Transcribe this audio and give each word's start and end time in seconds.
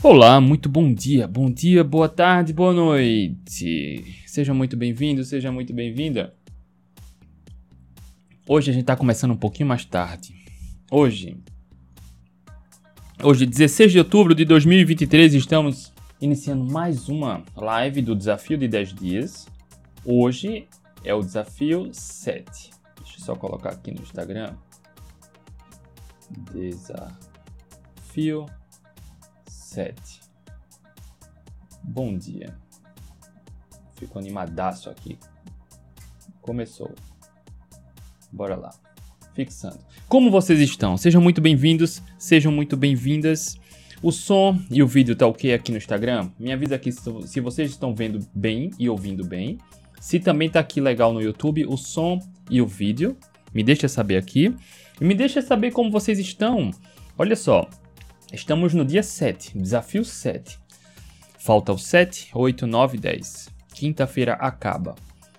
Olá, 0.00 0.40
muito 0.40 0.68
bom 0.68 0.94
dia, 0.94 1.26
bom 1.26 1.50
dia, 1.50 1.82
boa 1.82 2.08
tarde, 2.08 2.52
boa 2.52 2.72
noite. 2.72 4.22
Seja 4.28 4.54
muito 4.54 4.76
bem-vindo, 4.76 5.24
seja 5.24 5.50
muito 5.50 5.74
bem-vinda. 5.74 6.32
Hoje 8.46 8.70
a 8.70 8.72
gente 8.72 8.82
está 8.82 8.94
começando 8.94 9.32
um 9.32 9.36
pouquinho 9.36 9.68
mais 9.68 9.84
tarde. 9.84 10.36
Hoje, 10.88 11.36
hoje 13.20 13.44
16 13.44 13.90
de 13.90 13.98
outubro 13.98 14.36
de 14.36 14.44
2023, 14.44 15.34
estamos 15.34 15.92
iniciando 16.20 16.64
mais 16.64 17.08
uma 17.08 17.42
live 17.56 18.00
do 18.00 18.14
desafio 18.14 18.56
de 18.56 18.68
10 18.68 18.94
dias. 18.94 19.48
Hoje 20.04 20.68
é 21.02 21.12
o 21.12 21.20
desafio 21.20 21.88
7. 21.92 22.70
Deixa 22.98 23.18
eu 23.18 23.24
só 23.24 23.34
colocar 23.34 23.70
aqui 23.70 23.90
no 23.90 24.00
Instagram. 24.00 24.54
Desafio 26.54 28.46
7. 29.68 30.22
Bom 31.84 32.16
dia. 32.16 32.56
Fico 33.96 34.18
animadaço 34.18 34.88
aqui. 34.88 35.18
Começou. 36.40 36.94
Bora 38.32 38.56
lá. 38.56 38.70
Fixando. 39.34 39.78
Como 40.08 40.30
vocês 40.30 40.58
estão? 40.60 40.96
Sejam 40.96 41.20
muito 41.20 41.42
bem-vindos, 41.42 42.02
sejam 42.18 42.50
muito 42.50 42.78
bem-vindas. 42.78 43.58
O 44.02 44.10
som 44.10 44.58
e 44.70 44.82
o 44.82 44.86
vídeo 44.86 45.14
tá 45.14 45.26
ok 45.26 45.52
aqui 45.52 45.70
no 45.70 45.76
Instagram? 45.76 46.30
Me 46.38 46.50
avisa 46.50 46.76
aqui 46.76 46.90
se 46.90 47.40
vocês 47.40 47.70
estão 47.70 47.94
vendo 47.94 48.26
bem 48.34 48.70
e 48.78 48.88
ouvindo 48.88 49.22
bem. 49.22 49.58
Se 50.00 50.18
também 50.18 50.48
tá 50.48 50.60
aqui 50.60 50.80
legal 50.80 51.12
no 51.12 51.20
YouTube, 51.20 51.66
o 51.66 51.76
som 51.76 52.18
e 52.50 52.62
o 52.62 52.66
vídeo. 52.66 53.18
Me 53.52 53.62
deixa 53.62 53.86
saber 53.86 54.16
aqui. 54.16 54.56
E 54.98 55.04
me 55.04 55.14
deixa 55.14 55.42
saber 55.42 55.72
como 55.72 55.90
vocês 55.90 56.18
estão. 56.18 56.70
Olha 57.18 57.36
só, 57.36 57.68
estamos 58.32 58.74
no 58.74 58.84
dia 58.84 59.02
7, 59.02 59.58
desafio 59.58 60.04
7. 60.04 60.58
Falta 61.38 61.72
o 61.72 61.78
7, 61.78 62.30
8, 62.34 62.66
9, 62.66 62.98
10. 62.98 63.48
Quinta-feira 63.74 64.34
acaba. 64.34 64.94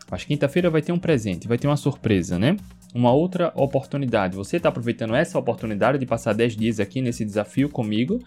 Mas 0.10 0.24
quinta-feira 0.24 0.70
vai 0.70 0.82
ter 0.82 0.92
um 0.92 1.00
presente, 1.00 1.48
vai 1.48 1.58
ter 1.58 1.68
uma 1.68 1.78
surpresa, 1.78 2.40
né? 2.40 2.58
Uma 2.94 3.12
outra 3.12 3.52
oportunidade. 3.56 4.36
Você 4.36 4.58
está 4.58 4.70
aproveitando 4.70 5.14
essa 5.14 5.38
oportunidade 5.38 5.98
de 6.00 6.06
passar 6.06 6.34
10 6.34 6.56
dias 6.56 6.80
aqui 6.80 7.02
nesse 7.02 7.24
desafio 7.24 7.70
comigo 7.70 8.20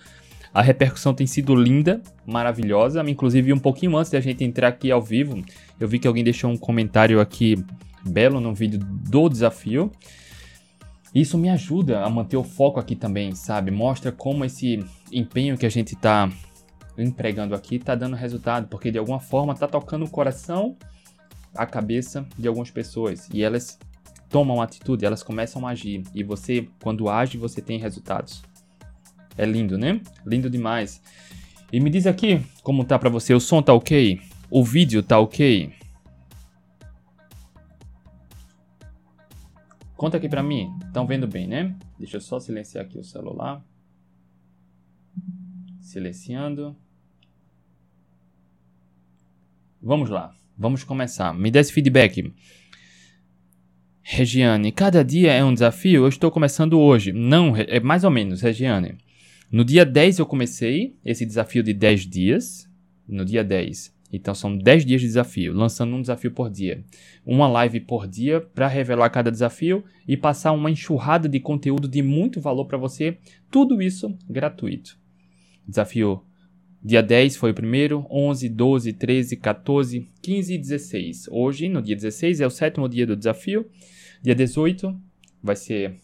a 0.54 0.60
repercussão 0.60 1.14
tem 1.14 1.26
sido 1.26 1.54
linda, 1.54 2.02
maravilhosa. 2.26 3.02
Inclusive, 3.08 3.52
um 3.52 3.58
pouquinho 3.58 3.97
antes 3.97 4.10
da 4.10 4.20
gente 4.20 4.44
entrar 4.44 4.69
aqui 4.69 4.91
ao 4.91 5.00
vivo, 5.00 5.42
eu 5.80 5.88
vi 5.88 5.98
que 5.98 6.06
alguém 6.06 6.22
deixou 6.22 6.50
um 6.50 6.56
comentário 6.56 7.20
aqui 7.20 7.64
belo 8.04 8.41
no 8.41 8.54
vídeo 8.54 8.78
do 8.78 9.28
desafio. 9.28 9.91
Isso 11.14 11.36
me 11.36 11.50
ajuda 11.50 12.02
a 12.02 12.08
manter 12.08 12.36
o 12.36 12.44
foco 12.44 12.80
aqui 12.80 12.96
também, 12.96 13.34
sabe? 13.34 13.70
Mostra 13.70 14.10
como 14.10 14.44
esse 14.44 14.82
empenho 15.12 15.58
que 15.58 15.66
a 15.66 15.70
gente 15.70 15.94
está 15.94 16.30
empregando 16.96 17.54
aqui 17.54 17.77
está 17.77 17.94
dando 17.94 18.16
resultado, 18.16 18.69
porque 18.69 18.91
de 18.91 18.98
alguma 18.98 19.20
forma 19.20 19.52
está 19.52 19.69
tocando 19.69 20.04
o 20.04 20.10
coração, 20.10 20.77
a 21.54 21.66
cabeça 21.66 22.27
de 22.38 22.48
algumas 22.48 22.70
pessoas 22.70 23.28
e 23.32 23.42
elas 23.42 23.78
tomam 24.30 24.62
atitude, 24.62 25.04
elas 25.04 25.22
começam 25.22 25.66
a 25.66 25.70
agir 25.70 26.02
e 26.14 26.22
você, 26.22 26.66
quando 26.82 27.10
age, 27.10 27.36
você 27.36 27.60
tem 27.60 27.78
resultados. 27.78 28.42
É 29.36 29.44
lindo, 29.44 29.76
né? 29.76 30.00
Lindo 30.26 30.48
demais. 30.48 31.02
E 31.70 31.80
me 31.80 31.91
diz 31.91 32.06
aqui 32.06 32.41
como 32.62 32.84
tá 32.84 32.98
para 32.98 33.10
você. 33.10 33.34
O 33.34 33.41
som 33.41 33.62
tá 33.62 33.72
ok? 33.72 34.20
O 34.50 34.64
vídeo 34.64 35.02
tá 35.02 35.19
ok? 35.19 35.72
Conta 40.03 40.17
aqui 40.17 40.28
pra 40.28 40.42
mim. 40.42 40.69
Estão 40.84 41.06
vendo 41.06 41.28
bem, 41.28 41.47
né? 41.47 41.77
Deixa 41.97 42.17
eu 42.17 42.20
só 42.20 42.41
silenciar 42.41 42.84
aqui 42.84 42.98
o 42.98 43.05
celular. 43.05 43.64
Silenciando. 45.81 46.77
Vamos 49.81 50.11
lá. 50.11 50.34
Vamos 50.59 50.82
começar. 50.82 51.32
Me 51.32 51.53
dê 51.53 51.60
esse 51.60 51.72
feedback. 51.72 52.34
Regiane, 54.03 54.72
cada 54.72 55.04
dia 55.04 55.34
é 55.34 55.44
um 55.44 55.54
desafio? 55.54 56.03
Eu 56.03 56.09
estou 56.09 56.32
começando 56.32 56.81
hoje. 56.81 57.12
Não, 57.12 57.56
é 57.56 57.78
mais 57.78 58.03
ou 58.03 58.10
menos, 58.10 58.41
Regiane. 58.41 58.99
No 59.53 59.65
dia 59.65 59.87
10 59.87 60.19
eu 60.19 60.26
comecei 60.26 60.99
esse 61.05 61.25
desafio 61.25 61.62
de 61.62 61.72
10 61.72 62.06
dias. 62.09 62.69
No 63.06 63.25
dia 63.25 63.44
10. 63.44 63.94
Então 64.12 64.34
são 64.34 64.56
10 64.56 64.84
dias 64.84 65.00
de 65.00 65.06
desafio, 65.06 65.55
lançando 65.55 65.97
um 65.97 66.00
desafio 66.00 66.31
por 66.31 66.50
dia. 66.50 66.84
Uma 67.25 67.49
live 67.49 67.81
por 67.81 68.06
dia 68.06 68.41
para 68.41 68.69
revelar 68.69 69.09
cada 69.09 69.31
desafio 69.31 69.83
e 70.06 70.17
passar 70.17 70.53
uma 70.53 70.71
enxurrada 70.71 71.28
de 71.28 71.41
conteúdo 71.41 71.89
de 71.89 72.03
muito 72.03 72.41
valor 72.41 72.67
para 72.67 72.77
você. 72.77 73.17
Tudo 73.50 73.81
isso 73.81 74.15
gratuito. 74.28 74.99
Desafio 75.67 76.23
dia 76.84 77.03
10 77.03 77.37
foi 77.37 77.53
o 77.53 77.55
primeiro, 77.55 78.06
11, 78.11 78.49
12, 78.49 78.93
13, 78.93 79.37
14, 79.37 80.09
15 80.21 80.55
e 80.55 80.59
16. 80.59 81.29
Hoje, 81.31 81.69
no 81.69 81.81
dia 81.81 81.94
16, 81.94 82.41
é 82.41 82.47
o 82.47 82.50
sétimo 82.50 82.89
dia 82.89 83.06
do 83.06 83.17
desafio. 83.17 83.67
Dia 84.21 84.34
18 84.34 84.94
vai 85.43 85.56
ser 85.56 85.97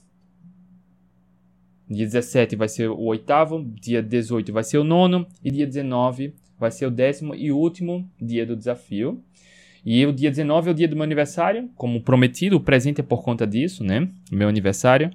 Dia 1.91 2.05
17 2.05 2.55
vai 2.55 2.69
ser 2.69 2.91
o 2.91 3.01
oitavo, 3.01 3.65
dia 3.81 4.03
18 4.03 4.53
vai 4.53 4.63
ser 4.63 4.77
o 4.77 4.85
nono 4.85 5.27
e 5.43 5.51
dia 5.51 5.67
19 5.67 6.35
vai 6.59 6.71
ser 6.71 6.87
o 6.87 6.91
décimo 6.91 7.35
e 7.35 7.53
último 7.53 8.09
dia 8.21 8.45
do 8.45 8.57
desafio. 8.57 9.23
E 9.85 10.05
o 10.05 10.13
dia 10.13 10.31
19 10.31 10.69
é 10.69 10.73
o 10.73 10.75
dia 10.75 10.89
do 10.89 10.97
meu 10.97 11.05
aniversário, 11.05 11.71
como 11.77 12.03
prometido, 12.03 12.57
o 12.57 12.61
presente 12.61 13.01
é 13.01 13.05
por 13.05 13.23
conta 13.23 13.47
disso, 13.47 13.85
né? 13.85 14.09
Meu 14.31 14.49
aniversário. 14.49 15.11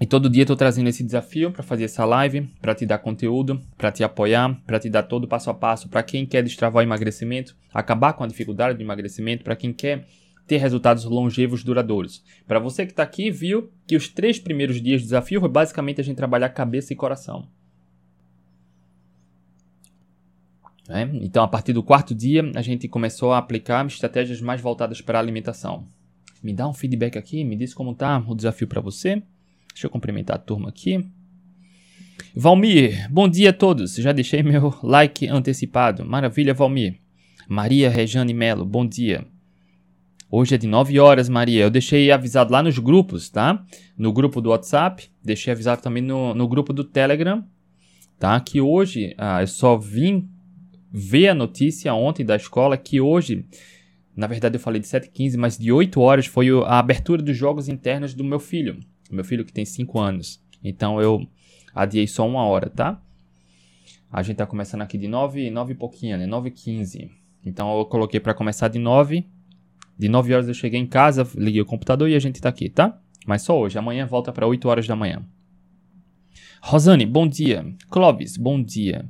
E 0.00 0.04
todo 0.04 0.28
dia 0.28 0.42
estou 0.42 0.56
trazendo 0.56 0.88
esse 0.88 1.02
desafio 1.02 1.50
para 1.50 1.62
fazer 1.62 1.84
essa 1.84 2.04
live, 2.04 2.42
para 2.60 2.74
te 2.74 2.84
dar 2.84 2.98
conteúdo, 2.98 3.60
para 3.78 3.90
te 3.90 4.04
apoiar, 4.04 4.60
para 4.66 4.78
te 4.78 4.90
dar 4.90 5.02
todo 5.02 5.24
o 5.24 5.28
passo 5.28 5.48
a 5.48 5.54
passo, 5.54 5.88
para 5.88 6.02
quem 6.02 6.26
quer 6.26 6.42
destravar 6.42 6.82
o 6.82 6.86
emagrecimento, 6.86 7.56
acabar 7.72 8.12
com 8.12 8.22
a 8.22 8.26
dificuldade 8.26 8.76
do 8.76 8.82
emagrecimento, 8.82 9.42
para 9.42 9.56
quem 9.56 9.72
quer 9.72 10.06
ter 10.46 10.58
resultados 10.58 11.04
longevos 11.04 11.64
duradouros. 11.64 12.22
Para 12.46 12.58
você 12.58 12.84
que 12.84 12.92
está 12.92 13.02
aqui, 13.02 13.30
viu 13.30 13.70
que 13.86 13.96
os 13.96 14.08
três 14.08 14.38
primeiros 14.38 14.80
dias 14.80 15.00
do 15.00 15.04
desafio 15.04 15.40
foi 15.40 15.48
basicamente 15.48 16.00
a 16.00 16.04
gente 16.04 16.16
trabalhar 16.16 16.50
cabeça 16.50 16.92
e 16.92 16.96
coração. 16.96 17.48
É? 20.88 21.02
Então, 21.14 21.42
a 21.42 21.48
partir 21.48 21.72
do 21.72 21.82
quarto 21.82 22.14
dia, 22.14 22.48
a 22.54 22.62
gente 22.62 22.86
começou 22.86 23.32
a 23.32 23.38
aplicar 23.38 23.84
estratégias 23.86 24.40
mais 24.40 24.60
voltadas 24.60 25.00
para 25.00 25.18
a 25.18 25.20
alimentação. 25.20 25.88
Me 26.42 26.52
dá 26.52 26.68
um 26.68 26.72
feedback 26.72 27.18
aqui, 27.18 27.42
me 27.42 27.56
diz 27.56 27.74
como 27.74 27.94
tá 27.94 28.22
o 28.26 28.34
desafio 28.34 28.68
para 28.68 28.80
você. 28.80 29.22
Deixa 29.72 29.86
eu 29.86 29.90
cumprimentar 29.90 30.36
a 30.36 30.38
turma 30.38 30.68
aqui. 30.68 31.04
Valmir, 32.34 33.10
bom 33.10 33.28
dia 33.28 33.50
a 33.50 33.52
todos. 33.52 33.96
Já 33.96 34.12
deixei 34.12 34.42
meu 34.42 34.72
like 34.82 35.26
antecipado. 35.26 36.04
Maravilha, 36.04 36.54
Valmir. 36.54 37.00
Maria 37.48 37.90
Rejane 37.90 38.32
Melo, 38.32 38.64
bom 38.64 38.86
dia. 38.86 39.26
Hoje 40.30 40.54
é 40.54 40.58
de 40.58 40.66
9 40.66 40.98
horas, 40.98 41.28
Maria. 41.28 41.62
Eu 41.62 41.70
deixei 41.70 42.10
avisado 42.10 42.52
lá 42.52 42.62
nos 42.62 42.78
grupos, 42.78 43.30
tá? 43.30 43.64
No 43.96 44.12
grupo 44.12 44.40
do 44.40 44.50
WhatsApp, 44.50 45.08
deixei 45.22 45.52
avisado 45.52 45.82
também 45.82 46.02
no, 46.02 46.34
no 46.34 46.48
grupo 46.48 46.72
do 46.72 46.82
Telegram, 46.82 47.44
tá? 48.18 48.38
Que 48.40 48.60
hoje, 48.60 49.14
ah, 49.16 49.42
eu 49.42 49.46
só 49.46 49.76
vim 49.76 50.28
ver 50.92 51.28
a 51.28 51.34
notícia 51.34 51.92
ontem 51.94 52.24
da 52.24 52.36
escola 52.36 52.76
que 52.76 53.00
hoje, 53.00 53.44
na 54.14 54.26
verdade 54.26 54.56
eu 54.56 54.60
falei 54.60 54.80
de 54.80 54.86
7h15, 54.86 55.36
mas 55.36 55.58
de 55.58 55.72
8 55.72 56.00
horas 56.00 56.26
foi 56.26 56.48
a 56.64 56.78
abertura 56.78 57.22
dos 57.22 57.36
jogos 57.36 57.68
internos 57.68 58.14
do 58.14 58.24
meu 58.24 58.38
filho. 58.38 58.80
Meu 59.10 59.24
filho 59.24 59.44
que 59.44 59.52
tem 59.52 59.64
5 59.64 59.98
anos. 59.98 60.42
Então 60.62 61.00
eu 61.00 61.26
adiei 61.74 62.06
só 62.06 62.26
uma 62.26 62.44
hora, 62.44 62.70
tá? 62.70 63.00
A 64.10 64.22
gente 64.22 64.36
tá 64.36 64.46
começando 64.46 64.82
aqui 64.82 64.96
de 64.96 65.08
9, 65.08 65.50
9 65.50 65.72
e 65.72 65.76
pouquinho, 65.76 66.16
né? 66.16 66.26
9 66.26 66.48
e 66.48 66.52
15. 66.52 67.10
Então 67.44 67.78
eu 67.78 67.84
coloquei 67.84 68.18
para 68.18 68.34
começar 68.34 68.68
de 68.68 68.78
9 68.78 69.26
de 69.98 70.08
9 70.08 70.34
horas 70.34 70.48
eu 70.48 70.54
cheguei 70.54 70.78
em 70.78 70.86
casa, 70.86 71.26
liguei 71.34 71.60
o 71.60 71.66
computador 71.66 72.08
e 72.08 72.14
a 72.14 72.18
gente 72.18 72.40
tá 72.40 72.48
aqui, 72.48 72.68
tá? 72.68 73.00
Mas 73.26 73.42
só 73.42 73.58
hoje. 73.58 73.78
Amanhã 73.78 74.06
volta 74.06 74.30
para 74.30 74.46
8 74.46 74.68
horas 74.68 74.86
da 74.86 74.94
manhã. 74.94 75.24
Rosane, 76.60 77.06
bom 77.06 77.26
dia. 77.26 77.74
Clóvis, 77.88 78.36
bom 78.36 78.62
dia. 78.62 79.08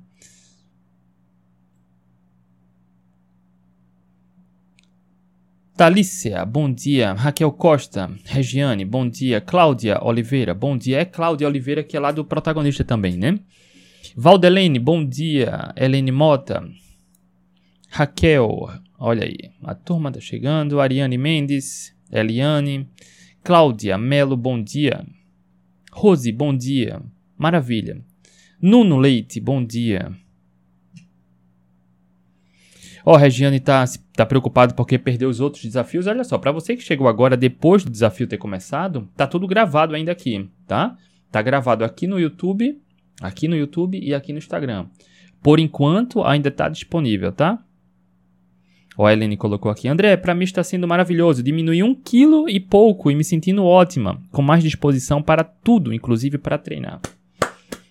Talícia, 5.76 6.42
bom 6.46 6.72
dia. 6.72 7.12
Raquel 7.12 7.52
Costa, 7.52 8.10
Regiane, 8.24 8.82
bom 8.82 9.06
dia. 9.06 9.42
Cláudia 9.42 10.02
Oliveira, 10.02 10.54
bom 10.54 10.74
dia. 10.74 11.00
É 11.00 11.04
Cláudia 11.04 11.46
Oliveira 11.46 11.84
que 11.84 11.94
é 11.94 12.00
lá 12.00 12.10
do 12.10 12.24
protagonista 12.24 12.82
também, 12.82 13.18
né? 13.18 13.38
Valdelene, 14.16 14.78
bom 14.78 15.04
dia. 15.04 15.74
Helene 15.76 16.10
Mota. 16.10 16.66
Raquel, 17.90 18.48
Olha 18.98 19.24
aí, 19.24 19.50
a 19.62 19.74
turma 19.74 20.10
tá 20.10 20.18
chegando. 20.18 20.80
Ariane 20.80 21.18
Mendes, 21.18 21.94
Eliane, 22.10 22.88
Cláudia 23.44 23.98
Melo, 23.98 24.34
bom 24.34 24.62
dia. 24.62 25.04
Rose, 25.92 26.32
bom 26.32 26.56
dia. 26.56 27.02
Maravilha. 27.36 28.02
Nuno 28.62 28.96
Leite, 28.96 29.38
bom 29.38 29.62
dia. 29.62 30.10
Ó, 33.08 33.14
oh, 33.14 33.16
Regiane 33.16 33.60
tá, 33.60 33.84
tá 34.14 34.26
preocupado 34.26 34.74
porque 34.74 34.98
perdeu 34.98 35.28
os 35.28 35.40
outros 35.40 35.62
desafios. 35.62 36.08
Olha 36.08 36.24
só, 36.24 36.36
para 36.36 36.50
você 36.50 36.76
que 36.76 36.82
chegou 36.82 37.06
agora 37.06 37.36
depois 37.36 37.84
do 37.84 37.90
desafio 37.90 38.26
ter 38.26 38.36
começado, 38.36 39.08
tá 39.16 39.26
tudo 39.26 39.46
gravado 39.46 39.94
ainda 39.94 40.10
aqui, 40.10 40.50
tá? 40.66 40.96
Tá 41.30 41.40
gravado 41.40 41.84
aqui 41.84 42.08
no 42.08 42.18
YouTube 42.18 42.80
Aqui 43.20 43.48
no 43.48 43.56
YouTube 43.56 43.98
e 43.98 44.14
aqui 44.14 44.32
no 44.32 44.38
Instagram. 44.38 44.86
Por 45.42 45.58
enquanto, 45.58 46.22
ainda 46.22 46.48
está 46.48 46.68
disponível, 46.68 47.32
tá? 47.32 47.62
O 48.96 49.08
Helene 49.08 49.36
colocou 49.36 49.70
aqui. 49.70 49.88
André, 49.88 50.16
para 50.16 50.34
mim 50.34 50.44
está 50.44 50.62
sendo 50.62 50.88
maravilhoso. 50.88 51.42
Diminui 51.42 51.82
um 51.82 51.94
quilo 51.94 52.48
e 52.48 52.58
pouco 52.58 53.10
e 53.10 53.14
me 53.14 53.24
sentindo 53.24 53.64
ótima. 53.64 54.22
Com 54.32 54.42
mais 54.42 54.62
disposição 54.62 55.22
para 55.22 55.44
tudo, 55.44 55.92
inclusive 55.92 56.38
para 56.38 56.58
treinar. 56.58 57.00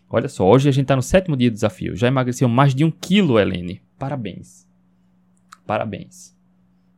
Olha 0.10 0.28
só, 0.28 0.48
hoje 0.48 0.70
a 0.70 0.72
gente 0.72 0.84
está 0.84 0.96
no 0.96 1.02
sétimo 1.02 1.38
dia 1.38 1.50
do 1.50 1.56
desafio. 1.56 1.96
Já 1.96 2.08
emagreceu 2.08 2.48
mais 2.48 2.74
de 2.74 2.84
um 2.84 2.92
quilo, 2.92 3.40
Helene. 3.40 3.82
Parabéns. 3.98 4.66
Parabéns. 5.66 6.36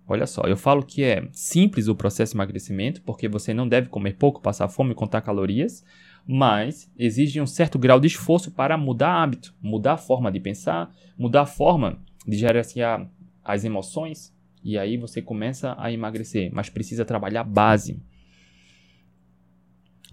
Olha 0.07 0.25
só, 0.25 0.43
eu 0.43 0.55
falo 0.55 0.83
que 0.83 1.03
é 1.03 1.27
simples 1.33 1.87
o 1.87 1.95
processo 1.95 2.31
de 2.31 2.37
emagrecimento, 2.37 3.01
porque 3.01 3.27
você 3.27 3.53
não 3.53 3.67
deve 3.67 3.89
comer 3.89 4.15
pouco, 4.15 4.41
passar 4.41 4.69
fome 4.69 4.91
e 4.91 4.95
contar 4.95 5.21
calorias, 5.21 5.83
mas 6.25 6.89
exige 6.97 7.41
um 7.41 7.47
certo 7.47 7.77
grau 7.77 7.99
de 7.99 8.07
esforço 8.07 8.51
para 8.51 8.77
mudar 8.77 9.21
hábito, 9.21 9.53
mudar 9.61 9.93
a 9.93 9.97
forma 9.97 10.31
de 10.31 10.39
pensar, 10.39 10.93
mudar 11.17 11.41
a 11.41 11.45
forma 11.45 11.99
de 12.25 12.37
gerenciar 12.37 13.09
as 13.43 13.65
emoções, 13.65 14.33
e 14.63 14.77
aí 14.77 14.97
você 14.97 15.21
começa 15.21 15.75
a 15.77 15.91
emagrecer, 15.91 16.49
mas 16.53 16.69
precisa 16.69 17.05
trabalhar 17.05 17.43
base. 17.43 18.01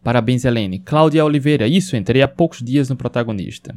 Parabéns, 0.03 0.45
Helene. 0.45 0.81
Cláudia 0.81 1.25
Oliveira, 1.25 1.67
isso, 1.67 1.97
entrei 1.97 2.21
há 2.21 2.29
poucos 2.29 2.61
dias 2.61 2.91
no 2.91 2.97
protagonista. 2.97 3.75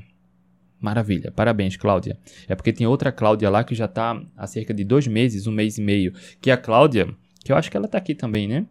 Maravilha, 0.80 1.32
parabéns, 1.32 1.76
Cláudia. 1.76 2.18
É 2.48 2.56
porque 2.56 2.72
tem 2.72 2.86
outra 2.86 3.12
Cláudia 3.12 3.50
lá 3.50 3.64
que 3.64 3.74
já 3.74 3.86
está 3.86 4.22
há 4.36 4.46
cerca 4.46 4.74
de 4.74 4.84
dois 4.84 5.08
meses, 5.08 5.48
um 5.48 5.52
mês 5.52 5.78
e 5.78 5.82
meio. 5.82 6.14
Que 6.40 6.52
é 6.52 6.54
a 6.54 6.58
Cláudia, 6.58 7.08
que 7.44 7.52
eu 7.52 7.56
acho 7.56 7.72
que 7.72 7.78
ela 7.78 7.88
está 7.88 7.98
aqui 7.98 8.14
também, 8.14 8.48
né? 8.48 8.68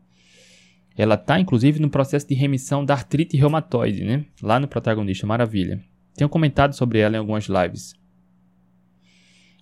Ela 0.96 1.16
está, 1.16 1.38
inclusive, 1.38 1.80
no 1.80 1.90
processo 1.90 2.26
de 2.26 2.34
remissão 2.34 2.84
da 2.84 2.94
artrite 2.94 3.36
reumatoide, 3.36 4.04
né? 4.04 4.24
Lá 4.40 4.58
no 4.58 4.68
protagonista, 4.68 5.26
maravilha. 5.26 5.82
Tenho 6.14 6.30
comentado 6.30 6.74
sobre 6.74 7.00
ela 7.00 7.16
em 7.16 7.18
algumas 7.18 7.46
lives. 7.46 7.94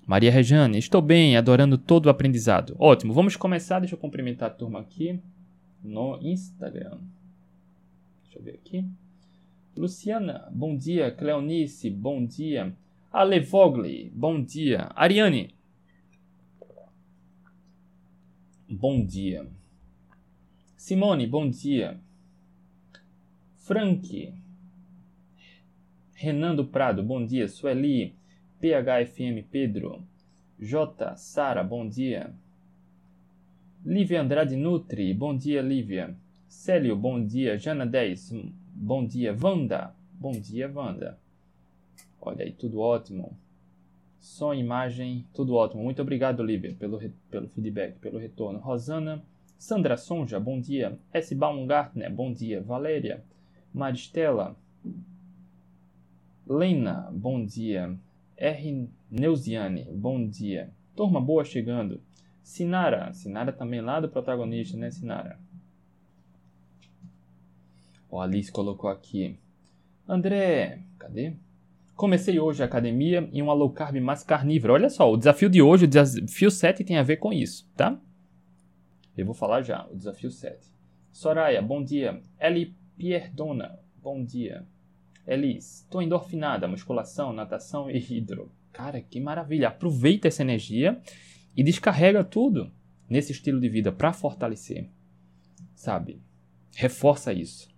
Maria 0.06 0.30
Rejane, 0.30 0.78
estou 0.78 1.00
bem, 1.00 1.36
adorando 1.36 1.78
todo 1.78 2.06
o 2.06 2.10
aprendizado. 2.10 2.76
Ótimo, 2.78 3.12
vamos 3.12 3.36
começar. 3.36 3.80
Deixa 3.80 3.94
eu 3.94 3.98
cumprimentar 3.98 4.50
a 4.50 4.54
turma 4.54 4.80
aqui 4.80 5.18
no 5.82 6.18
Instagram. 6.22 6.98
Deixa 8.22 8.38
eu 8.38 8.42
ver 8.42 8.54
aqui. 8.54 8.84
Luciana, 9.76 10.48
bom 10.52 10.76
dia. 10.76 11.10
Cleonice, 11.10 11.90
bom 11.90 12.24
dia. 12.24 12.72
Ale 13.10 13.40
Vogli, 13.40 14.10
bom 14.14 14.42
dia. 14.42 14.90
Ariane, 14.94 15.50
bom 18.68 19.04
dia. 19.04 19.46
Simone, 20.76 21.26
bom 21.26 21.48
dia. 21.48 21.98
Frank, 23.56 24.32
Renando 26.14 26.66
Prado, 26.66 27.02
bom 27.02 27.24
dia. 27.24 27.48
Sueli, 27.48 28.14
PHFM 28.60 29.42
Pedro, 29.50 30.04
J, 30.58 31.16
Sara, 31.16 31.64
bom 31.64 31.88
dia. 31.88 32.32
Lívia 33.84 34.22
Andrade 34.22 34.56
Nutri, 34.56 35.12
bom 35.14 35.36
dia, 35.36 35.60
Lívia. 35.62 36.16
Célio, 36.46 36.96
bom 36.96 37.24
dia. 37.24 37.58
Jana 37.58 37.84
10, 37.84 38.52
Bom 38.76 39.06
dia, 39.06 39.36
Wanda. 39.40 39.94
Bom 40.12 40.32
dia, 40.32 40.68
Wanda. 40.68 41.16
Olha 42.20 42.44
aí, 42.44 42.52
tudo 42.52 42.80
ótimo. 42.80 43.36
Som, 44.18 44.52
imagem, 44.52 45.24
tudo 45.32 45.54
ótimo. 45.54 45.84
Muito 45.84 46.02
obrigado, 46.02 46.40
Olivia, 46.40 46.74
pelo, 46.74 46.98
pelo 47.30 47.48
feedback, 47.48 47.98
pelo 48.00 48.18
retorno. 48.18 48.58
Rosana, 48.58 49.22
Sandra 49.56 49.96
Sonja, 49.96 50.40
bom 50.40 50.60
dia. 50.60 50.98
S. 51.12 51.34
Baumgartner, 51.34 52.12
bom 52.12 52.32
dia. 52.32 52.60
Valéria, 52.60 53.22
Maristela, 53.72 54.56
Lena, 56.44 57.08
bom 57.12 57.44
dia. 57.44 57.96
R. 58.36 58.88
Neuziane, 59.08 59.84
bom 59.92 60.26
dia. 60.26 60.70
Turma 60.96 61.20
boa 61.20 61.44
chegando. 61.44 62.00
Sinara, 62.42 63.12
Sinara 63.12 63.52
também 63.52 63.80
lá 63.80 64.00
do 64.00 64.08
protagonista, 64.08 64.76
né, 64.76 64.90
Sinara? 64.90 65.38
O 68.14 68.20
Alice 68.20 68.52
colocou 68.52 68.88
aqui. 68.88 69.40
André, 70.08 70.78
cadê? 71.00 71.34
Comecei 71.96 72.38
hoje 72.38 72.62
a 72.62 72.66
academia 72.66 73.28
em 73.32 73.42
uma 73.42 73.52
low 73.52 73.68
carb 73.72 73.96
mais 73.96 74.22
carnívora. 74.22 74.74
Olha 74.74 74.88
só, 74.88 75.12
o 75.12 75.16
desafio 75.16 75.50
de 75.50 75.60
hoje, 75.60 75.86
o 75.86 75.88
desafio 75.88 76.48
7 76.48 76.84
tem 76.84 76.96
a 76.96 77.02
ver 77.02 77.16
com 77.16 77.32
isso, 77.32 77.68
tá? 77.76 78.00
Eu 79.16 79.26
vou 79.26 79.34
falar 79.34 79.62
já, 79.62 79.84
o 79.90 79.96
desafio 79.96 80.30
7. 80.30 80.64
Soraya, 81.10 81.60
bom 81.60 81.82
dia. 81.82 82.22
Eli 82.38 82.72
Pierdona, 82.96 83.80
bom 84.00 84.24
dia. 84.24 84.64
Elis, 85.26 85.84
tô 85.90 86.00
endorfinada, 86.00 86.68
musculação, 86.68 87.32
natação 87.32 87.90
e 87.90 87.98
hidro. 87.98 88.48
Cara, 88.72 89.00
que 89.00 89.18
maravilha. 89.18 89.66
Aproveita 89.66 90.28
essa 90.28 90.42
energia 90.42 91.00
e 91.56 91.64
descarrega 91.64 92.22
tudo 92.22 92.70
nesse 93.10 93.32
estilo 93.32 93.58
de 93.58 93.68
vida 93.68 93.90
para 93.90 94.12
fortalecer. 94.12 94.88
Sabe? 95.74 96.22
Reforça 96.76 97.32
isso 97.32 97.73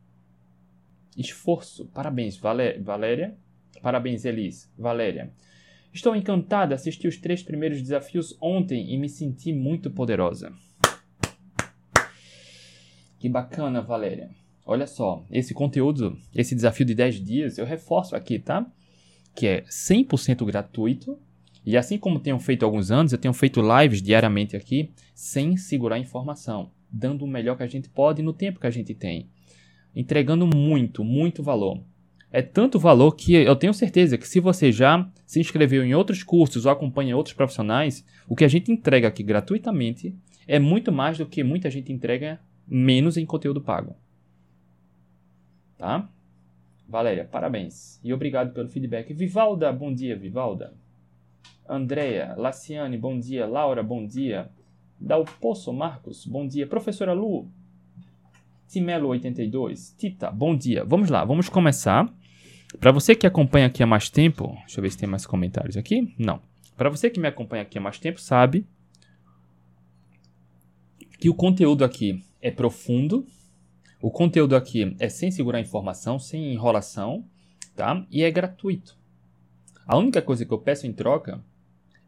esforço. 1.17 1.87
Parabéns, 1.87 2.37
Valéria. 2.37 3.37
Parabéns, 3.83 4.25
Elis. 4.25 4.71
Valéria. 4.79 5.33
Estou 5.93 6.15
encantada, 6.15 6.75
assisti 6.75 7.09
os 7.09 7.17
três 7.17 7.43
primeiros 7.43 7.81
desafios 7.81 8.37
ontem 8.41 8.93
e 8.93 8.99
me 8.99 9.09
senti 9.09 9.53
muito 9.53 9.91
poderosa. 9.91 10.53
Que 13.19 13.29
bacana, 13.29 13.81
Valéria. 13.81 14.31
Olha 14.65 14.87
só, 14.87 15.25
esse 15.31 15.55
conteúdo, 15.55 16.19
esse 16.35 16.55
desafio 16.55 16.85
de 16.85 16.95
10 16.95 17.25
dias, 17.25 17.59
eu 17.59 17.65
reforço 17.65 18.15
aqui, 18.15 18.39
tá? 18.39 18.67
Que 19.35 19.47
é 19.47 19.63
100% 19.63 20.45
gratuito. 20.45 21.19
E 21.65 21.77
assim 21.77 21.99
como 21.99 22.21
tenho 22.21 22.39
feito 22.39 22.65
alguns 22.65 22.91
anos, 22.91 23.13
eu 23.13 23.19
tenho 23.19 23.33
feito 23.33 23.61
lives 23.63 24.03
diariamente 24.03 24.55
aqui, 24.55 24.91
sem 25.15 25.57
segurar 25.57 25.99
informação, 25.99 26.71
dando 26.91 27.25
o 27.25 27.29
melhor 27.29 27.57
que 27.57 27.63
a 27.63 27.67
gente 27.67 27.89
pode 27.89 28.23
no 28.23 28.33
tempo 28.33 28.61
que 28.61 28.67
a 28.67 28.71
gente 28.71 28.95
tem 28.95 29.31
entregando 29.97 30.47
muito, 30.47 31.03
muito 31.03 31.43
valor. 31.43 31.81
É 32.31 32.43
tanto 32.43 32.79
valor 32.79 33.13
que 33.13 33.33
eu 33.33 33.57
tenho 33.57 33.73
certeza 33.73 34.19
que 34.19 34.29
se 34.29 34.41
você 34.41 34.71
já 34.71 35.11
se 35.25 35.41
inscreveu 35.41 35.83
em 35.83 35.95
outros 35.95 36.23
cursos 36.23 36.67
ou 36.67 36.71
acompanha 36.71 37.17
outros 37.17 37.35
profissionais, 37.35 38.05
o 38.29 38.37
que 38.37 38.45
a 38.45 38.49
gente 38.49 38.71
entrega 38.71 39.09
aqui 39.09 39.23
gratuitamente 39.23 40.15
é 40.47 40.59
muito 40.59 40.93
mais 40.93 41.17
do 41.17 41.25
que 41.25 41.43
muita 41.43 41.71
gente 41.71 41.91
entrega 41.91 42.39
menos 42.69 43.17
em 43.17 43.25
conteúdo 43.25 43.61
pago. 43.63 43.97
Tá? 45.79 46.09
Valéria, 46.87 47.25
parabéns. 47.25 47.99
E 48.05 48.13
obrigado 48.13 48.53
pelo 48.53 48.69
feedback. 48.69 49.15
Vivalda, 49.15 49.73
bom 49.73 49.93
dia, 49.93 50.17
Vivalda. 50.17 50.75
Andréia, 51.67 52.35
Laciane, 52.37 52.99
bom 52.99 53.19
dia. 53.19 53.47
Laura, 53.47 53.83
bom 53.83 54.07
dia. 54.07 54.51
Dalpoço 55.01 55.73
Marcos, 55.73 56.27
bom 56.27 56.47
dia. 56.47 56.67
Professora 56.67 57.13
Lu, 57.13 57.51
Timelo82, 58.69 59.97
Tita, 59.97 60.31
bom 60.31 60.57
dia. 60.57 60.85
Vamos 60.85 61.09
lá, 61.09 61.25
vamos 61.25 61.49
começar. 61.49 62.13
Para 62.81 62.93
você 62.93 63.15
que 63.15 63.27
acompanha 63.27 63.67
aqui 63.67 63.83
há 63.83 63.87
mais 63.87 64.11
tempo, 64.11 64.55
deixa 64.61 64.79
eu 64.79 64.83
ver 64.83 64.91
se 64.91 64.99
tem 64.99 65.09
mais 65.09 65.25
comentários 65.25 65.77
aqui. 65.77 66.15
Não. 66.19 66.41
Para 66.77 66.91
você 66.91 67.09
que 67.09 67.21
me 67.21 67.29
acompanha 67.29 67.63
aqui 67.63 67.79
há 67.79 67.81
mais 67.81 67.99
tempo, 67.99 68.21
sabe 68.21 68.67
que 71.19 71.31
o 71.31 71.35
conteúdo 71.35 71.85
aqui 71.85 72.23
é 72.43 72.51
profundo. 72.51 73.27
O 74.03 74.11
conteúdo 74.11 74.55
aqui 74.55 74.95
é 74.99 75.09
sem 75.09 75.31
segurar 75.31 75.61
informação, 75.61 76.19
sem 76.19 76.53
enrolação, 76.53 77.25
tá? 77.75 78.05
E 78.11 78.23
é 78.23 78.31
gratuito. 78.31 78.99
A 79.87 79.97
única 79.97 80.21
coisa 80.21 80.45
que 80.45 80.53
eu 80.53 80.59
peço 80.59 80.87
em 80.87 80.93
troca 80.93 81.43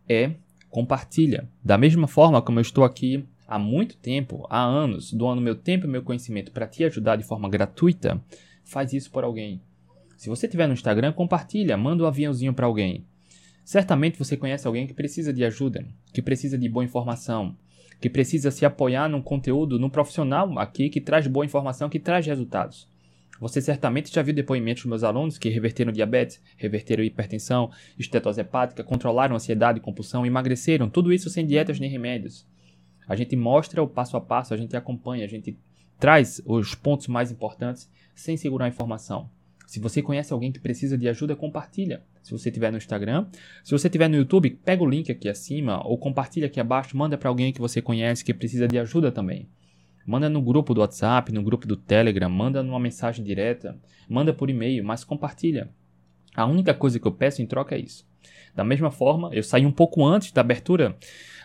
é 0.08 0.34
compartilha. 0.68 1.48
Da 1.64 1.78
mesma 1.78 2.06
forma 2.06 2.42
como 2.42 2.58
eu 2.58 2.62
estou 2.62 2.84
aqui 2.84 3.26
há 3.48 3.58
muito 3.58 3.96
tempo, 3.96 4.46
há 4.50 4.62
anos, 4.62 5.10
doando 5.10 5.40
meu 5.40 5.54
tempo 5.54 5.86
e 5.86 5.88
meu 5.88 6.02
conhecimento 6.02 6.52
para 6.52 6.66
te 6.66 6.84
ajudar 6.84 7.16
de 7.16 7.24
forma 7.24 7.48
gratuita, 7.48 8.22
faz 8.62 8.92
isso 8.92 9.10
por 9.10 9.24
alguém. 9.24 9.62
Se 10.18 10.28
você 10.28 10.46
tiver 10.46 10.66
no 10.66 10.74
Instagram, 10.74 11.12
compartilha, 11.12 11.76
manda 11.76 12.04
um 12.04 12.06
aviãozinho 12.06 12.52
para 12.52 12.66
alguém. 12.66 13.06
Certamente 13.64 14.18
você 14.18 14.36
conhece 14.36 14.66
alguém 14.66 14.86
que 14.86 14.92
precisa 14.92 15.32
de 15.32 15.44
ajuda, 15.44 15.86
que 16.12 16.20
precisa 16.20 16.58
de 16.58 16.68
boa 16.68 16.84
informação, 16.84 17.56
que 18.00 18.10
precisa 18.10 18.50
se 18.50 18.66
apoiar 18.66 19.08
num 19.08 19.22
conteúdo, 19.22 19.78
num 19.78 19.88
profissional 19.88 20.58
aqui 20.58 20.90
que 20.90 21.00
traz 21.00 21.26
boa 21.26 21.46
informação, 21.46 21.88
que 21.88 21.98
traz 21.98 22.26
resultados. 22.26 22.86
Você 23.40 23.60
certamente 23.60 24.12
já 24.12 24.20
viu 24.20 24.34
depoimentos 24.34 24.82
dos 24.82 24.90
meus 24.90 25.04
alunos 25.04 25.38
que 25.38 25.48
reverteram 25.48 25.92
diabetes, 25.92 26.42
reverteram 26.56 27.04
hipertensão, 27.04 27.70
estetose 27.96 28.40
hepática, 28.40 28.82
controlaram 28.82 29.36
ansiedade, 29.36 29.80
compulsão, 29.80 30.26
emagreceram, 30.26 30.90
tudo 30.90 31.12
isso 31.12 31.30
sem 31.30 31.46
dietas 31.46 31.78
nem 31.78 31.88
remédios. 31.88 32.44
A 33.08 33.16
gente 33.16 33.34
mostra 33.34 33.82
o 33.82 33.88
passo 33.88 34.16
a 34.16 34.20
passo, 34.20 34.52
a 34.52 34.56
gente 34.56 34.76
acompanha, 34.76 35.24
a 35.24 35.28
gente 35.28 35.58
traz 35.98 36.42
os 36.44 36.74
pontos 36.74 37.08
mais 37.08 37.32
importantes 37.32 37.90
sem 38.14 38.36
segurar 38.36 38.66
a 38.66 38.68
informação. 38.68 39.30
Se 39.66 39.80
você 39.80 40.00
conhece 40.02 40.32
alguém 40.32 40.52
que 40.52 40.60
precisa 40.60 40.96
de 40.96 41.08
ajuda, 41.08 41.34
compartilha. 41.34 42.02
Se 42.22 42.32
você 42.32 42.50
tiver 42.50 42.70
no 42.70 42.78
Instagram, 42.78 43.26
se 43.64 43.70
você 43.70 43.88
tiver 43.88 44.08
no 44.08 44.16
YouTube, 44.16 44.50
pega 44.64 44.82
o 44.82 44.88
link 44.88 45.10
aqui 45.10 45.28
acima 45.28 45.86
ou 45.86 45.96
compartilha 45.98 46.46
aqui 46.46 46.60
abaixo, 46.60 46.96
manda 46.96 47.18
para 47.18 47.28
alguém 47.28 47.52
que 47.52 47.60
você 47.60 47.80
conhece 47.80 48.24
que 48.24 48.34
precisa 48.34 48.68
de 48.68 48.78
ajuda 48.78 49.10
também. 49.10 49.48
Manda 50.06 50.28
no 50.28 50.40
grupo 50.40 50.72
do 50.72 50.80
WhatsApp, 50.80 51.32
no 51.32 51.42
grupo 51.42 51.66
do 51.66 51.76
Telegram, 51.76 52.30
manda 52.30 52.62
numa 52.62 52.80
mensagem 52.80 53.24
direta, 53.24 53.78
manda 54.08 54.32
por 54.32 54.48
e-mail, 54.48 54.82
mas 54.84 55.04
compartilha. 55.04 55.70
A 56.34 56.46
única 56.46 56.72
coisa 56.72 56.98
que 56.98 57.06
eu 57.06 57.12
peço 57.12 57.42
em 57.42 57.46
troca 57.46 57.74
é 57.74 57.78
isso. 57.78 58.06
Da 58.54 58.64
mesma 58.64 58.90
forma, 58.90 59.28
eu 59.34 59.42
saí 59.42 59.66
um 59.66 59.72
pouco 59.72 60.04
antes 60.04 60.32
da 60.32 60.40
abertura 60.40 60.96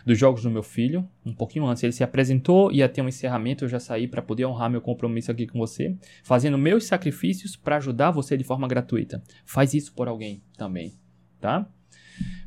dos 0.04 0.18
jogos 0.18 0.42
do 0.42 0.50
meu 0.50 0.62
filho, 0.62 1.08
um 1.24 1.32
pouquinho 1.32 1.66
antes. 1.66 1.82
Ele 1.82 1.92
se 1.92 2.04
apresentou, 2.04 2.70
ia 2.70 2.88
ter 2.88 3.02
um 3.02 3.08
encerramento, 3.08 3.64
eu 3.64 3.68
já 3.68 3.80
saí 3.80 4.06
para 4.06 4.20
poder 4.20 4.44
honrar 4.44 4.70
meu 4.70 4.80
compromisso 4.80 5.30
aqui 5.30 5.46
com 5.46 5.58
você, 5.58 5.96
fazendo 6.22 6.58
meus 6.58 6.86
sacrifícios 6.86 7.56
para 7.56 7.76
ajudar 7.76 8.10
você 8.10 8.36
de 8.36 8.44
forma 8.44 8.68
gratuita. 8.68 9.22
Faz 9.44 9.74
isso 9.74 9.92
por 9.94 10.08
alguém 10.08 10.42
também, 10.56 10.92
tá? 11.40 11.66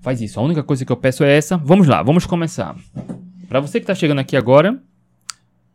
Faz 0.01 0.21
isso. 0.21 0.39
A 0.39 0.43
única 0.43 0.63
coisa 0.63 0.85
que 0.85 0.91
eu 0.91 0.97
peço 0.97 1.23
é 1.23 1.35
essa. 1.35 1.57
Vamos 1.57 1.87
lá, 1.87 2.03
vamos 2.03 2.25
começar. 2.25 2.77
Para 3.47 3.59
você 3.59 3.79
que 3.79 3.83
está 3.83 3.95
chegando 3.95 4.19
aqui 4.19 4.35
agora, 4.35 4.81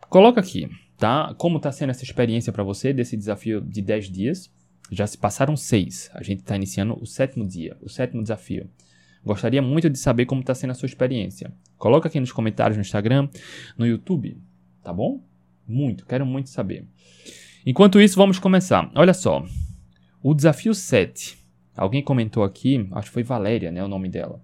coloca 0.08 0.40
aqui, 0.40 0.68
tá? 0.96 1.34
Como 1.36 1.56
está 1.56 1.72
sendo 1.72 1.90
essa 1.90 2.04
experiência 2.04 2.52
para 2.52 2.62
você 2.62 2.92
desse 2.92 3.16
desafio 3.16 3.60
de 3.60 3.82
10 3.82 4.10
dias? 4.10 4.52
Já 4.90 5.06
se 5.06 5.16
passaram 5.16 5.56
seis. 5.56 6.10
A 6.12 6.22
gente 6.22 6.40
está 6.40 6.54
iniciando 6.54 6.98
o 7.00 7.06
sétimo 7.06 7.46
dia, 7.46 7.76
o 7.80 7.88
sétimo 7.88 8.22
desafio. 8.22 8.68
Gostaria 9.24 9.62
muito 9.62 9.88
de 9.88 9.98
saber 9.98 10.26
como 10.26 10.40
está 10.40 10.54
sendo 10.54 10.70
a 10.70 10.74
sua 10.74 10.86
experiência. 10.86 11.52
Coloca 11.78 12.08
aqui 12.08 12.18
nos 12.18 12.32
comentários 12.32 12.76
no 12.76 12.80
Instagram, 12.80 13.28
no 13.78 13.86
YouTube, 13.86 14.36
tá 14.82 14.92
bom? 14.92 15.22
Muito, 15.66 16.04
quero 16.04 16.26
muito 16.26 16.50
saber. 16.50 16.84
Enquanto 17.64 18.00
isso, 18.00 18.16
vamos 18.16 18.38
começar. 18.38 18.90
Olha 18.94 19.14
só, 19.14 19.44
o 20.22 20.34
desafio 20.34 20.74
7. 20.74 21.38
Alguém 21.76 22.02
comentou 22.02 22.42
aqui, 22.42 22.88
acho 22.92 23.08
que 23.08 23.14
foi 23.14 23.22
Valéria, 23.22 23.70
né, 23.70 23.82
o 23.82 23.88
nome 23.88 24.08
dela, 24.08 24.42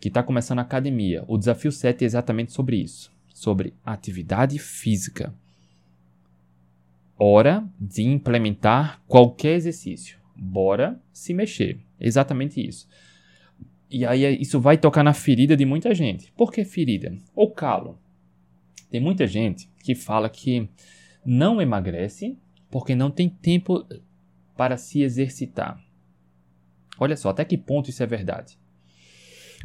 que 0.00 0.08
está 0.08 0.22
começando 0.22 0.58
a 0.58 0.62
academia. 0.62 1.24
O 1.26 1.38
desafio 1.38 1.72
7 1.72 2.04
é 2.04 2.06
exatamente 2.06 2.52
sobre 2.52 2.76
isso, 2.76 3.10
sobre 3.32 3.72
atividade 3.84 4.58
física. 4.58 5.34
Hora 7.18 7.64
de 7.80 8.02
implementar 8.02 9.00
qualquer 9.06 9.56
exercício. 9.56 10.18
Bora 10.36 11.00
se 11.12 11.32
mexer. 11.32 11.78
Exatamente 11.98 12.64
isso. 12.66 12.86
E 13.94 14.04
aí 14.04 14.36
isso 14.40 14.58
vai 14.58 14.76
tocar 14.76 15.04
na 15.04 15.14
ferida 15.14 15.56
de 15.56 15.64
muita 15.64 15.94
gente. 15.94 16.32
Por 16.32 16.50
que 16.50 16.64
ferida? 16.64 17.16
Ou 17.32 17.52
calo. 17.52 17.96
Tem 18.90 19.00
muita 19.00 19.24
gente 19.24 19.70
que 19.84 19.94
fala 19.94 20.28
que 20.28 20.68
não 21.24 21.62
emagrece 21.62 22.36
porque 22.68 22.92
não 22.96 23.08
tem 23.08 23.28
tempo 23.28 23.86
para 24.56 24.76
se 24.76 25.00
exercitar. 25.00 25.80
Olha 26.98 27.16
só, 27.16 27.28
até 27.28 27.44
que 27.44 27.56
ponto 27.56 27.88
isso 27.88 28.02
é 28.02 28.06
verdade? 28.06 28.58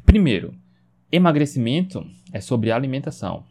Primeiro, 0.06 0.56
emagrecimento 1.12 2.06
é 2.32 2.40
sobre 2.40 2.72
alimentação. 2.72 3.48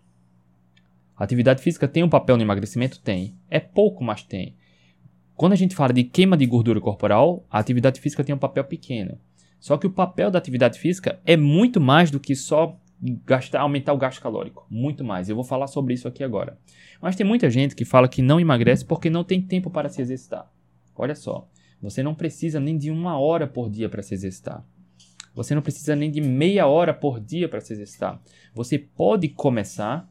Atividade 1.17 1.61
física 1.61 1.89
tem 1.89 2.05
um 2.05 2.09
papel 2.09 2.37
no 2.37 2.45
emagrecimento? 2.45 3.01
Tem. 3.01 3.37
É 3.51 3.59
pouco, 3.59 4.05
mas 4.05 4.23
tem. 4.23 4.55
Quando 5.35 5.55
a 5.55 5.57
gente 5.57 5.75
fala 5.75 5.93
de 5.93 6.05
queima 6.05 6.37
de 6.37 6.47
gordura 6.47 6.81
corporal, 6.81 7.45
a 7.51 7.59
atividade 7.59 8.01
física 8.01 8.23
tem 8.23 8.33
um 8.33 8.39
papel 8.39 8.63
pequeno. 8.63 9.19
Só 9.59 9.77
que 9.77 9.87
o 9.87 9.91
papel 9.91 10.31
da 10.31 10.39
atividade 10.39 10.79
física 10.79 11.21
é 11.25 11.37
muito 11.37 11.81
mais 11.81 12.11
do 12.11 12.21
que 12.21 12.35
só 12.35 12.79
gastar, 13.25 13.61
aumentar 13.61 13.93
o 13.93 13.99
gasto 13.99 14.21
calórico. 14.21 14.67
Muito 14.71 15.05
mais. 15.05 15.29
Eu 15.29 15.37
vou 15.37 15.45
falar 15.45 15.67
sobre 15.67 15.95
isso 15.95 16.09
aqui 16.09 16.23
agora. 16.23 16.59
Mas 17.01 17.17
tem 17.17 17.27
muita 17.27 17.49
gente 17.51 17.75
que 17.75 17.85
fala 17.85 18.09
que 18.09 18.23
não 18.23 18.41
emagrece 18.41 18.85
porque 18.85 19.11
não 19.11 19.25
tem 19.25 19.41
tempo 19.41 19.71
para 19.71 19.89
se 19.89 20.01
exercitar. 20.01 20.51
Olha 20.97 21.15
só. 21.15 21.49
Você 21.81 22.03
não 22.03 22.15
precisa 22.15 22.59
nem 22.59 22.77
de 22.77 22.91
uma 22.91 23.19
hora 23.19 23.47
por 23.47 23.71
dia 23.71 23.89
para 23.89 24.03
se 24.03 24.15
exercitar. 24.15 24.65
Você 25.35 25.55
não 25.55 25.63
precisa 25.63 25.95
nem 25.95 26.11
de 26.11 26.21
meia 26.21 26.67
hora 26.67 26.93
por 26.93 27.21
dia 27.21 27.49
para 27.49 27.61
se 27.61 27.73
exercitar. 27.73 28.21
Você 28.53 28.77
pode 28.79 29.29
começar 29.29 30.11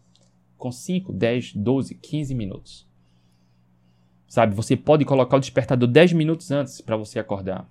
com 0.57 0.71
5, 0.71 1.11
10, 1.11 1.55
12, 1.55 1.95
15 1.95 2.33
minutos. 2.33 2.87
Sabe, 4.27 4.55
você 4.55 4.75
pode 4.75 5.05
colocar 5.05 5.37
o 5.37 5.39
despertador 5.39 5.87
10 5.87 6.13
minutos 6.13 6.51
antes 6.51 6.79
para 6.79 6.95
você 6.95 7.19
acordar. 7.19 7.69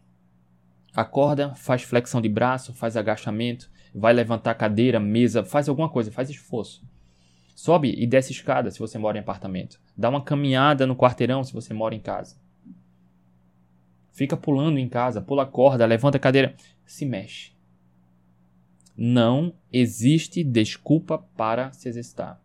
Acorda, 0.97 1.55
faz 1.55 1.83
flexão 1.83 2.23
de 2.23 2.29
braço, 2.31 2.73
faz 2.73 2.97
agachamento, 2.97 3.71
vai 3.95 4.15
levantar 4.15 4.55
cadeira, 4.55 4.99
mesa, 4.99 5.45
faz 5.45 5.69
alguma 5.69 5.91
coisa, 5.91 6.11
faz 6.11 6.31
esforço. 6.31 6.83
Sobe 7.55 7.95
e 7.95 8.07
desce 8.07 8.33
escada 8.33 8.71
se 8.71 8.79
você 8.79 8.97
mora 8.97 9.19
em 9.19 9.21
apartamento. 9.21 9.79
Dá 9.95 10.09
uma 10.09 10.25
caminhada 10.25 10.87
no 10.87 10.97
quarteirão 10.97 11.45
se 11.45 11.53
você 11.53 11.75
mora 11.75 11.95
em 11.95 12.01
casa. 12.01 12.39
Fica 14.11 14.39
pulando 14.39 14.79
em 14.79 14.89
casa, 14.89 15.21
pula 15.21 15.43
a 15.43 15.47
corda, 15.47 15.85
levanta 15.85 16.17
a 16.17 16.21
cadeira, 16.21 16.57
se 16.87 17.05
mexe. 17.05 17.53
Não 18.97 19.53
existe 19.71 20.43
desculpa 20.43 21.19
para 21.37 21.73
se 21.73 21.91
exercitar. 21.91 22.41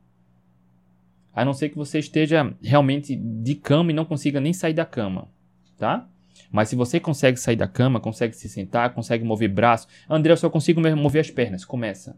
A 1.33 1.45
não 1.45 1.53
ser 1.53 1.69
que 1.69 1.77
você 1.77 1.99
esteja 1.99 2.53
realmente 2.61 3.15
de 3.15 3.55
cama 3.55 3.91
e 3.91 3.93
não 3.93 4.03
consiga 4.03 4.41
nem 4.41 4.51
sair 4.51 4.73
da 4.73 4.85
cama, 4.85 5.29
tá? 5.77 6.09
Mas 6.51 6.69
se 6.69 6.75
você 6.75 6.99
consegue 6.99 7.37
sair 7.37 7.55
da 7.55 7.67
cama, 7.67 7.99
consegue 7.99 8.35
se 8.35 8.47
sentar, 8.47 8.93
consegue 8.93 9.23
mover 9.23 9.49
braço, 9.49 9.87
André, 10.09 10.31
eu 10.33 10.37
só 10.37 10.49
consigo 10.49 10.81
mover 10.95 11.21
as 11.21 11.29
pernas. 11.29 11.65
Começa. 11.65 12.17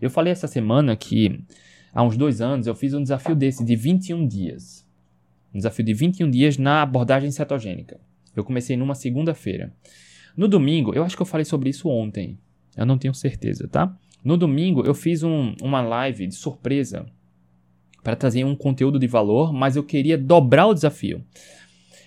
Eu 0.00 0.10
falei 0.10 0.32
essa 0.32 0.46
semana 0.46 0.96
que 0.96 1.40
há 1.92 2.02
uns 2.02 2.16
dois 2.16 2.40
anos 2.40 2.66
eu 2.66 2.74
fiz 2.74 2.92
um 2.94 3.02
desafio 3.02 3.34
desse 3.34 3.64
de 3.64 3.76
21 3.76 4.26
dias. 4.26 4.86
Um 5.54 5.58
desafio 5.58 5.84
de 5.84 5.94
21 5.94 6.30
dias 6.30 6.58
na 6.58 6.82
abordagem 6.82 7.30
cetogênica. 7.30 7.98
Eu 8.34 8.44
comecei 8.44 8.76
numa 8.76 8.94
segunda-feira. 8.94 9.72
No 10.36 10.46
domingo, 10.46 10.92
eu 10.94 11.02
acho 11.02 11.16
que 11.16 11.22
eu 11.22 11.26
falei 11.26 11.46
sobre 11.46 11.70
isso 11.70 11.88
ontem. 11.88 12.38
Eu 12.76 12.84
não 12.84 12.98
tenho 12.98 13.14
certeza, 13.14 13.66
tá? 13.66 13.96
No 14.22 14.36
domingo 14.36 14.84
eu 14.84 14.94
fiz 14.94 15.22
um, 15.22 15.54
uma 15.62 15.80
live 15.80 16.26
de 16.26 16.34
surpresa 16.34 17.06
para 18.02 18.14
trazer 18.14 18.44
um 18.44 18.54
conteúdo 18.54 18.98
de 18.98 19.06
valor, 19.06 19.52
mas 19.52 19.76
eu 19.76 19.82
queria 19.82 20.18
dobrar 20.18 20.66
o 20.66 20.74
desafio. 20.74 21.24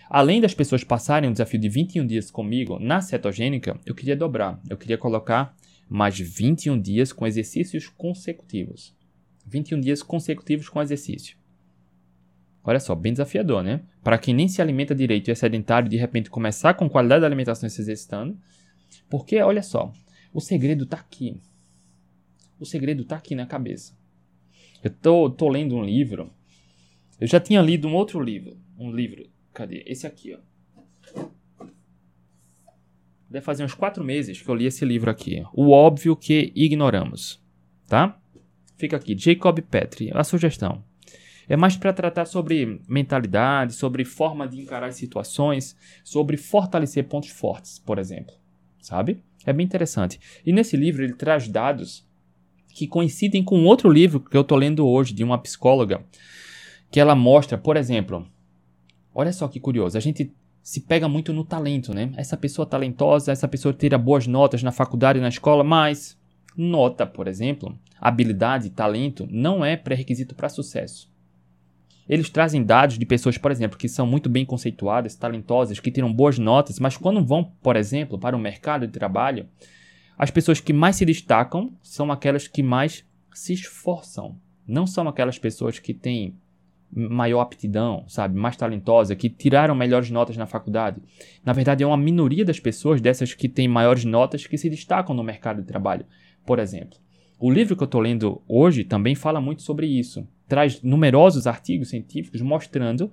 Além 0.10 0.42
das 0.42 0.56
pessoas 0.56 0.84
passarem 0.84 1.30
o 1.30 1.32
desafio 1.32 1.60
de 1.60 1.70
21 1.70 2.08
dias 2.08 2.32
comigo 2.32 2.80
na 2.80 3.00
cetogênica, 3.00 3.80
eu 3.86 3.94
queria 3.94 4.16
dobrar. 4.16 4.60
Eu 4.68 4.76
queria 4.76 4.98
colocar 4.98 5.56
mais 5.88 6.18
21 6.18 6.82
dias 6.82 7.14
com 7.14 7.28
exercícios 7.28 7.88
consecutivos. 7.88 8.98
21 9.46 9.80
dias 9.80 10.02
consecutivos 10.02 10.68
com 10.68 10.82
exercício. 10.82 11.38
Olha 12.64 12.80
só, 12.80 12.96
bem 12.96 13.14
desafiador, 13.14 13.64
né? 13.64 13.82
Para 14.04 14.18
quem 14.18 14.34
nem 14.34 14.48
se 14.48 14.60
alimenta 14.60 14.96
direito 14.96 15.28
e 15.28 15.32
é 15.32 15.36
sedentário, 15.36 15.88
de 15.88 15.98
repente 15.98 16.32
começar 16.32 16.74
com 16.74 16.90
qualidade 16.90 17.22
da 17.22 17.28
alimentação 17.28 17.68
e 17.68 17.70
se 17.70 17.80
exercitando. 17.80 18.36
Porque, 19.12 19.40
olha 19.40 19.62
só, 19.62 19.94
o 20.34 20.42
segredo 20.42 20.86
está 20.86 20.98
aqui. 20.98 21.40
O 22.60 22.66
segredo 22.66 23.04
está 23.04 23.16
aqui 23.16 23.36
na 23.36 23.46
cabeça. 23.46 23.96
Eu 24.84 24.90
tô, 24.90 25.30
tô 25.30 25.50
lendo 25.50 25.76
um 25.76 25.84
livro. 25.84 26.32
Eu 27.22 27.28
já 27.28 27.40
tinha 27.40 27.62
lido 27.62 27.88
um 27.88 27.94
outro 27.94 28.20
livro. 28.20 28.58
Um 28.78 28.92
livro 28.92 29.30
Cadê? 29.54 29.84
Esse 29.86 30.08
aqui, 30.08 30.36
ó. 30.36 31.30
Deve 33.30 33.46
fazer 33.46 33.64
uns 33.64 33.74
quatro 33.74 34.04
meses 34.04 34.42
que 34.42 34.50
eu 34.50 34.56
li 34.56 34.66
esse 34.66 34.84
livro 34.84 35.10
aqui. 35.10 35.44
O 35.54 35.70
óbvio 35.70 36.16
que 36.16 36.52
ignoramos. 36.56 37.40
Tá? 37.88 38.20
Fica 38.76 38.98
aqui. 38.98 39.16
Jacob 39.18 39.60
Petri. 39.62 40.10
A 40.14 40.24
sugestão. 40.24 40.84
É 41.48 41.58
mais 41.58 41.76
para 41.76 41.94
tratar 41.94 42.26
sobre 42.26 42.80
mentalidade, 42.88 43.74
sobre 43.74 44.06
forma 44.06 44.48
de 44.48 44.62
encarar 44.62 44.92
situações, 44.94 45.76
sobre 46.04 46.38
fortalecer 46.38 47.08
pontos 47.08 47.30
fortes, 47.30 47.80
por 47.80 47.98
exemplo. 47.98 48.34
Sabe? 48.80 49.24
É 49.46 49.52
bem 49.52 49.66
interessante. 49.66 50.20
E 50.46 50.54
nesse 50.54 50.78
livro 50.78 51.04
ele 51.04 51.14
traz 51.14 51.48
dados 51.48 52.08
que 52.74 52.88
coincidem 52.88 53.44
com 53.44 53.66
outro 53.66 53.90
livro 53.92 54.20
que 54.20 54.38
eu 54.38 54.42
estou 54.42 54.58
lendo 54.58 54.88
hoje, 54.88 55.14
de 55.14 55.24
uma 55.24 55.40
psicóloga, 55.40 56.06
que 56.92 57.00
ela 57.00 57.16
mostra, 57.16 57.58
por 57.58 57.76
exemplo, 57.76 58.28
Olha 59.14 59.34
só 59.34 59.48
que 59.48 59.60
curioso, 59.60 59.98
a 59.98 60.02
gente 60.02 60.32
se 60.62 60.82
pega 60.82 61.08
muito 61.08 61.34
no 61.34 61.44
talento, 61.44 61.94
né? 61.94 62.12
Essa 62.16 62.38
pessoa 62.38 62.66
talentosa, 62.66 63.32
essa 63.32 63.48
pessoa 63.48 63.74
tira 63.74 63.98
boas 63.98 64.28
notas 64.28 64.62
na 64.62 64.72
faculdade 64.72 65.20
na 65.20 65.30
escola, 65.30 65.64
mas 65.64 66.18
nota, 66.56 67.06
por 67.06 67.28
exemplo, 67.28 67.78
habilidade, 68.00 68.70
talento 68.70 69.28
não 69.32 69.64
é 69.64 69.76
pré-requisito 69.76 70.36
para 70.36 70.50
sucesso. 70.50 71.10
Eles 72.08 72.30
trazem 72.30 72.64
dados 72.64 72.98
de 72.98 73.06
pessoas, 73.06 73.38
por 73.38 73.52
exemplo, 73.52 73.78
que 73.78 73.88
são 73.88 74.06
muito 74.06 74.30
bem 74.30 74.44
conceituadas, 74.44 75.16
talentosas, 75.16 75.80
que 75.80 75.92
tiram 75.92 76.12
boas 76.12 76.40
notas, 76.40 76.80
mas 76.80 76.98
quando 76.98 77.24
vão, 77.24 77.44
por 77.62 77.76
exemplo, 77.76 78.18
para 78.18 78.36
o 78.36 78.40
mercado 78.40 78.88
de 78.88 78.94
trabalho, 78.94 79.48
as 80.18 80.32
pessoas 80.32 80.60
que 80.60 80.74
mais 80.74 80.96
se 80.96 81.06
destacam 81.06 81.72
são 81.84 82.12
aquelas 82.12 82.48
que 82.48 82.64
mais 82.64 83.06
se 83.32 83.54
esforçam. 83.54 84.36
Não 84.68 84.88
são 84.88 85.08
aquelas 85.08 85.38
pessoas 85.38 85.80
que 85.80 85.94
têm 85.94 86.36
maior 86.92 87.42
aptidão, 87.42 88.04
sabe, 88.08 88.38
mais 88.38 88.56
talentosa, 88.56 89.16
que 89.16 89.30
tiraram 89.30 89.76
melhores 89.76 90.10
notas 90.10 90.36
na 90.38 90.46
faculdade. 90.46 91.02
Na 91.46 91.54
verdade, 91.54 91.84
é 91.84 91.88
uma 91.88 91.98
minoria 91.98 92.44
das 92.44 92.60
pessoas 92.60 93.00
dessas 93.00 93.34
que 93.34 93.48
têm 93.48 93.68
maiores 93.68 94.06
notas 94.06 94.48
que 94.48 94.58
se 94.58 94.70
destacam 94.70 95.16
no 95.16 95.24
mercado 95.24 95.62
de 95.62 95.68
trabalho, 95.68 96.06
por 96.46 96.60
exemplo. 96.60 96.98
O 97.40 97.50
livro 97.50 97.76
que 97.76 97.84
eu 97.84 97.86
estou 97.86 98.02
lendo 98.02 98.42
hoje 98.48 98.84
também 98.84 99.16
fala 99.16 99.40
muito 99.40 99.62
sobre 99.62 99.88
isso. 99.88 100.28
Traz 100.48 100.82
numerosos 100.82 101.48
artigos 101.48 101.90
científicos 101.90 102.42
mostrando 102.42 103.12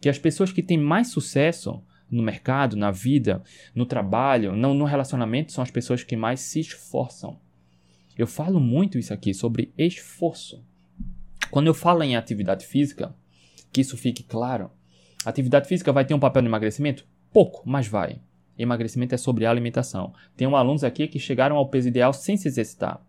que 0.00 0.08
as 0.08 0.18
pessoas 0.18 0.50
que 0.50 0.62
têm 0.62 0.78
mais 0.78 1.08
sucesso 1.08 1.80
no 2.10 2.22
mercado, 2.22 2.74
na 2.74 2.90
vida, 2.90 3.42
no 3.74 3.86
trabalho, 3.86 4.56
não 4.56 4.74
no 4.74 4.84
relacionamento, 4.84 5.52
são 5.52 5.62
as 5.62 5.70
pessoas 5.70 6.02
que 6.02 6.16
mais 6.16 6.40
se 6.40 6.58
esforçam. 6.58 7.38
Eu 8.18 8.26
falo 8.26 8.58
muito 8.58 8.98
isso 8.98 9.14
aqui 9.14 9.32
sobre 9.32 9.72
esforço. 9.78 10.64
Quando 11.50 11.66
eu 11.66 11.74
falo 11.74 12.02
em 12.02 12.16
atividade 12.16 12.66
física, 12.66 13.14
que 13.72 13.80
isso 13.80 13.96
fique 13.96 14.22
claro, 14.22 14.70
atividade 15.24 15.68
física 15.68 15.92
vai 15.92 16.04
ter 16.04 16.14
um 16.14 16.20
papel 16.20 16.42
no 16.42 16.48
emagrecimento? 16.48 17.06
Pouco, 17.32 17.62
mas 17.64 17.86
vai. 17.86 18.20
Emagrecimento 18.58 19.14
é 19.14 19.18
sobre 19.18 19.46
alimentação. 19.46 20.12
Tem 20.36 20.46
alunos 20.46 20.84
aqui 20.84 21.08
que 21.08 21.18
chegaram 21.18 21.56
ao 21.56 21.68
peso 21.68 21.88
ideal 21.88 22.12
sem 22.12 22.36
se 22.36 22.46
exercitar. 22.46 23.00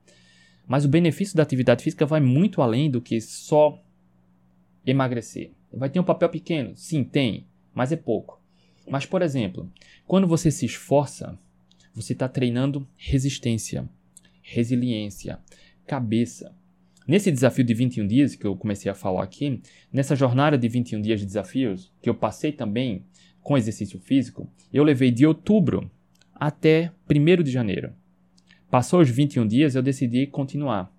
Mas 0.67 0.85
o 0.85 0.89
benefício 0.89 1.35
da 1.35 1.43
atividade 1.43 1.83
física 1.83 2.05
vai 2.05 2.21
muito 2.21 2.61
além 2.61 2.89
do 2.89 3.01
que 3.01 3.19
só 3.19 3.83
emagrecer. 4.85 5.51
Vai 5.73 5.89
ter 5.89 5.99
um 5.99 6.03
papel 6.03 6.29
pequeno? 6.29 6.75
Sim, 6.75 7.03
tem, 7.03 7.47
mas 7.73 7.91
é 7.91 7.95
pouco. 7.95 8.41
Mas, 8.89 9.05
por 9.05 9.21
exemplo, 9.21 9.71
quando 10.07 10.27
você 10.27 10.49
se 10.49 10.65
esforça, 10.65 11.37
você 11.93 12.13
está 12.13 12.27
treinando 12.27 12.87
resistência, 12.95 13.87
resiliência, 14.41 15.39
cabeça. 15.85 16.55
Nesse 17.07 17.31
desafio 17.31 17.63
de 17.63 17.73
21 17.73 18.05
dias 18.07 18.35
que 18.35 18.45
eu 18.45 18.55
comecei 18.55 18.91
a 18.91 18.95
falar 18.95 19.23
aqui, 19.23 19.61
nessa 19.91 20.15
jornada 20.15 20.57
de 20.57 20.67
21 20.67 21.01
dias 21.01 21.19
de 21.19 21.25
desafios, 21.25 21.91
que 22.01 22.09
eu 22.09 22.13
passei 22.15 22.51
também 22.51 23.03
com 23.41 23.57
exercício 23.57 23.99
físico, 23.99 24.47
eu 24.71 24.83
levei 24.83 25.11
de 25.11 25.25
outubro 25.25 25.89
até 26.33 26.91
1 27.09 27.43
de 27.43 27.51
janeiro. 27.51 27.93
Passou 28.69 29.01
os 29.01 29.09
21 29.09 29.47
dias, 29.47 29.75
eu 29.75 29.81
decidi 29.81 30.27
continuar, 30.27 30.93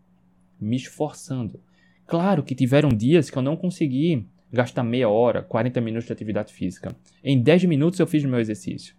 me 0.61 0.77
esforçando. 0.77 1.61
Claro 2.07 2.43
que 2.43 2.55
tiveram 2.55 2.91
dias 2.91 3.31
que 3.31 3.39
eu 3.39 3.43
não 3.43 3.57
consegui 3.57 4.27
gastar 4.53 4.83
meia 4.83 5.09
hora, 5.09 5.43
40 5.43 5.81
minutos 5.81 6.07
de 6.07 6.13
atividade 6.13 6.53
física. 6.53 6.95
Em 7.25 7.41
10 7.41 7.65
minutos 7.65 7.99
eu 7.99 8.07
fiz 8.07 8.25
meu 8.25 8.39
exercício. 8.39 8.95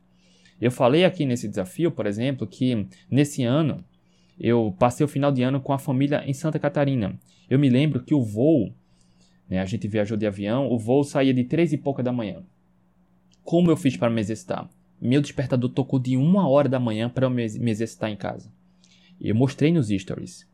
Eu 0.60 0.72
falei 0.72 1.04
aqui 1.06 1.26
nesse 1.26 1.48
desafio, 1.48 1.92
por 1.92 2.06
exemplo, 2.06 2.48
que 2.48 2.88
nesse 3.12 3.44
ano 3.44 3.84
eu 4.40 4.76
passei 4.78 5.06
o 5.06 5.10
final 5.10 5.32
de 5.32 5.44
ano 5.44 5.62
com 5.62 5.74
a 5.74 5.80
família 5.80 6.24
em 6.26 6.34
Santa 6.34 6.60
Catarina. 6.60 7.18
Eu 7.50 7.60
me 7.60 7.70
lembro 7.70 8.04
que 8.04 8.14
o 8.14 8.22
voo, 8.22 8.74
né, 9.50 9.60
a 9.60 9.66
gente 9.66 9.88
viajou 9.88 10.18
de 10.18 10.26
avião, 10.26 10.72
o 10.72 10.78
voo 10.78 11.04
saía 11.04 11.34
de 11.34 11.44
três 11.44 11.74
e 11.74 11.78
pouca 11.78 12.02
da 12.02 12.12
manhã. 12.12 12.44
Como 13.44 13.70
eu 13.70 13.78
fiz 13.78 13.98
para 13.98 14.10
me 14.10 14.22
exercitar? 14.22 14.70
Meu 15.00 15.22
despertador 15.22 15.70
tocou 15.70 16.00
de 16.00 16.16
uma 16.16 16.48
hora 16.48 16.70
da 16.70 16.80
manhã 16.80 17.10
para 17.10 17.26
eu 17.26 17.30
me 17.30 17.44
exercitar 17.44 18.10
em 18.10 18.16
casa. 18.16 18.52
Eu 19.20 19.36
mostrei 19.36 19.72
nos 19.72 19.90
stories. 19.90 20.48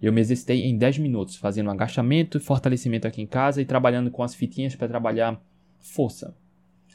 Eu 0.00 0.12
me 0.12 0.20
exercitei 0.20 0.64
em 0.64 0.78
10 0.78 0.98
minutos, 0.98 1.36
fazendo 1.36 1.70
agachamento 1.70 2.38
fortalecimento 2.38 3.06
aqui 3.06 3.20
em 3.20 3.26
casa 3.26 3.60
e 3.60 3.64
trabalhando 3.64 4.10
com 4.10 4.22
as 4.22 4.34
fitinhas 4.34 4.76
para 4.76 4.88
trabalhar 4.88 5.40
força. 5.80 6.34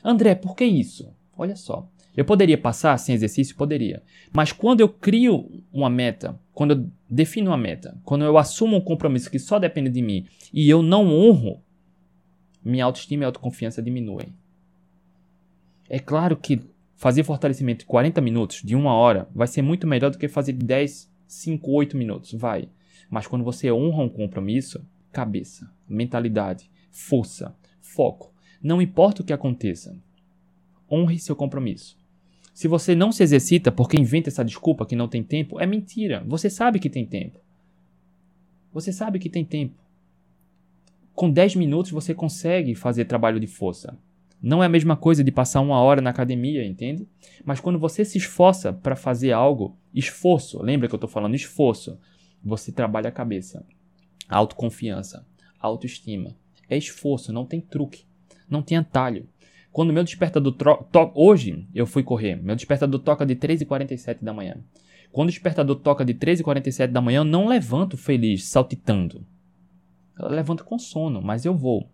André, 0.03 0.36
por 0.36 0.56
que 0.56 0.65
isso? 0.65 1.13
Olha 1.38 1.56
só. 1.56 1.89
Eu 2.15 2.25
poderia 2.25 2.58
passar 2.58 2.98
sem 2.98 3.15
exercício? 3.15 3.55
Poderia. 3.55 4.03
Mas 4.32 4.51
quando 4.51 4.82
eu 4.82 4.89
crio 4.89 5.63
uma 5.72 5.89
meta, 5.89 6.39
quando 6.53 6.72
eu 6.72 6.89
defino 7.10 7.50
uma 7.50 7.58
meta, 7.58 7.98
quando 8.03 8.24
eu 8.24 8.38
assumo 8.38 8.77
um 8.77 8.82
compromisso 8.82 9.32
que 9.32 9.39
só 9.39 9.58
depende 9.58 9.89
de 9.89 10.01
mim 10.01 10.27
e 10.53 10.70
eu 10.70 10.84
não 10.84 11.08
honro, 11.08 11.60
minha 12.63 12.86
autoestima 12.86 13.24
e 13.24 13.25
autoconfiança 13.25 13.82
diminuem. 13.82 14.34
É 15.89 16.00
claro 16.00 16.38
que 16.38 16.62
fazer 16.96 17.24
fortalecimento 17.24 17.79
de 17.79 17.86
40 17.86 18.22
minutos, 18.22 18.62
de 18.63 18.75
uma 18.75 18.93
hora, 18.93 19.27
vai 19.34 19.48
ser 19.48 19.62
muito 19.62 19.88
melhor 19.88 20.10
do 20.12 20.17
que 20.17 20.27
fazer 20.27 20.53
de 20.53 20.65
10, 20.65 21.12
5, 21.27 21.72
8 21.72 21.98
minutos. 21.98 22.32
Vai. 22.34 22.70
Mas 23.10 23.27
quando 23.27 23.43
você 23.43 23.72
honra 23.72 24.03
um 24.03 24.10
compromisso, 24.10 24.86
cabeça, 25.12 25.70
mentalidade, 25.88 26.70
força, 26.91 27.55
foco, 27.82 28.32
não 28.62 28.82
importa 28.82 29.22
o 29.22 29.25
que 29.25 29.34
aconteça, 29.34 29.98
honre 30.89 31.20
seu 31.20 31.36
compromisso. 31.36 31.98
Se 32.53 32.67
você 32.67 32.93
não 32.93 33.12
se 33.12 33.24
exercita 33.24 33.72
porque 33.72 34.00
inventa 34.00 34.29
essa 34.29 34.45
desculpa 34.45 34.86
que 34.86 34.95
não 34.95 35.07
tem 35.07 35.24
tempo, 35.24 35.60
é 35.60 35.65
mentira. 35.65 36.24
Você 36.27 36.50
sabe 36.50 36.79
que 36.79 36.89
tem 36.89 37.05
tempo. 37.05 37.39
Você 38.72 38.93
sabe 38.93 39.19
que 39.19 39.29
tem 39.29 39.43
tempo. 39.43 39.75
Com 41.15 41.29
10 41.29 41.55
minutos 41.55 41.91
você 41.91 42.13
consegue 42.13 42.75
fazer 42.75 43.05
trabalho 43.05 43.39
de 43.39 43.48
força. 43.48 43.98
Não 44.41 44.62
é 44.62 44.65
a 44.65 44.69
mesma 44.69 44.98
coisa 44.98 45.24
de 45.24 45.31
passar 45.31 45.62
uma 45.62 45.79
hora 45.79 46.01
na 46.01 46.10
academia, 46.10 46.65
entende? 46.65 47.07
Mas 47.45 47.60
quando 47.60 47.79
você 47.79 48.03
se 48.03 48.17
esforça 48.17 48.74
para 48.74 48.96
fazer 48.96 49.31
algo, 49.31 49.77
esforço, 49.94 50.61
lembra 50.61 50.87
que 50.87 50.94
eu 50.94 50.98
estou 50.98 51.09
falando 51.09 51.35
esforço, 51.35 51.98
você 52.44 52.72
trabalha 52.72 53.07
a 53.07 53.11
cabeça, 53.11 53.66
autoconfiança, 54.27 55.25
autoestima. 55.59 56.35
É 56.70 56.77
esforço, 56.77 57.31
não 57.31 57.46
tem 57.46 57.61
truque, 57.61 58.05
não 58.50 58.61
tem 58.61 58.77
atalho. 58.77 59.29
Quando 59.74 59.92
meu 59.92 60.03
despertador 60.03 60.53
toca. 60.53 61.12
Hoje 61.16 61.68
eu 61.74 61.88
fui 61.88 62.03
correr. 62.03 62.36
Meu 62.36 62.55
despertador 62.55 63.00
toca 63.00 63.25
de 63.25 63.36
3h47 63.36 64.20
da 64.22 64.31
manhã. 64.31 64.57
Quando 65.12 65.29
o 65.29 65.31
despertador 65.31 65.77
toca 65.77 66.05
de 66.05 66.14
3h47 66.14 66.92
da 66.92 67.01
manhã, 67.01 67.22
eu 67.22 67.25
não 67.25 67.48
levanto 67.48 67.98
feliz, 67.98 68.46
saltitando. 68.46 69.25
Eu 70.18 70.29
levanto 70.29 70.64
com 70.64 70.77
sono, 70.77 71.24
mas 71.24 71.44
eu 71.44 71.55
vou. 71.55 71.90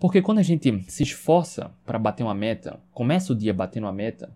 Porque 0.00 0.20
quando 0.20 0.38
a 0.38 0.42
gente 0.42 0.84
se 0.90 1.04
esforça 1.04 1.70
para 1.86 2.00
bater 2.00 2.24
uma 2.24 2.34
meta, 2.34 2.80
começa 2.90 3.32
o 3.32 3.36
dia 3.36 3.54
batendo 3.54 3.84
uma 3.84 3.92
meta, 3.92 4.34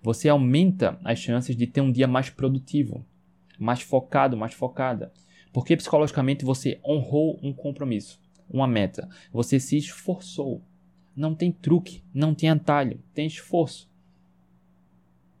você 0.00 0.28
aumenta 0.28 1.00
as 1.02 1.18
chances 1.18 1.56
de 1.56 1.66
ter 1.66 1.80
um 1.80 1.90
dia 1.90 2.06
mais 2.06 2.30
produtivo, 2.30 3.04
mais 3.58 3.82
focado, 3.82 4.36
mais 4.36 4.54
focada. 4.54 5.12
Porque 5.52 5.76
psicologicamente 5.76 6.44
você 6.44 6.78
honrou 6.86 7.40
um 7.42 7.52
compromisso, 7.52 8.20
uma 8.48 8.68
meta. 8.68 9.08
Você 9.32 9.58
se 9.58 9.76
esforçou. 9.76 10.62
Não 11.16 11.34
tem 11.34 11.50
truque, 11.50 12.02
não 12.12 12.34
tem 12.34 12.50
atalho, 12.50 13.00
tem 13.14 13.26
esforço. 13.26 13.90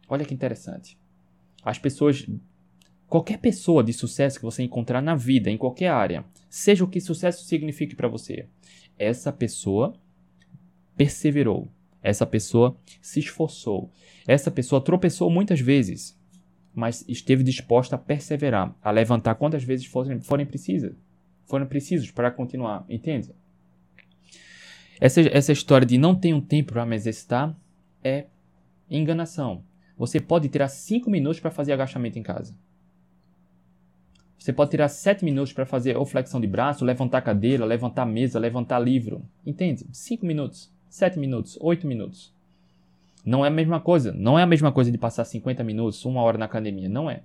Olha 0.08 0.24
que 0.24 0.32
interessante. 0.32 0.98
As 1.62 1.78
pessoas, 1.78 2.26
qualquer 3.06 3.38
pessoa 3.38 3.84
de 3.84 3.92
sucesso 3.92 4.38
que 4.38 4.44
você 4.44 4.62
encontrar 4.62 5.02
na 5.02 5.14
vida, 5.14 5.50
em 5.50 5.58
qualquer 5.58 5.88
área, 5.88 6.24
seja 6.48 6.82
o 6.82 6.88
que 6.88 7.00
sucesso 7.00 7.44
signifique 7.44 7.94
para 7.94 8.08
você, 8.08 8.46
essa 8.98 9.32
pessoa 9.32 9.94
perseverou, 10.96 11.68
essa 12.02 12.24
pessoa 12.24 12.76
se 13.02 13.20
esforçou, 13.20 13.90
essa 14.26 14.50
pessoa 14.50 14.80
tropeçou 14.80 15.30
muitas 15.30 15.60
vezes, 15.60 16.18
mas 16.74 17.04
esteve 17.08 17.42
disposta 17.42 17.96
a 17.96 17.98
perseverar, 17.98 18.74
a 18.82 18.90
levantar 18.90 19.34
quantas 19.34 19.62
vezes 19.62 19.86
forem, 19.86 20.20
forem 20.20 20.46
precisas, 20.46 20.94
foram 21.44 21.66
precisos 21.66 22.10
para 22.10 22.30
continuar, 22.30 22.84
entende? 22.88 23.34
Essa, 25.00 25.20
essa 25.20 25.52
história 25.52 25.86
de 25.86 25.98
não 25.98 26.14
tenho 26.14 26.40
tempo 26.40 26.72
para 26.72 26.86
me 26.86 26.96
exercitar 26.96 27.56
é 28.02 28.26
enganação. 28.90 29.62
Você 29.96 30.20
pode 30.20 30.48
tirar 30.48 30.68
5 30.68 31.10
minutos 31.10 31.40
para 31.40 31.50
fazer 31.50 31.72
agachamento 31.72 32.18
em 32.18 32.22
casa. 32.22 32.54
Você 34.38 34.52
pode 34.52 34.70
tirar 34.70 34.88
7 34.88 35.24
minutos 35.24 35.52
para 35.52 35.66
fazer 35.66 35.96
ou 35.96 36.06
flexão 36.06 36.40
de 36.40 36.46
braço, 36.46 36.84
levantar 36.84 37.22
cadeira, 37.22 37.64
levantar 37.64 38.06
mesa, 38.06 38.38
levantar 38.38 38.78
livro. 38.78 39.22
Entende? 39.44 39.86
5 39.90 40.24
minutos, 40.24 40.70
7 40.88 41.18
minutos, 41.18 41.58
8 41.60 41.86
minutos. 41.86 42.32
Não 43.24 43.44
é 43.44 43.48
a 43.48 43.50
mesma 43.50 43.80
coisa. 43.80 44.12
Não 44.12 44.38
é 44.38 44.42
a 44.42 44.46
mesma 44.46 44.70
coisa 44.70 44.92
de 44.92 44.98
passar 44.98 45.24
50 45.24 45.64
minutos, 45.64 46.04
uma 46.04 46.22
hora 46.22 46.38
na 46.38 46.44
academia. 46.44 46.88
Não 46.88 47.10
é. 47.10 47.22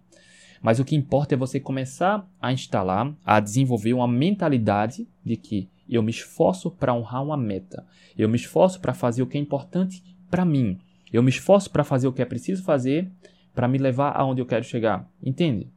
Mas 0.62 0.80
o 0.80 0.86
que 0.86 0.96
importa 0.96 1.36
é 1.36 1.38
você 1.38 1.60
começar 1.60 2.28
a 2.42 2.52
instalar, 2.52 3.14
a 3.26 3.40
desenvolver 3.40 3.94
uma 3.94 4.08
mentalidade 4.08 5.08
de 5.24 5.36
que 5.36 5.70
eu 5.92 6.02
me 6.02 6.12
esforço 6.12 6.72
para 6.72 6.94
honrar 6.94 7.24
uma 7.24 7.36
meta. 7.36 7.86
Eu 8.18 8.30
me 8.30 8.38
esforço 8.38 8.80
para 8.80 8.94
fazer 8.94 9.22
o 9.22 9.28
que 9.28 9.38
é 9.38 9.42
importante 9.42 10.02
para 10.30 10.46
mim. 10.46 10.80
Eu 11.12 11.22
me 11.22 11.30
esforço 11.30 11.70
para 11.70 11.84
fazer 11.84 12.08
o 12.08 12.14
que 12.14 12.22
é 12.22 12.26
preciso 12.26 12.64
fazer 12.64 13.12
para 13.54 13.68
me 13.68 13.78
levar 13.78 14.12
aonde 14.12 14.42
eu 14.42 14.46
quero 14.46 14.64
chegar. 14.64 15.10
Entende? 15.22 15.70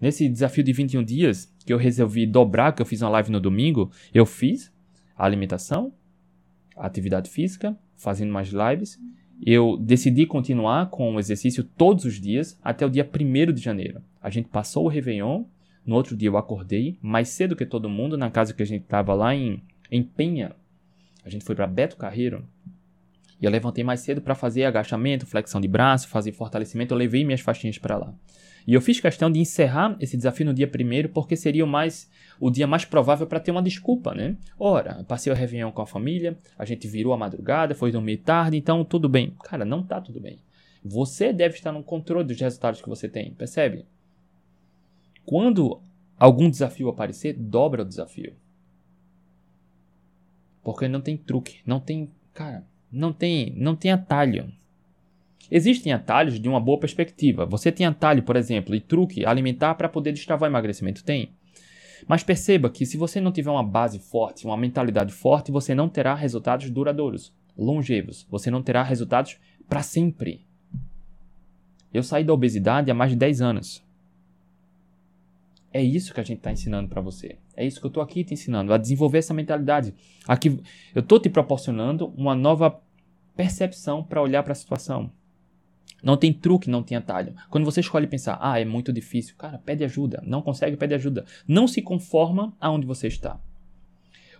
Nesse 0.00 0.28
desafio 0.28 0.64
de 0.64 0.72
21 0.72 1.04
dias, 1.04 1.52
que 1.66 1.72
eu 1.72 1.76
resolvi 1.76 2.26
dobrar, 2.26 2.72
que 2.72 2.80
eu 2.80 2.86
fiz 2.86 3.02
uma 3.02 3.10
live 3.10 3.30
no 3.30 3.38
domingo, 3.38 3.90
eu 4.14 4.24
fiz 4.24 4.72
a 5.14 5.26
alimentação, 5.26 5.92
a 6.74 6.86
atividade 6.86 7.28
física, 7.28 7.76
fazendo 7.96 8.32
mais 8.32 8.48
lives. 8.48 8.98
Eu 9.44 9.76
decidi 9.76 10.24
continuar 10.24 10.88
com 10.88 11.14
o 11.14 11.18
exercício 11.18 11.62
todos 11.62 12.06
os 12.06 12.18
dias 12.18 12.58
até 12.62 12.86
o 12.86 12.90
dia 12.90 13.06
1 13.06 13.52
de 13.52 13.60
janeiro. 13.60 14.02
A 14.22 14.30
gente 14.30 14.48
passou 14.48 14.86
o 14.86 14.88
Réveillon 14.88 15.44
no 15.90 15.96
outro 15.96 16.16
dia 16.16 16.28
eu 16.28 16.36
acordei 16.36 16.96
mais 17.02 17.30
cedo 17.30 17.56
que 17.56 17.66
todo 17.66 17.88
mundo 17.88 18.16
na 18.16 18.30
casa 18.30 18.54
que 18.54 18.62
a 18.62 18.66
gente 18.66 18.82
estava 18.82 19.12
lá 19.12 19.34
em, 19.34 19.60
em 19.90 20.04
Penha. 20.04 20.52
A 21.24 21.28
gente 21.28 21.44
foi 21.44 21.56
para 21.56 21.66
Beto 21.66 21.96
Carreiro. 21.96 22.46
E 23.40 23.44
eu 23.44 23.50
levantei 23.50 23.82
mais 23.82 23.98
cedo 23.98 24.20
para 24.20 24.36
fazer 24.36 24.66
agachamento, 24.66 25.26
flexão 25.26 25.60
de 25.60 25.66
braço, 25.66 26.06
fazer 26.06 26.30
fortalecimento. 26.30 26.94
Eu 26.94 26.98
levei 26.98 27.24
minhas 27.24 27.40
faixinhas 27.40 27.76
para 27.76 27.96
lá. 27.96 28.14
E 28.68 28.72
eu 28.72 28.80
fiz 28.80 29.00
questão 29.00 29.28
de 29.32 29.40
encerrar 29.40 29.96
esse 29.98 30.16
desafio 30.16 30.46
no 30.46 30.54
dia 30.54 30.68
primeiro, 30.68 31.08
porque 31.08 31.34
seria 31.34 31.64
o, 31.64 31.68
mais, 31.68 32.08
o 32.38 32.52
dia 32.52 32.68
mais 32.68 32.84
provável 32.84 33.26
para 33.26 33.40
ter 33.40 33.50
uma 33.50 33.60
desculpa, 33.60 34.14
né? 34.14 34.36
Ora, 34.56 35.02
passei 35.08 35.32
o 35.32 35.34
Réveillon 35.34 35.72
com 35.72 35.82
a 35.82 35.86
família, 35.86 36.38
a 36.56 36.64
gente 36.64 36.86
virou 36.86 37.12
a 37.12 37.16
madrugada, 37.16 37.74
foi 37.74 37.90
dormir 37.90 38.18
tarde, 38.18 38.56
então 38.56 38.84
tudo 38.84 39.08
bem. 39.08 39.34
Cara, 39.42 39.64
não 39.64 39.82
tá 39.82 40.00
tudo 40.00 40.20
bem. 40.20 40.38
Você 40.84 41.32
deve 41.32 41.56
estar 41.56 41.72
no 41.72 41.82
controle 41.82 42.28
dos 42.28 42.40
resultados 42.40 42.80
que 42.80 42.88
você 42.88 43.08
tem, 43.08 43.34
percebe? 43.34 43.86
Quando 45.24 45.80
algum 46.18 46.50
desafio 46.50 46.88
aparecer, 46.88 47.34
dobra 47.34 47.82
o 47.82 47.86
desafio. 47.86 48.34
Porque 50.62 50.88
não 50.88 51.00
tem 51.00 51.16
truque, 51.16 51.60
não 51.64 51.80
tem, 51.80 52.10
cara, 52.34 52.66
não 52.92 53.12
tem, 53.12 53.54
não 53.56 53.74
tem 53.74 53.90
atalho. 53.90 54.52
Existem 55.50 55.92
atalhos 55.92 56.38
de 56.38 56.48
uma 56.48 56.60
boa 56.60 56.78
perspectiva. 56.78 57.44
Você 57.46 57.72
tem 57.72 57.86
atalho, 57.86 58.22
por 58.22 58.36
exemplo, 58.36 58.74
e 58.74 58.80
truque 58.80 59.26
alimentar 59.26 59.74
para 59.74 59.88
poder 59.88 60.12
destravar 60.12 60.48
o 60.48 60.52
emagrecimento? 60.52 61.02
Tem. 61.02 61.32
Mas 62.06 62.22
perceba 62.22 62.70
que 62.70 62.86
se 62.86 62.96
você 62.96 63.20
não 63.20 63.32
tiver 63.32 63.50
uma 63.50 63.64
base 63.64 63.98
forte, 63.98 64.44
uma 64.44 64.56
mentalidade 64.56 65.12
forte, 65.12 65.50
você 65.50 65.74
não 65.74 65.88
terá 65.88 66.14
resultados 66.14 66.70
duradouros, 66.70 67.32
longevos. 67.56 68.26
Você 68.30 68.50
não 68.50 68.62
terá 68.62 68.82
resultados 68.82 69.38
para 69.68 69.82
sempre. 69.82 70.46
Eu 71.92 72.02
saí 72.02 72.22
da 72.22 72.32
obesidade 72.32 72.90
há 72.90 72.94
mais 72.94 73.10
de 73.10 73.16
10 73.16 73.42
anos. 73.42 73.84
É 75.72 75.82
isso 75.82 76.12
que 76.12 76.20
a 76.20 76.24
gente 76.24 76.38
está 76.38 76.50
ensinando 76.50 76.88
para 76.88 77.00
você. 77.00 77.36
É 77.56 77.64
isso 77.64 77.78
que 77.78 77.86
eu 77.86 77.90
estou 77.90 78.02
aqui 78.02 78.24
te 78.24 78.34
ensinando, 78.34 78.72
a 78.72 78.78
desenvolver 78.78 79.18
essa 79.18 79.32
mentalidade. 79.32 79.94
Aqui 80.26 80.60
eu 80.94 81.00
estou 81.00 81.20
te 81.20 81.28
proporcionando 81.28 82.08
uma 82.16 82.34
nova 82.34 82.80
percepção 83.36 84.02
para 84.02 84.20
olhar 84.20 84.42
para 84.42 84.52
a 84.52 84.56
situação. 84.56 85.10
Não 86.02 86.16
tem 86.16 86.32
truque, 86.32 86.70
não 86.70 86.82
tem 86.82 86.96
atalho. 86.96 87.34
Quando 87.50 87.64
você 87.64 87.80
escolhe 87.80 88.06
pensar, 88.06 88.38
ah, 88.40 88.58
é 88.58 88.64
muito 88.64 88.92
difícil, 88.92 89.34
cara, 89.36 89.58
pede 89.58 89.84
ajuda. 89.84 90.22
Não 90.26 90.42
consegue, 90.42 90.76
pede 90.76 90.94
ajuda. 90.94 91.24
Não 91.46 91.68
se 91.68 91.82
conforma 91.82 92.54
aonde 92.60 92.86
você 92.86 93.06
está. 93.06 93.38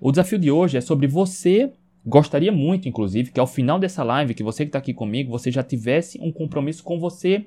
O 0.00 0.10
desafio 0.10 0.38
de 0.38 0.50
hoje 0.50 0.78
é 0.78 0.80
sobre 0.80 1.06
você. 1.06 1.72
Gostaria 2.04 2.50
muito, 2.50 2.88
inclusive, 2.88 3.30
que 3.30 3.38
ao 3.38 3.46
final 3.46 3.78
dessa 3.78 4.02
live, 4.02 4.32
que 4.32 4.42
você 4.42 4.64
que 4.64 4.70
está 4.70 4.78
aqui 4.78 4.94
comigo, 4.94 5.30
você 5.30 5.50
já 5.50 5.62
tivesse 5.62 6.18
um 6.20 6.32
compromisso 6.32 6.82
com 6.82 6.98
você 6.98 7.46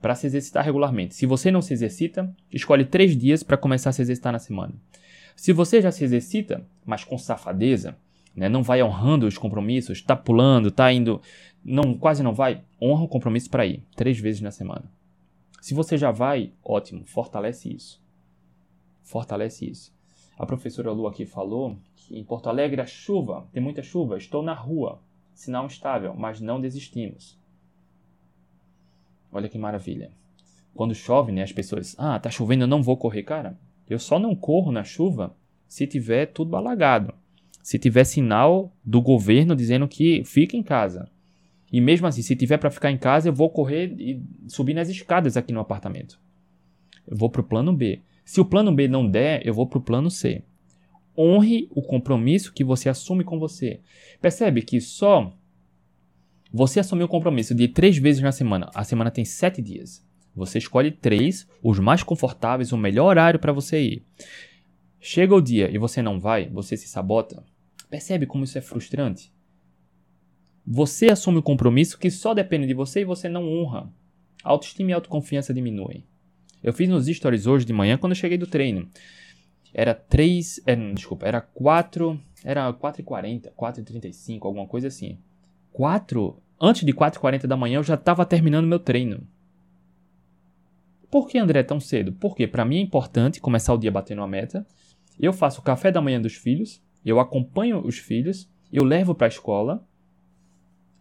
para 0.00 0.14
se 0.14 0.26
exercitar 0.26 0.64
regularmente. 0.64 1.14
Se 1.14 1.26
você 1.26 1.50
não 1.50 1.62
se 1.62 1.72
exercita, 1.72 2.34
escolhe 2.52 2.84
três 2.84 3.16
dias 3.16 3.42
para 3.42 3.56
começar 3.56 3.90
a 3.90 3.92
se 3.92 4.02
exercitar 4.02 4.32
na 4.32 4.38
semana. 4.38 4.74
Se 5.34 5.52
você 5.52 5.82
já 5.82 5.92
se 5.92 6.04
exercita, 6.04 6.66
mas 6.84 7.04
com 7.04 7.18
safadeza, 7.18 7.96
né, 8.34 8.48
não 8.48 8.62
vai 8.62 8.82
honrando 8.82 9.26
os 9.26 9.38
compromissos, 9.38 9.98
está 9.98 10.14
pulando, 10.14 10.68
está 10.68 10.92
indo, 10.92 11.20
não 11.64 11.94
quase 11.94 12.22
não 12.22 12.34
vai, 12.34 12.62
honra 12.80 13.04
o 13.04 13.08
compromisso 13.08 13.50
para 13.50 13.66
ir 13.66 13.82
três 13.94 14.18
vezes 14.18 14.40
na 14.40 14.50
semana. 14.50 14.84
Se 15.60 15.74
você 15.74 15.98
já 15.98 16.10
vai, 16.10 16.52
ótimo, 16.62 17.04
fortalece 17.06 17.74
isso. 17.74 18.00
Fortalece 19.02 19.68
isso. 19.68 19.92
A 20.38 20.46
professora 20.46 20.92
Lu 20.92 21.06
aqui 21.06 21.24
falou 21.24 21.76
que 21.96 22.18
em 22.18 22.22
Porto 22.22 22.48
Alegre 22.48 22.80
a 22.80 22.86
chuva, 22.86 23.48
tem 23.52 23.62
muita 23.62 23.82
chuva, 23.82 24.16
estou 24.16 24.42
na 24.42 24.54
rua, 24.54 25.00
sinal 25.34 25.66
instável, 25.66 26.14
mas 26.14 26.40
não 26.40 26.60
desistimos. 26.60 27.38
Olha 29.36 29.50
que 29.50 29.58
maravilha. 29.58 30.10
Quando 30.74 30.94
chove, 30.94 31.30
né, 31.30 31.42
as 31.42 31.52
pessoas, 31.52 31.94
ah, 31.98 32.18
tá 32.18 32.30
chovendo, 32.30 32.64
eu 32.64 32.68
não 32.68 32.82
vou 32.82 32.96
correr, 32.96 33.22
cara. 33.22 33.58
Eu 33.86 33.98
só 33.98 34.18
não 34.18 34.34
corro 34.34 34.72
na 34.72 34.82
chuva 34.82 35.36
se 35.68 35.86
tiver 35.86 36.24
tudo 36.24 36.56
alagado. 36.56 37.12
Se 37.62 37.78
tiver 37.78 38.04
sinal 38.04 38.74
do 38.82 39.02
governo 39.02 39.54
dizendo 39.54 39.86
que 39.86 40.24
fica 40.24 40.56
em 40.56 40.62
casa. 40.62 41.10
E 41.70 41.82
mesmo 41.82 42.06
assim, 42.06 42.22
se 42.22 42.34
tiver 42.34 42.56
para 42.56 42.70
ficar 42.70 42.90
em 42.90 42.96
casa, 42.96 43.28
eu 43.28 43.32
vou 43.34 43.50
correr 43.50 43.94
e 43.98 44.22
subir 44.48 44.72
nas 44.72 44.88
escadas 44.88 45.36
aqui 45.36 45.52
no 45.52 45.60
apartamento. 45.60 46.18
Eu 47.06 47.14
vou 47.14 47.28
pro 47.28 47.44
plano 47.44 47.74
B. 47.74 48.00
Se 48.24 48.40
o 48.40 48.44
plano 48.44 48.72
B 48.72 48.88
não 48.88 49.06
der, 49.06 49.46
eu 49.46 49.52
vou 49.52 49.66
para 49.66 49.78
o 49.78 49.82
plano 49.82 50.10
C. 50.10 50.42
Honre 51.14 51.68
o 51.72 51.82
compromisso 51.82 52.54
que 52.54 52.64
você 52.64 52.88
assume 52.88 53.22
com 53.22 53.38
você. 53.38 53.80
Percebe 54.18 54.62
que 54.62 54.80
só 54.80 55.30
você 56.56 56.80
assumiu 56.80 57.04
o 57.04 57.08
compromisso 57.08 57.54
de 57.54 57.68
três 57.68 57.98
vezes 57.98 58.22
na 58.22 58.32
semana. 58.32 58.70
A 58.74 58.82
semana 58.82 59.10
tem 59.10 59.26
sete 59.26 59.60
dias. 59.60 60.02
Você 60.34 60.56
escolhe 60.56 60.90
três, 60.90 61.46
os 61.62 61.78
mais 61.78 62.02
confortáveis, 62.02 62.72
o 62.72 62.78
melhor 62.78 63.08
horário 63.08 63.38
para 63.38 63.52
você 63.52 63.78
ir. 63.78 64.06
Chega 64.98 65.34
o 65.34 65.40
dia 65.42 65.70
e 65.70 65.76
você 65.76 66.00
não 66.00 66.18
vai, 66.18 66.48
você 66.48 66.74
se 66.74 66.88
sabota. 66.88 67.44
Percebe 67.90 68.24
como 68.24 68.44
isso 68.44 68.56
é 68.56 68.62
frustrante? 68.62 69.30
Você 70.66 71.10
assume 71.10 71.36
o 71.36 71.42
compromisso 71.42 71.98
que 71.98 72.10
só 72.10 72.32
depende 72.32 72.66
de 72.66 72.72
você 72.72 73.02
e 73.02 73.04
você 73.04 73.28
não 73.28 73.46
honra. 73.46 73.92
Autoestima 74.42 74.92
e 74.92 74.94
autoconfiança 74.94 75.52
diminuem. 75.52 76.06
Eu 76.62 76.72
fiz 76.72 76.88
nos 76.88 77.06
stories 77.06 77.46
hoje 77.46 77.66
de 77.66 77.72
manhã 77.74 77.98
quando 77.98 78.12
eu 78.12 78.16
cheguei 78.16 78.38
do 78.38 78.46
treino. 78.46 78.88
Era 79.74 79.92
3. 79.94 80.62
É, 80.64 80.74
desculpa, 80.94 81.26
era 81.26 81.42
4. 81.42 82.18
Era 82.42 82.72
4h40, 82.72 83.52
4h35, 83.54 84.38
alguma 84.40 84.66
coisa 84.66 84.88
assim. 84.88 85.18
4. 85.70 86.42
Antes 86.60 86.84
de 86.84 86.92
4h40 86.92 87.46
da 87.46 87.56
manhã 87.56 87.78
eu 87.78 87.82
já 87.82 87.94
estava 87.94 88.24
terminando 88.24 88.66
meu 88.66 88.78
treino. 88.78 89.26
Por 91.10 91.28
que, 91.28 91.38
André, 91.38 91.62
tão 91.62 91.78
cedo? 91.78 92.12
Porque 92.12 92.46
para 92.46 92.64
mim 92.64 92.78
é 92.78 92.80
importante 92.80 93.40
começar 93.40 93.74
o 93.74 93.78
dia 93.78 93.90
batendo 93.90 94.22
a 94.22 94.26
meta. 94.26 94.66
Eu 95.18 95.32
faço 95.32 95.60
o 95.60 95.64
café 95.64 95.92
da 95.92 96.00
manhã 96.00 96.20
dos 96.20 96.34
filhos, 96.34 96.82
eu 97.04 97.20
acompanho 97.20 97.78
os 97.86 97.98
filhos, 97.98 98.50
eu 98.72 98.84
levo 98.84 99.14
para 99.14 99.26
a 99.26 99.28
escola. 99.28 99.86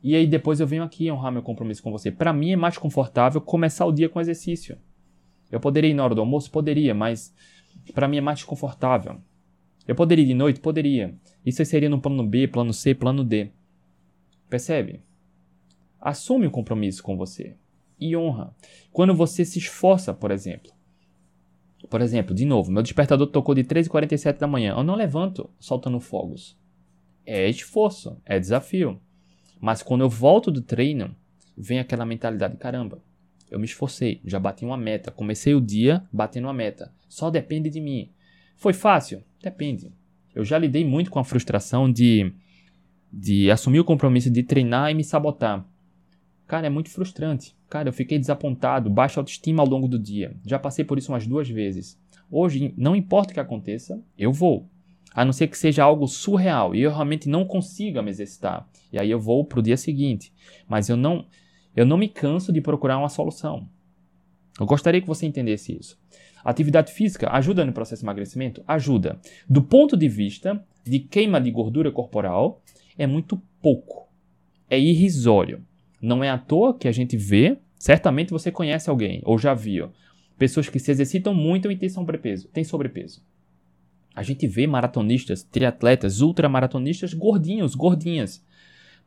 E 0.04 0.16
aí 0.16 0.28
depois 0.28 0.60
eu 0.60 0.68
venho 0.68 0.84
aqui 0.84 1.12
honrar 1.12 1.32
meu 1.32 1.42
compromisso 1.42 1.82
com 1.82 1.92
você. 1.92 2.12
Para 2.12 2.32
mim 2.32 2.52
é 2.52 2.56
mais 2.56 2.78
confortável 2.78 3.42
começar 3.42 3.86
o 3.86 3.92
dia 3.92 4.08
com 4.08 4.22
exercício. 4.22 4.78
Eu 5.52 5.60
poderia 5.60 5.90
ir 5.90 5.94
na 5.94 6.04
hora 6.04 6.16
do 6.16 6.22
almoço? 6.22 6.52
Poderia, 6.52 6.94
mas 6.94 7.34
para 7.94 8.08
mim 8.08 8.18
é 8.18 8.22
mais 8.22 8.44
confortável. 8.44 9.20
Eu 9.88 9.96
poderia 9.96 10.24
ir 10.24 10.28
de 10.28 10.34
noite? 10.34 10.60
Poderia. 10.60 11.16
Isso 11.46 11.64
seria 11.66 11.90
no 11.90 12.00
plano 12.00 12.26
B, 12.26 12.48
plano 12.48 12.74
C, 12.74 12.94
plano 12.94 13.24
D. 13.24 13.52
Percebe? 14.50 15.02
Assume 16.06 16.46
o 16.46 16.50
um 16.50 16.52
compromisso 16.52 17.02
com 17.02 17.18
você 17.18 17.56
e 18.00 18.16
honra. 18.16 18.54
Quando 18.92 19.16
você 19.16 19.44
se 19.44 19.58
esforça, 19.58 20.14
por 20.14 20.30
exemplo. 20.30 20.72
Por 21.90 22.00
exemplo, 22.00 22.36
de 22.36 22.46
novo, 22.46 22.72
meu 22.72 22.84
despertador 22.84 23.26
tocou 23.26 23.56
de 23.56 23.64
3h47 23.64 24.38
da 24.38 24.46
manhã. 24.46 24.76
Eu 24.78 24.84
não 24.84 24.94
levanto 24.94 25.50
soltando 25.60 26.00
fogos. 26.00 26.56
É 27.26 27.50
esforço, 27.50 28.22
é 28.24 28.40
desafio. 28.40 29.02
Mas 29.60 29.82
quando 29.82 30.02
eu 30.02 30.10
volto 30.10 30.52
do 30.52 30.62
treino, 30.62 31.16
vem 31.58 31.80
aquela 31.80 32.06
mentalidade: 32.06 32.56
caramba, 32.58 33.02
eu 33.50 33.58
me 33.58 33.66
esforcei, 33.66 34.22
já 34.24 34.40
bati 34.40 34.64
uma 34.64 34.78
meta. 34.78 35.10
Comecei 35.10 35.56
o 35.56 35.62
dia 35.62 36.04
batendo 36.14 36.46
uma 36.46 36.54
meta. 36.54 36.94
Só 37.10 37.32
depende 37.32 37.68
de 37.68 37.82
mim. 37.82 38.12
Foi 38.56 38.74
fácil? 38.74 39.24
Depende. 39.42 39.92
Eu 40.36 40.46
já 40.46 40.60
lidei 40.60 40.86
muito 40.86 41.10
com 41.10 41.18
a 41.18 41.24
frustração 41.24 41.92
de, 41.92 42.32
de 43.12 43.50
assumir 43.50 43.80
o 43.80 43.86
compromisso 43.86 44.30
de 44.30 44.44
treinar 44.44 44.92
e 44.92 44.94
me 44.94 45.04
sabotar. 45.04 45.66
Cara, 46.48 46.68
é 46.68 46.70
muito 46.70 46.90
frustrante. 46.90 47.56
Cara, 47.70 47.90
eu 47.90 47.94
fiquei 47.94 48.20
desapontado, 48.20 48.90
baixa 48.90 49.20
autoestima 49.20 49.64
ao 49.64 49.68
longo 49.68 49.88
do 49.88 49.98
dia. 49.98 50.36
Já 50.46 50.60
passei 50.60 50.86
por 50.86 50.98
isso 50.98 51.12
umas 51.12 51.26
duas 51.26 51.50
vezes. 51.50 52.00
Hoje, 52.30 52.74
não 52.78 52.96
importa 52.96 53.32
o 53.32 53.34
que 53.34 53.40
aconteça, 53.40 54.02
eu 54.18 54.32
vou. 54.32 54.70
A 55.14 55.24
não 55.24 55.32
ser 55.32 55.48
que 55.48 55.58
seja 55.58 55.84
algo 55.84 56.08
surreal 56.08 56.76
e 56.76 56.82
eu 56.82 56.92
realmente 56.92 57.30
não 57.30 57.46
consiga 57.46 58.02
me 58.02 58.10
exercitar. 58.10 58.68
E 58.92 59.00
aí 59.00 59.10
eu 59.10 59.20
vou 59.20 59.46
pro 59.46 59.62
dia 59.62 59.78
seguinte. 59.78 60.34
Mas 60.68 60.90
eu 60.90 60.98
não 60.98 61.26
eu 61.76 61.86
não 61.86 61.98
me 61.98 62.08
canso 62.08 62.54
de 62.54 62.62
procurar 62.62 62.98
uma 62.98 63.10
solução. 63.10 63.68
Eu 64.60 64.66
gostaria 64.66 65.02
que 65.02 65.08
você 65.08 65.26
entendesse 65.26 65.78
isso. 65.78 65.98
atividade 66.44 66.94
física 66.94 67.30
ajuda 67.32 67.66
no 67.66 67.74
processo 67.74 68.02
de 68.02 68.06
emagrecimento? 68.06 68.64
Ajuda. 68.68 69.20
Do 69.50 69.62
ponto 69.62 69.98
de 69.98 70.08
vista 70.08 70.64
de 70.86 71.00
queima 71.00 71.42
de 71.42 71.52
gordura 71.52 71.92
corporal, 71.92 72.62
é 72.98 73.06
muito 73.06 73.42
pouco. 73.62 74.08
É 74.70 74.80
irrisório. 74.80 75.66
Não 76.06 76.24
é 76.24 76.30
à 76.30 76.38
toa 76.38 76.78
que 76.78 76.88
a 76.88 76.92
gente 76.92 77.18
vê, 77.18 77.58
certamente 77.80 78.30
você 78.30 78.52
conhece 78.52 78.92
alguém, 78.92 79.24
ou 79.26 79.40
já 79.40 79.56
viu, 79.56 79.90
pessoas 80.38 80.70
que 80.70 80.78
se 80.78 80.92
exercitam 80.92 81.34
muito 81.34 81.72
e 81.72 81.76
têm 81.76 81.90
sobrepeso. 81.90 82.48
Tem 82.50 82.64
sobrepeso. 82.64 83.26
A 84.16 84.22
gente 84.22 84.46
vê 84.46 84.68
maratonistas, 84.68 85.42
triatletas, 85.42 86.22
ultramaratonistas 86.22 87.12
gordinhos, 87.16 87.74
gordinhas. 87.74 88.46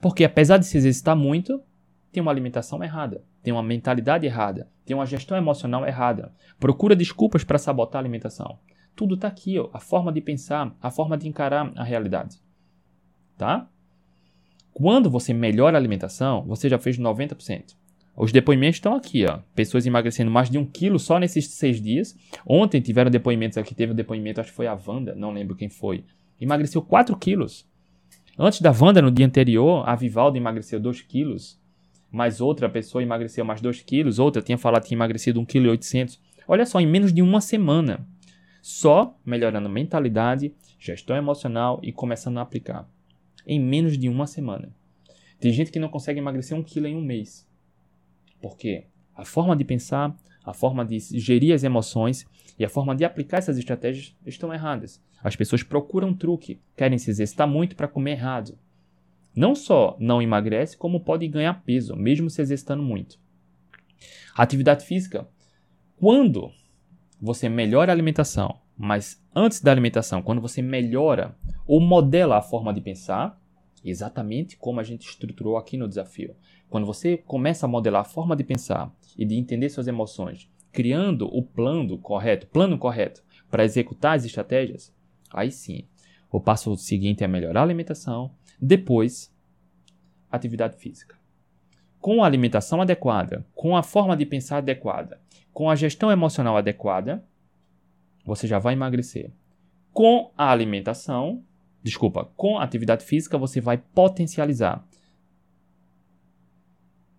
Porque 0.00 0.24
apesar 0.24 0.58
de 0.58 0.66
se 0.66 0.76
exercitar 0.76 1.14
muito, 1.14 1.62
tem 2.10 2.20
uma 2.20 2.32
alimentação 2.32 2.82
errada, 2.82 3.22
tem 3.44 3.52
uma 3.52 3.62
mentalidade 3.62 4.26
errada, 4.26 4.68
tem 4.84 4.96
uma 4.96 5.06
gestão 5.06 5.38
emocional 5.38 5.86
errada, 5.86 6.34
procura 6.58 6.96
desculpas 6.96 7.44
para 7.44 7.58
sabotar 7.58 8.00
a 8.00 8.02
alimentação. 8.02 8.58
Tudo 8.96 9.14
está 9.14 9.28
aqui, 9.28 9.56
ó, 9.56 9.70
a 9.72 9.78
forma 9.78 10.12
de 10.12 10.20
pensar, 10.20 10.76
a 10.82 10.90
forma 10.90 11.16
de 11.16 11.28
encarar 11.28 11.72
a 11.76 11.84
realidade. 11.84 12.38
Tá? 13.36 13.68
Quando 14.72 15.10
você 15.10 15.32
melhora 15.32 15.76
a 15.76 15.80
alimentação, 15.80 16.44
você 16.46 16.68
já 16.68 16.78
fez 16.78 16.98
90%. 16.98 17.76
Os 18.16 18.32
depoimentos 18.32 18.76
estão 18.76 18.94
aqui, 18.94 19.24
ó. 19.26 19.38
Pessoas 19.54 19.86
emagrecendo 19.86 20.30
mais 20.30 20.50
de 20.50 20.58
um 20.58 20.64
quilo 20.64 20.98
só 20.98 21.18
nesses 21.18 21.48
seis 21.48 21.80
dias. 21.80 22.16
Ontem 22.46 22.80
tiveram 22.80 23.10
depoimentos 23.10 23.58
aqui, 23.58 23.74
teve 23.74 23.92
um 23.92 23.96
depoimento, 23.96 24.40
acho 24.40 24.50
que 24.50 24.56
foi 24.56 24.66
a 24.66 24.78
Wanda, 24.86 25.14
não 25.14 25.32
lembro 25.32 25.56
quem 25.56 25.68
foi. 25.68 26.04
Emagreceu 26.40 26.82
4 26.82 27.16
quilos. 27.16 27.66
Antes 28.38 28.60
da 28.60 28.72
Wanda, 28.72 29.02
no 29.02 29.10
dia 29.10 29.26
anterior, 29.26 29.88
a 29.88 29.94
Vivaldo 29.94 30.36
emagreceu 30.36 30.80
2 30.80 31.00
quilos 31.02 31.58
mais 32.10 32.40
outra 32.40 32.68
pessoa 32.68 33.02
emagreceu 33.02 33.44
mais 33.44 33.60
2 33.60 33.82
quilos, 33.82 34.18
outra 34.18 34.42
tinha 34.42 34.56
falado 34.56 34.82
que 34.82 34.88
tinha 34.88 34.96
emagrecido 34.96 35.40
1,8 35.40 35.46
kg. 35.46 36.18
Olha 36.46 36.64
só, 36.64 36.80
em 36.80 36.86
menos 36.86 37.12
de 37.12 37.20
uma 37.20 37.40
semana. 37.40 38.06
Só 38.62 39.16
melhorando 39.24 39.68
mentalidade, 39.68 40.54
gestão 40.78 41.16
emocional 41.16 41.80
e 41.82 41.92
começando 41.92 42.38
a 42.38 42.42
aplicar. 42.42 42.88
Em 43.48 43.58
menos 43.58 43.98
de 43.98 44.08
uma 44.08 44.26
semana. 44.26 44.72
Tem 45.40 45.50
gente 45.50 45.72
que 45.72 45.80
não 45.80 45.88
consegue 45.88 46.20
emagrecer 46.20 46.56
um 46.56 46.62
quilo 46.62 46.86
em 46.86 46.94
um 46.94 47.00
mês. 47.00 47.48
Por 48.40 48.56
quê? 48.56 48.86
A 49.16 49.24
forma 49.24 49.56
de 49.56 49.64
pensar, 49.64 50.14
a 50.44 50.52
forma 50.52 50.84
de 50.84 50.98
gerir 51.18 51.54
as 51.54 51.64
emoções 51.64 52.26
e 52.58 52.64
a 52.64 52.68
forma 52.68 52.94
de 52.94 53.04
aplicar 53.04 53.38
essas 53.38 53.56
estratégias 53.56 54.14
estão 54.26 54.52
erradas. 54.52 55.02
As 55.24 55.34
pessoas 55.34 55.62
procuram 55.62 56.14
truque, 56.14 56.60
querem 56.76 56.98
se 56.98 57.10
exercitar 57.10 57.48
muito 57.48 57.74
para 57.74 57.88
comer 57.88 58.12
errado, 58.12 58.58
não 59.34 59.54
só 59.54 59.96
não 60.00 60.20
emagrece, 60.20 60.76
como 60.76 61.00
pode 61.00 61.26
ganhar 61.28 61.62
peso, 61.62 61.94
mesmo 61.96 62.28
se 62.28 62.42
exercitando 62.42 62.82
muito. 62.82 63.18
Atividade 64.34 64.84
física, 64.84 65.28
quando 65.96 66.50
você 67.20 67.48
melhora 67.48 67.90
a 67.90 67.94
alimentação, 67.94 68.60
mas 68.78 69.20
antes 69.34 69.60
da 69.60 69.72
alimentação, 69.72 70.22
quando 70.22 70.40
você 70.40 70.62
melhora 70.62 71.36
ou 71.66 71.80
modela 71.80 72.38
a 72.38 72.42
forma 72.42 72.72
de 72.72 72.80
pensar, 72.80 73.38
Exatamente 73.84 74.56
como 74.56 74.80
a 74.80 74.82
gente 74.82 75.08
estruturou 75.08 75.56
aqui 75.56 75.76
no 75.76 75.88
desafio. 75.88 76.34
Quando 76.68 76.86
você 76.86 77.16
começa 77.16 77.66
a 77.66 77.68
modelar 77.68 78.02
a 78.02 78.04
forma 78.04 78.36
de 78.36 78.44
pensar 78.44 78.92
e 79.16 79.24
de 79.24 79.36
entender 79.36 79.68
suas 79.70 79.86
emoções, 79.86 80.50
criando 80.72 81.26
o 81.26 81.42
plano 81.42 81.96
correto, 81.98 82.46
plano 82.48 82.78
correto 82.78 83.22
para 83.50 83.64
executar 83.64 84.16
as 84.16 84.24
estratégias, 84.24 84.94
aí 85.30 85.50
sim, 85.50 85.86
o 86.30 86.40
passo 86.40 86.76
seguinte 86.76 87.24
é 87.24 87.28
melhorar 87.28 87.60
a 87.60 87.62
alimentação, 87.62 88.32
depois 88.60 89.32
atividade 90.30 90.76
física. 90.76 91.16
Com 92.00 92.22
a 92.22 92.26
alimentação 92.26 92.82
adequada, 92.82 93.46
com 93.54 93.76
a 93.76 93.82
forma 93.82 94.16
de 94.16 94.26
pensar 94.26 94.58
adequada, 94.58 95.20
com 95.52 95.70
a 95.70 95.74
gestão 95.74 96.12
emocional 96.12 96.56
adequada, 96.56 97.24
você 98.28 98.46
já 98.46 98.58
vai 98.58 98.74
emagrecer. 98.74 99.32
Com 99.92 100.30
a 100.36 100.50
alimentação, 100.50 101.42
desculpa, 101.82 102.30
com 102.36 102.58
a 102.58 102.62
atividade 102.62 103.04
física, 103.04 103.38
você 103.38 103.60
vai 103.60 103.78
potencializar. 103.78 104.86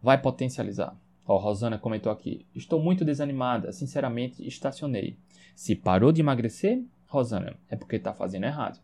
Vai 0.01 0.21
potencializar. 0.21 0.95
Ó, 1.25 1.37
Rosana 1.37 1.77
comentou 1.77 2.11
aqui: 2.11 2.45
Estou 2.55 2.79
muito 2.81 3.03
desanimada, 3.03 3.71
sinceramente 3.71 4.47
estacionei. 4.47 5.17
Se 5.55 5.75
parou 5.75 6.11
de 6.11 6.21
emagrecer, 6.21 6.83
Rosana, 7.07 7.57
é 7.69 7.75
porque 7.75 7.95
está 7.97 8.13
fazendo 8.13 8.45
errado. 8.45 8.79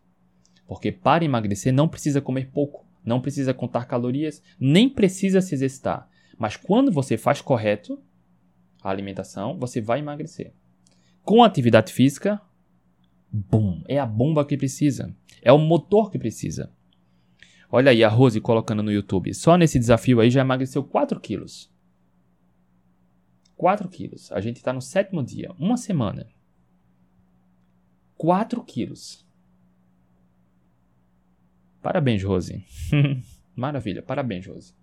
Porque 0.67 0.91
para 0.91 1.23
emagrecer 1.23 1.71
não 1.71 1.87
precisa 1.87 2.19
comer 2.19 2.49
pouco, 2.51 2.85
não 3.03 3.21
precisa 3.21 3.53
contar 3.53 3.85
calorias, 3.85 4.41
nem 4.59 4.89
precisa 4.89 5.41
se 5.41 5.53
exercitar. 5.53 6.09
Mas 6.37 6.57
quando 6.57 6.91
você 6.91 7.17
faz 7.17 7.39
correto 7.39 8.01
a 8.81 8.89
alimentação, 8.89 9.57
você 9.57 9.79
vai 9.79 9.99
emagrecer. 9.99 10.51
Com 11.25 11.43
atividade 11.43 11.91
física, 11.91 12.39
é 13.87 13.99
a 13.99 14.05
bomba 14.05 14.45
que 14.45 14.55
precisa. 14.55 15.13
É 15.41 15.51
o 15.51 15.57
motor 15.57 16.11
que 16.11 16.19
precisa. 16.19 16.71
Olha 17.71 17.91
aí 17.91 18.03
a 18.03 18.07
Rose 18.07 18.39
colocando 18.39 18.83
no 18.83 18.91
YouTube. 18.91 19.33
Só 19.33 19.57
nesse 19.57 19.79
desafio 19.79 20.19
aí 20.19 20.29
já 20.29 20.41
emagreceu 20.41 20.83
4 20.83 21.19
quilos. 21.19 21.73
4 23.57 23.89
quilos. 23.89 24.31
A 24.31 24.39
gente 24.39 24.57
está 24.57 24.71
no 24.71 24.81
sétimo 24.81 25.23
dia. 25.23 25.51
Uma 25.57 25.77
semana. 25.77 26.27
4 28.17 28.63
quilos. 28.63 29.25
Parabéns, 31.81 32.23
Rose. 32.23 32.63
Maravilha. 33.55 34.03
Parabéns, 34.03 34.45
Rose. 34.45 34.73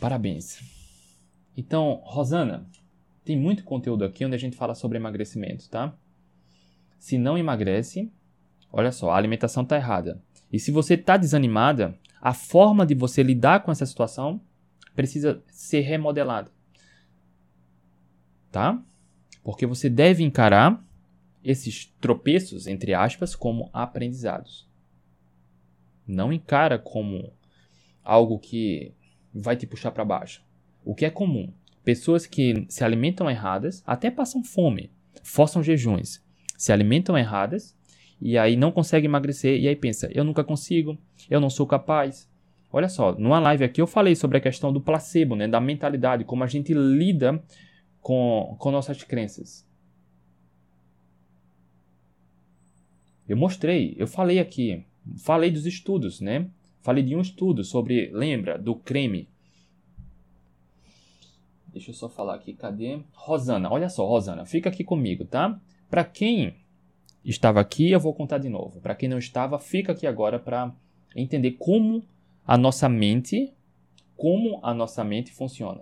Parabéns. 0.00 0.73
Então, 1.56 2.00
Rosana, 2.04 2.66
tem 3.24 3.36
muito 3.36 3.64
conteúdo 3.64 4.04
aqui 4.04 4.24
onde 4.24 4.34
a 4.34 4.38
gente 4.38 4.56
fala 4.56 4.74
sobre 4.74 4.98
emagrecimento, 4.98 5.68
tá? 5.68 5.94
Se 6.98 7.16
não 7.16 7.38
emagrece, 7.38 8.12
olha 8.72 8.92
só, 8.92 9.10
a 9.10 9.16
alimentação 9.16 9.62
está 9.62 9.76
errada. 9.76 10.20
E 10.52 10.58
se 10.58 10.70
você 10.70 10.94
está 10.94 11.16
desanimada, 11.16 11.98
a 12.20 12.32
forma 12.32 12.86
de 12.86 12.94
você 12.94 13.22
lidar 13.22 13.62
com 13.62 13.72
essa 13.72 13.86
situação 13.86 14.40
precisa 14.94 15.42
ser 15.48 15.80
remodelada. 15.80 16.50
Tá? 18.50 18.80
Porque 19.42 19.66
você 19.66 19.90
deve 19.90 20.22
encarar 20.22 20.82
esses 21.42 21.86
tropeços, 22.00 22.66
entre 22.66 22.94
aspas, 22.94 23.34
como 23.34 23.68
aprendizados. 23.72 24.68
Não 26.06 26.32
encara 26.32 26.78
como 26.78 27.32
algo 28.02 28.38
que 28.38 28.94
vai 29.34 29.56
te 29.56 29.66
puxar 29.66 29.90
para 29.90 30.04
baixo. 30.04 30.43
O 30.84 30.94
que 30.94 31.04
é 31.04 31.10
comum? 31.10 31.52
Pessoas 31.82 32.26
que 32.26 32.66
se 32.68 32.84
alimentam 32.84 33.30
erradas 33.30 33.82
até 33.86 34.10
passam 34.10 34.42
fome, 34.42 34.90
forçam 35.22 35.62
jejuns, 35.62 36.22
se 36.56 36.72
alimentam 36.72 37.16
erradas 37.16 37.76
e 38.20 38.38
aí 38.38 38.56
não 38.56 38.72
conseguem 38.72 39.08
emagrecer 39.08 39.60
e 39.60 39.68
aí 39.68 39.76
pensa, 39.76 40.08
eu 40.12 40.24
nunca 40.24 40.44
consigo, 40.44 40.98
eu 41.28 41.40
não 41.40 41.50
sou 41.50 41.66
capaz. 41.66 42.28
Olha 42.72 42.88
só, 42.88 43.14
numa 43.14 43.38
live 43.38 43.64
aqui 43.64 43.80
eu 43.80 43.86
falei 43.86 44.14
sobre 44.14 44.38
a 44.38 44.40
questão 44.40 44.72
do 44.72 44.80
placebo, 44.80 45.36
né, 45.36 45.46
da 45.46 45.60
mentalidade, 45.60 46.24
como 46.24 46.44
a 46.44 46.46
gente 46.46 46.72
lida 46.72 47.42
com, 48.00 48.56
com 48.58 48.70
nossas 48.70 49.02
crenças. 49.02 49.66
Eu 53.28 53.36
mostrei, 53.36 53.94
eu 53.98 54.06
falei 54.06 54.38
aqui, 54.38 54.84
falei 55.16 55.50
dos 55.50 55.64
estudos, 55.64 56.20
né? 56.20 56.46
Falei 56.82 57.02
de 57.02 57.16
um 57.16 57.20
estudo 57.22 57.64
sobre, 57.64 58.10
lembra, 58.12 58.58
do 58.58 58.74
creme. 58.74 59.26
Deixa 61.74 61.90
eu 61.90 61.94
só 61.94 62.08
falar 62.08 62.36
aqui, 62.36 62.54
cadê? 62.54 63.00
Rosana, 63.12 63.68
olha 63.68 63.88
só, 63.88 64.06
Rosana, 64.06 64.46
fica 64.46 64.68
aqui 64.68 64.84
comigo, 64.84 65.24
tá? 65.24 65.60
Para 65.90 66.04
quem 66.04 66.54
estava 67.24 67.60
aqui, 67.60 67.90
eu 67.90 67.98
vou 67.98 68.14
contar 68.14 68.38
de 68.38 68.48
novo. 68.48 68.80
Para 68.80 68.94
quem 68.94 69.08
não 69.08 69.18
estava, 69.18 69.58
fica 69.58 69.90
aqui 69.90 70.06
agora 70.06 70.38
para 70.38 70.72
entender 71.16 71.56
como 71.58 72.04
a 72.46 72.56
nossa 72.56 72.88
mente, 72.88 73.52
como 74.16 74.60
a 74.62 74.72
nossa 74.72 75.02
mente 75.02 75.32
funciona. 75.32 75.80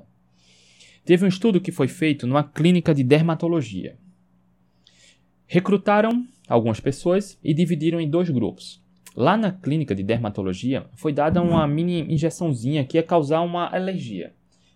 Teve 1.05 1.27
um 1.27 1.29
estudo 1.29 1.61
que 1.61 1.71
foi 1.71 1.89
feito 1.89 2.27
numa 2.27 2.43
clínica 2.43 2.95
de 2.95 3.05
dermatologia. 3.05 3.99
Recrutaram 5.47 6.27
algumas 6.49 6.81
pessoas 6.81 7.39
e 7.45 7.53
dividiram 7.53 8.01
em 8.01 8.09
dois 8.09 8.31
grupos. 8.31 8.83
Lá 9.15 9.37
na 9.37 9.53
clínica 9.53 9.95
de 9.95 10.03
dermatologia 10.03 10.87
foi 10.95 11.13
dada 11.13 11.43
uma 11.43 11.69
mini 11.69 12.01
injeçãozinha 12.11 12.83
que 12.83 12.97
ia 12.97 13.03
causar 13.03 13.43
uma 13.43 13.67
alergia, 13.67 14.33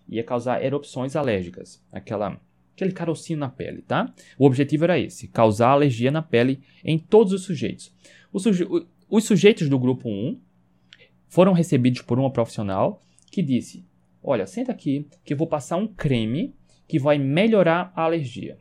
ia 0.09 0.23
causar 0.23 0.63
erupções 0.63 1.15
alérgicas, 1.15 1.83
aquela 1.91 2.39
aquele 2.73 2.91
carocinho 2.91 3.39
na 3.39 3.49
pele, 3.49 3.81
tá? 3.81 4.13
O 4.37 4.45
objetivo 4.45 4.83
era 4.83 4.99
esse, 4.99 5.27
causar 5.27 5.69
alergia 5.69 6.11
na 6.11 6.21
pele 6.21 6.61
em 6.83 6.99
todos 6.99 7.33
os 7.33 7.41
sujeitos. 7.41 7.91
Os, 8.31 8.43
suje 8.43 8.67
os 9.09 9.23
sujeitos 9.23 9.67
do 9.67 9.79
grupo 9.79 10.07
1 10.07 10.39
foram 11.27 11.53
recebidos 11.53 12.03
por 12.03 12.19
uma 12.19 12.31
profissional 12.31 13.01
que 13.31 13.41
disse: 13.41 13.83
"Olha, 14.23 14.45
senta 14.45 14.71
aqui 14.71 15.07
que 15.25 15.33
eu 15.33 15.37
vou 15.37 15.47
passar 15.47 15.77
um 15.77 15.87
creme 15.87 16.53
que 16.87 16.99
vai 16.99 17.17
melhorar 17.17 17.91
a 17.95 18.03
alergia". 18.03 18.59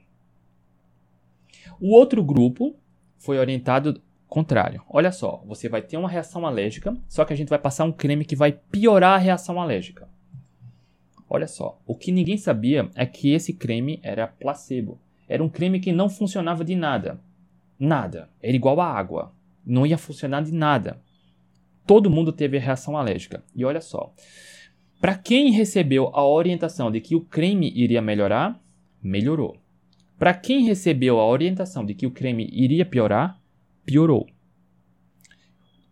O 1.78 1.94
outro 1.94 2.24
grupo 2.24 2.74
foi 3.18 3.38
orientado 3.38 4.00
contrário. 4.26 4.82
Olha 4.88 5.12
só, 5.12 5.42
você 5.46 5.68
vai 5.68 5.82
ter 5.82 5.96
uma 5.96 6.08
reação 6.08 6.46
alérgica, 6.46 6.96
só 7.08 7.24
que 7.24 7.32
a 7.32 7.36
gente 7.36 7.48
vai 7.48 7.58
passar 7.58 7.84
um 7.84 7.92
creme 7.92 8.24
que 8.24 8.36
vai 8.36 8.52
piorar 8.52 9.14
a 9.14 9.22
reação 9.22 9.60
alérgica. 9.60 10.08
Olha 11.28 11.46
só, 11.46 11.80
o 11.86 11.94
que 11.94 12.12
ninguém 12.12 12.36
sabia 12.36 12.88
é 12.94 13.04
que 13.04 13.32
esse 13.32 13.52
creme 13.52 13.98
era 14.02 14.26
placebo. 14.26 15.00
Era 15.28 15.42
um 15.42 15.48
creme 15.48 15.80
que 15.80 15.92
não 15.92 16.08
funcionava 16.08 16.64
de 16.64 16.76
nada. 16.76 17.20
Nada. 17.78 18.30
Era 18.40 18.54
igual 18.54 18.80
a 18.80 18.86
água. 18.86 19.32
Não 19.64 19.84
ia 19.84 19.98
funcionar 19.98 20.42
de 20.42 20.52
nada. 20.52 21.00
Todo 21.86 22.10
mundo 22.10 22.32
teve 22.32 22.58
reação 22.58 22.96
alérgica. 22.96 23.44
E 23.54 23.64
olha 23.64 23.80
só, 23.80 24.12
para 25.00 25.16
quem 25.16 25.50
recebeu 25.50 26.10
a 26.14 26.26
orientação 26.26 26.90
de 26.90 27.00
que 27.00 27.14
o 27.14 27.20
creme 27.20 27.72
iria 27.74 28.00
melhorar, 28.00 28.60
melhorou. 29.02 29.56
Para 30.18 30.32
quem 30.32 30.64
recebeu 30.64 31.20
a 31.20 31.26
orientação 31.26 31.84
de 31.84 31.94
que 31.94 32.06
o 32.06 32.10
creme 32.10 32.48
iria 32.52 32.86
piorar, 32.86 33.40
piorou. 33.84 34.26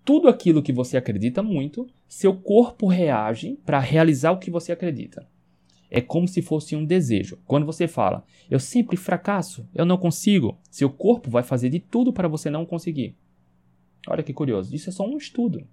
Tudo 0.04 0.28
aquilo 0.28 0.62
que 0.62 0.72
você 0.72 0.96
acredita 0.96 1.42
muito, 1.42 1.86
seu 2.08 2.34
corpo 2.34 2.86
reage 2.86 3.58
para 3.64 3.78
realizar 3.78 4.32
o 4.32 4.38
que 4.38 4.50
você 4.50 4.72
acredita. 4.72 5.26
É 5.90 6.00
como 6.00 6.26
se 6.26 6.42
fosse 6.42 6.74
um 6.74 6.84
desejo. 6.84 7.38
Quando 7.46 7.66
você 7.66 7.86
fala, 7.86 8.24
eu 8.50 8.58
sempre 8.58 8.96
fracasso, 8.96 9.68
eu 9.74 9.84
não 9.84 9.96
consigo, 9.96 10.58
seu 10.70 10.90
corpo 10.90 11.30
vai 11.30 11.42
fazer 11.42 11.70
de 11.70 11.78
tudo 11.78 12.12
para 12.12 12.28
você 12.28 12.50
não 12.50 12.66
conseguir. 12.66 13.16
Olha 14.06 14.22
que 14.22 14.32
curioso, 14.32 14.74
isso 14.74 14.88
é 14.88 14.92
só 14.92 15.06
um 15.06 15.16
estudo. 15.16 15.66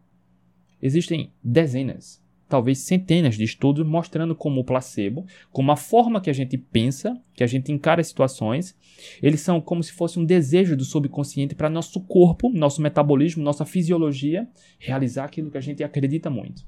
Existem 0.81 1.31
dezenas, 1.43 2.23
talvez 2.51 2.79
centenas 2.79 3.35
de 3.35 3.45
estudos 3.45 3.87
mostrando 3.87 4.35
como 4.35 4.59
o 4.59 4.63
placebo, 4.65 5.25
como 5.53 5.71
a 5.71 5.77
forma 5.77 6.19
que 6.19 6.29
a 6.29 6.33
gente 6.33 6.57
pensa, 6.57 7.17
que 7.33 7.45
a 7.45 7.47
gente 7.47 7.71
encara 7.71 8.03
situações, 8.03 8.77
eles 9.23 9.39
são 9.39 9.61
como 9.61 9.81
se 9.81 9.93
fosse 9.93 10.19
um 10.19 10.25
desejo 10.25 10.75
do 10.75 10.83
subconsciente 10.83 11.55
para 11.55 11.69
nosso 11.69 12.01
corpo, 12.01 12.49
nosso 12.49 12.81
metabolismo, 12.81 13.41
nossa 13.41 13.63
fisiologia 13.63 14.49
realizar 14.77 15.23
aquilo 15.23 15.49
que 15.49 15.57
a 15.57 15.61
gente 15.61 15.81
acredita 15.81 16.29
muito. 16.29 16.65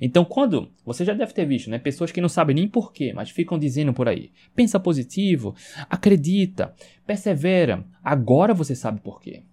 Então, 0.00 0.24
quando 0.24 0.72
você 0.84 1.04
já 1.04 1.14
deve 1.14 1.32
ter 1.32 1.46
visto, 1.46 1.70
né, 1.70 1.78
pessoas 1.78 2.10
que 2.10 2.20
não 2.20 2.28
sabem 2.28 2.56
nem 2.56 2.66
porquê, 2.66 3.12
mas 3.14 3.30
ficam 3.30 3.56
dizendo 3.56 3.94
por 3.94 4.08
aí: 4.08 4.32
pensa 4.56 4.80
positivo, 4.80 5.54
acredita, 5.88 6.74
persevera. 7.06 7.86
Agora 8.02 8.52
você 8.52 8.74
sabe 8.74 9.00
porquê. 9.00 9.44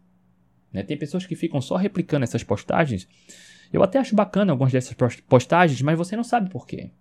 Né? 0.73 0.81
Tem 0.81 0.97
pessoas 0.97 1.27
que 1.27 1.35
ficam 1.35 1.61
só 1.61 1.75
replicando 1.75 2.23
essas 2.23 2.43
postagens 2.43 3.07
eu 3.73 3.81
até 3.81 3.97
acho 3.97 4.15
bacana 4.15 4.53
algumas 4.53 4.71
dessas 4.71 4.95
postagens, 5.27 5.81
mas 5.81 5.97
você 5.97 6.15
não 6.15 6.23
sabe 6.23 6.47
por 6.49 6.67
quê. 6.67 6.91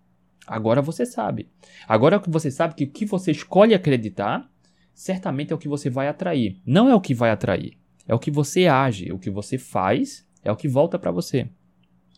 Agora 0.46 0.80
você 0.80 1.04
sabe. 1.04 1.48
Agora 1.86 2.18
você 2.26 2.50
sabe 2.50 2.74
que 2.74 2.84
o 2.84 2.90
que 2.90 3.04
você 3.04 3.30
escolhe 3.30 3.74
acreditar, 3.74 4.50
certamente 4.94 5.52
é 5.52 5.54
o 5.54 5.58
que 5.58 5.68
você 5.68 5.90
vai 5.90 6.08
atrair. 6.08 6.60
Não 6.64 6.88
é 6.88 6.94
o 6.94 7.00
que 7.00 7.14
vai 7.14 7.30
atrair, 7.30 7.78
é 8.08 8.14
o 8.14 8.18
que 8.18 8.30
você 8.30 8.66
age, 8.66 9.12
o 9.12 9.18
que 9.18 9.30
você 9.30 9.58
faz, 9.58 10.26
é 10.42 10.50
o 10.50 10.56
que 10.56 10.66
volta 10.66 10.98
para 10.98 11.10
você. 11.10 11.48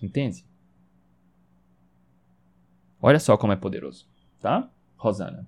Entende? 0.00 0.46
Olha 3.02 3.18
só 3.18 3.36
como 3.36 3.52
é 3.52 3.56
poderoso, 3.56 4.08
tá? 4.40 4.70
Rosana. 4.96 5.46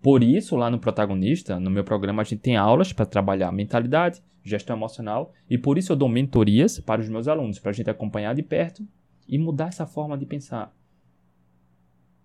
Por 0.00 0.22
isso, 0.22 0.56
lá 0.56 0.70
no 0.70 0.78
protagonista, 0.78 1.58
no 1.58 1.70
meu 1.70 1.82
programa, 1.82 2.22
a 2.22 2.24
gente 2.24 2.40
tem 2.40 2.56
aulas 2.56 2.92
para 2.92 3.04
trabalhar 3.04 3.50
mentalidade, 3.52 4.22
gestão 4.44 4.76
emocional, 4.76 5.32
e 5.50 5.58
por 5.58 5.76
isso 5.76 5.92
eu 5.92 5.96
dou 5.96 6.08
mentorias 6.08 6.78
para 6.80 7.00
os 7.00 7.08
meus 7.08 7.26
alunos, 7.26 7.58
para 7.58 7.70
a 7.70 7.74
gente 7.74 7.90
acompanhar 7.90 8.34
de 8.34 8.42
perto 8.42 8.86
e 9.28 9.38
mudar 9.38 9.68
essa 9.68 9.86
forma 9.86 10.16
de 10.16 10.24
pensar. 10.24 10.72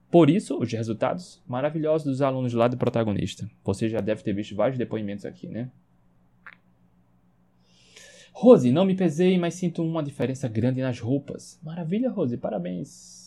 Por 0.10 0.30
isso, 0.30 0.60
os 0.60 0.72
resultados 0.72 1.42
maravilhosos 1.48 2.06
dos 2.06 2.22
alunos 2.22 2.54
lá 2.54 2.68
do 2.68 2.78
protagonista. 2.78 3.50
Você 3.64 3.90
já 3.90 4.00
deve 4.00 4.22
ter 4.22 4.32
visto 4.32 4.56
vários 4.56 4.78
depoimentos 4.78 5.26
aqui, 5.26 5.48
né? 5.48 5.72
Rose, 8.32 8.72
não 8.72 8.86
me 8.86 8.96
pesei, 8.96 9.38
mas 9.38 9.56
sinto 9.56 9.84
uma 9.84 10.04
diferença 10.04 10.48
grande 10.48 10.82
nas 10.82 11.00
roupas. 11.00 11.60
Maravilha, 11.64 12.12
Rose, 12.12 12.38
parabéns. 12.38 13.23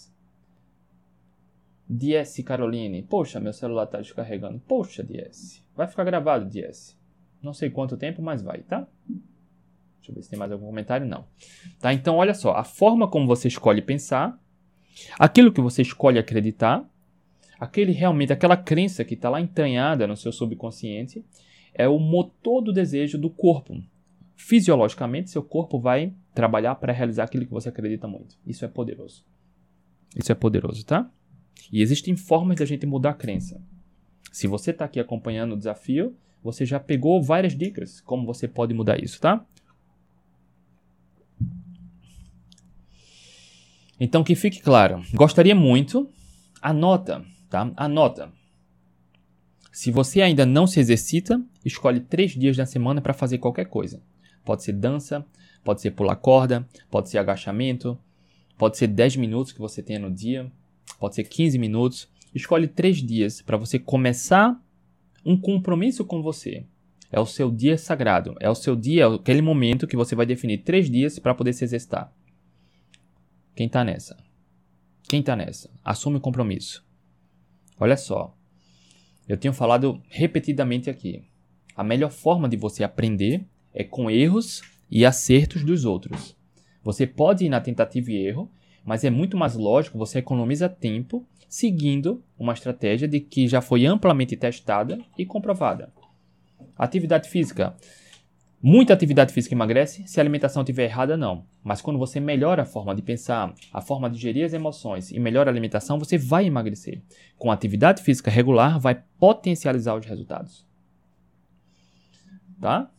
DS 1.89 2.43
Caroline. 2.45 3.03
Poxa, 3.03 3.39
meu 3.39 3.53
celular 3.53 3.85
está 3.85 3.99
descarregando. 3.99 4.61
Poxa, 4.67 5.03
DS. 5.03 5.65
Vai 5.75 5.87
ficar 5.87 6.05
gravado, 6.05 6.47
DS. 6.47 6.97
Não 7.43 7.53
sei 7.53 7.71
quanto 7.71 7.97
tempo, 7.97 8.21
mas 8.21 8.43
vai, 8.43 8.61
tá? 8.63 8.87
Deixa 9.97 10.11
eu 10.11 10.15
ver 10.15 10.23
se 10.23 10.31
tem 10.31 10.39
mais 10.39 10.53
algum 10.53 10.67
comentário. 10.67 11.07
Não. 11.07 11.27
Tá? 11.81 11.93
Então, 11.93 12.17
olha 12.17 12.35
só. 12.35 12.53
A 12.53 12.65
forma 12.65 13.09
como 13.09 13.27
você 13.27 13.49
escolhe 13.49 13.83
pensar, 13.83 14.41
aquilo 15.19 15.53
que 15.53 15.61
você 15.61 15.83
escolhe 15.83 16.19
acreditar, 16.19 16.89
aquele 17.59 17.93
realmente, 17.93 18.33
aquela 18.33 18.57
crença 18.57 19.05
que 19.05 19.15
está 19.15 19.29
lá 19.29 19.41
entranhada 19.41 20.07
no 20.07 20.17
seu 20.17 20.33
subconsciente, 20.33 21.25
é 21.75 21.89
o 21.89 21.99
motor 21.99 22.63
do 22.63 22.73
desejo 22.73 23.19
do 23.19 23.31
corpo. 23.31 23.81
Fisiologicamente, 24.35 25.31
seu 25.31 25.43
corpo 25.43 25.79
vai 25.79 26.13
trabalhar 26.35 26.75
para 26.77 26.93
realizar 26.93 27.25
aquilo 27.25 27.47
que 27.47 27.53
você 27.53 27.69
acredita 27.69 28.07
muito. 28.07 28.37
Isso 28.47 28.65
é 28.65 28.69
poderoso. 28.69 29.25
Isso 30.15 30.33
é 30.33 30.35
poderoso, 30.35 30.85
tá? 30.85 31.11
E 31.73 31.83
existem 31.83 32.17
formas 32.17 32.57
de 32.57 32.63
a 32.63 32.67
gente 32.67 32.87
mudar 32.87 33.11
a 33.11 33.15
crença. 33.15 33.61
Se 34.33 34.47
você 34.47 34.71
está 34.71 34.85
aqui 34.85 35.01
acompanhando 35.01 35.53
o 35.53 35.57
desafio, 35.57 36.17
você 36.43 36.65
já 36.65 36.79
pegou 36.79 37.23
várias 37.23 37.57
dicas 37.57 38.01
como 38.01 38.27
você 38.27 38.47
pode 38.47 38.75
mudar 38.75 39.03
isso, 39.03 39.21
tá? 39.21 39.45
Então 43.99 44.23
que 44.23 44.35
fique 44.35 44.61
claro, 44.61 45.03
gostaria 45.15 45.55
muito, 45.55 46.09
anota, 46.61 47.25
tá? 47.49 47.73
Anota. 47.77 48.31
Se 49.73 49.91
você 49.91 50.21
ainda 50.21 50.45
não 50.45 50.67
se 50.67 50.81
exercita, 50.81 51.43
escolhe 51.65 52.01
três 52.01 52.33
dias 52.33 52.57
da 52.57 52.67
semana 52.67 53.01
para 53.01 53.13
fazer 53.13 53.39
qualquer 53.39 53.67
coisa. 53.67 54.03
Pode 54.45 54.63
ser 54.63 54.73
dança, 54.73 55.25
pode 55.65 55.81
ser 55.81 55.91
pular 55.91 56.17
corda, 56.17 56.67
pode 56.91 57.11
ser 57.11 57.19
agachamento, 57.19 57.99
pode 58.57 58.77
ser 58.79 58.87
10 58.87 59.17
minutos 59.17 59.53
que 59.53 59.59
você 59.59 59.83
tenha 59.83 59.99
no 59.99 60.11
dia, 60.11 60.51
pode 60.99 61.15
ser 61.15 61.25
15 61.25 61.59
minutos. 61.59 62.09
Escolhe 62.35 62.67
três 62.69 62.99
dias 62.99 63.41
para 63.41 63.57
você 63.57 63.79
começar 63.79 64.61
um 65.25 65.37
compromisso 65.37 66.05
com 66.05 66.23
você. 66.23 66.67
É 67.11 67.21
o 67.21 67.27
seu 67.27 67.51
dia 67.51 67.79
sagrado. 67.79 68.35
É 68.41 68.51
o 68.51 68.55
seu 68.55 68.77
dia, 68.77 69.05
é 69.05 69.15
aquele 69.15 69.43
momento 69.43 69.87
que 69.87 69.97
você 69.97 70.15
vai 70.15 70.27
definir 70.27 70.59
três 70.59 70.91
dias 70.91 71.19
para 71.19 71.35
poder 71.35 71.53
se 71.53 71.65
exercitar. 71.65 72.13
Quem 73.55 73.67
está 73.67 73.85
nessa? 73.85 74.17
Quem 75.09 75.21
está 75.21 75.35
nessa? 75.35 75.71
Assume 75.85 76.17
o 76.17 76.21
compromisso. 76.21 76.85
Olha 77.79 77.97
só. 77.97 78.37
Eu 79.29 79.37
tenho 79.37 79.55
falado 79.55 80.03
repetidamente 80.09 80.91
aqui. 80.91 81.25
A 81.75 81.83
melhor 81.83 82.11
forma 82.11 82.49
de 82.49 82.57
você 82.57 82.85
aprender 82.85 83.47
é 83.73 83.85
com 83.85 84.11
erros 84.11 84.63
e 84.91 85.05
acertos 85.05 85.65
dos 85.65 85.85
outros. 85.85 86.37
Você 86.83 87.07
pode 87.07 87.45
ir 87.45 87.49
na 87.49 87.61
tentativa 87.61 88.11
e 88.11 88.27
erro 88.27 88.51
mas 88.87 89.05
é 89.05 89.11
muito 89.11 89.37
mais 89.37 89.57
lógico, 89.57 89.99
você 89.99 90.21
economiza 90.21 90.69
tempo 90.69 91.27
seguindo 91.49 92.23
uma 92.39 92.53
estratégia 92.53 93.09
de 93.09 93.19
que 93.21 93.49
já 93.49 93.61
foi 93.61 93.85
amplamente 93.85 94.37
testada 94.37 94.99
e 95.19 95.27
comprovada. 95.27 95.93
Atividade 96.79 97.29
física. 97.29 97.75
Muita 98.63 98.95
atividade 98.95 99.33
física 99.33 99.55
emagrece, 99.55 100.07
se 100.07 100.19
a 100.19 100.23
alimentação 100.23 100.63
estiver 100.63 100.85
errada, 100.85 101.17
não. 101.17 101.45
Mas 101.63 101.83
quando 101.83 101.99
você 101.99 102.19
melhora 102.21 102.63
a 102.63 102.67
forma 102.67 102.95
de 102.95 103.03
pensar, 103.03 103.55
a 103.73 103.81
forma 103.81 104.09
de 104.09 104.19
gerir 104.19 104.45
as 104.45 104.53
emoções 104.53 105.11
e 105.11 105.19
melhora 105.19 105.51
a 105.51 105.53
alimentação, 105.53 105.99
você 105.99 106.17
vai 106.17 106.47
emagrecer. 106.47 107.03
Com 107.37 107.51
atividade 107.51 108.03
física 108.03 108.31
regular, 108.31 108.79
vai 108.79 109.03
potencializar 109.19 109.95
os 109.95 110.07
resultados. 110.07 110.67
Tá? 112.61 112.91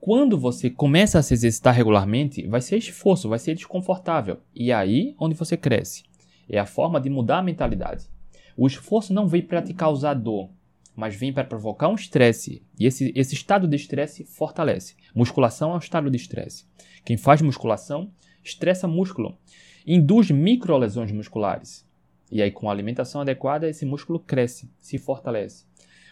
Quando 0.00 0.38
você 0.38 0.70
começa 0.70 1.18
a 1.18 1.22
se 1.22 1.34
exercitar 1.34 1.74
regularmente, 1.74 2.46
vai 2.46 2.60
ser 2.60 2.78
esforço, 2.78 3.28
vai 3.28 3.38
ser 3.38 3.54
desconfortável. 3.54 4.38
E 4.54 4.70
é 4.70 4.74
aí 4.74 5.14
onde 5.18 5.34
você 5.34 5.56
cresce. 5.56 6.04
É 6.48 6.58
a 6.58 6.66
forma 6.66 7.00
de 7.00 7.10
mudar 7.10 7.38
a 7.38 7.42
mentalidade. 7.42 8.06
O 8.56 8.66
esforço 8.66 9.12
não 9.12 9.26
vem 9.26 9.42
para 9.42 9.60
te 9.60 9.74
causar 9.74 10.14
dor, 10.14 10.50
mas 10.94 11.14
vem 11.14 11.32
para 11.32 11.44
provocar 11.44 11.88
um 11.88 11.94
estresse. 11.94 12.62
E 12.78 12.86
esse, 12.86 13.12
esse 13.14 13.34
estado 13.34 13.66
de 13.66 13.76
estresse 13.76 14.24
fortalece. 14.24 14.94
Musculação 15.14 15.72
é 15.72 15.74
um 15.74 15.78
estado 15.78 16.10
de 16.10 16.16
estresse. 16.16 16.64
Quem 17.04 17.16
faz 17.16 17.42
musculação 17.42 18.10
estressa 18.42 18.88
músculo, 18.88 19.36
induz 19.86 20.30
microlesões 20.30 21.12
musculares. 21.12 21.86
E 22.30 22.40
aí, 22.40 22.50
com 22.50 22.68
a 22.68 22.72
alimentação 22.72 23.20
adequada, 23.20 23.68
esse 23.68 23.84
músculo 23.84 24.18
cresce, 24.20 24.70
se 24.80 24.96
fortalece. 24.96 25.64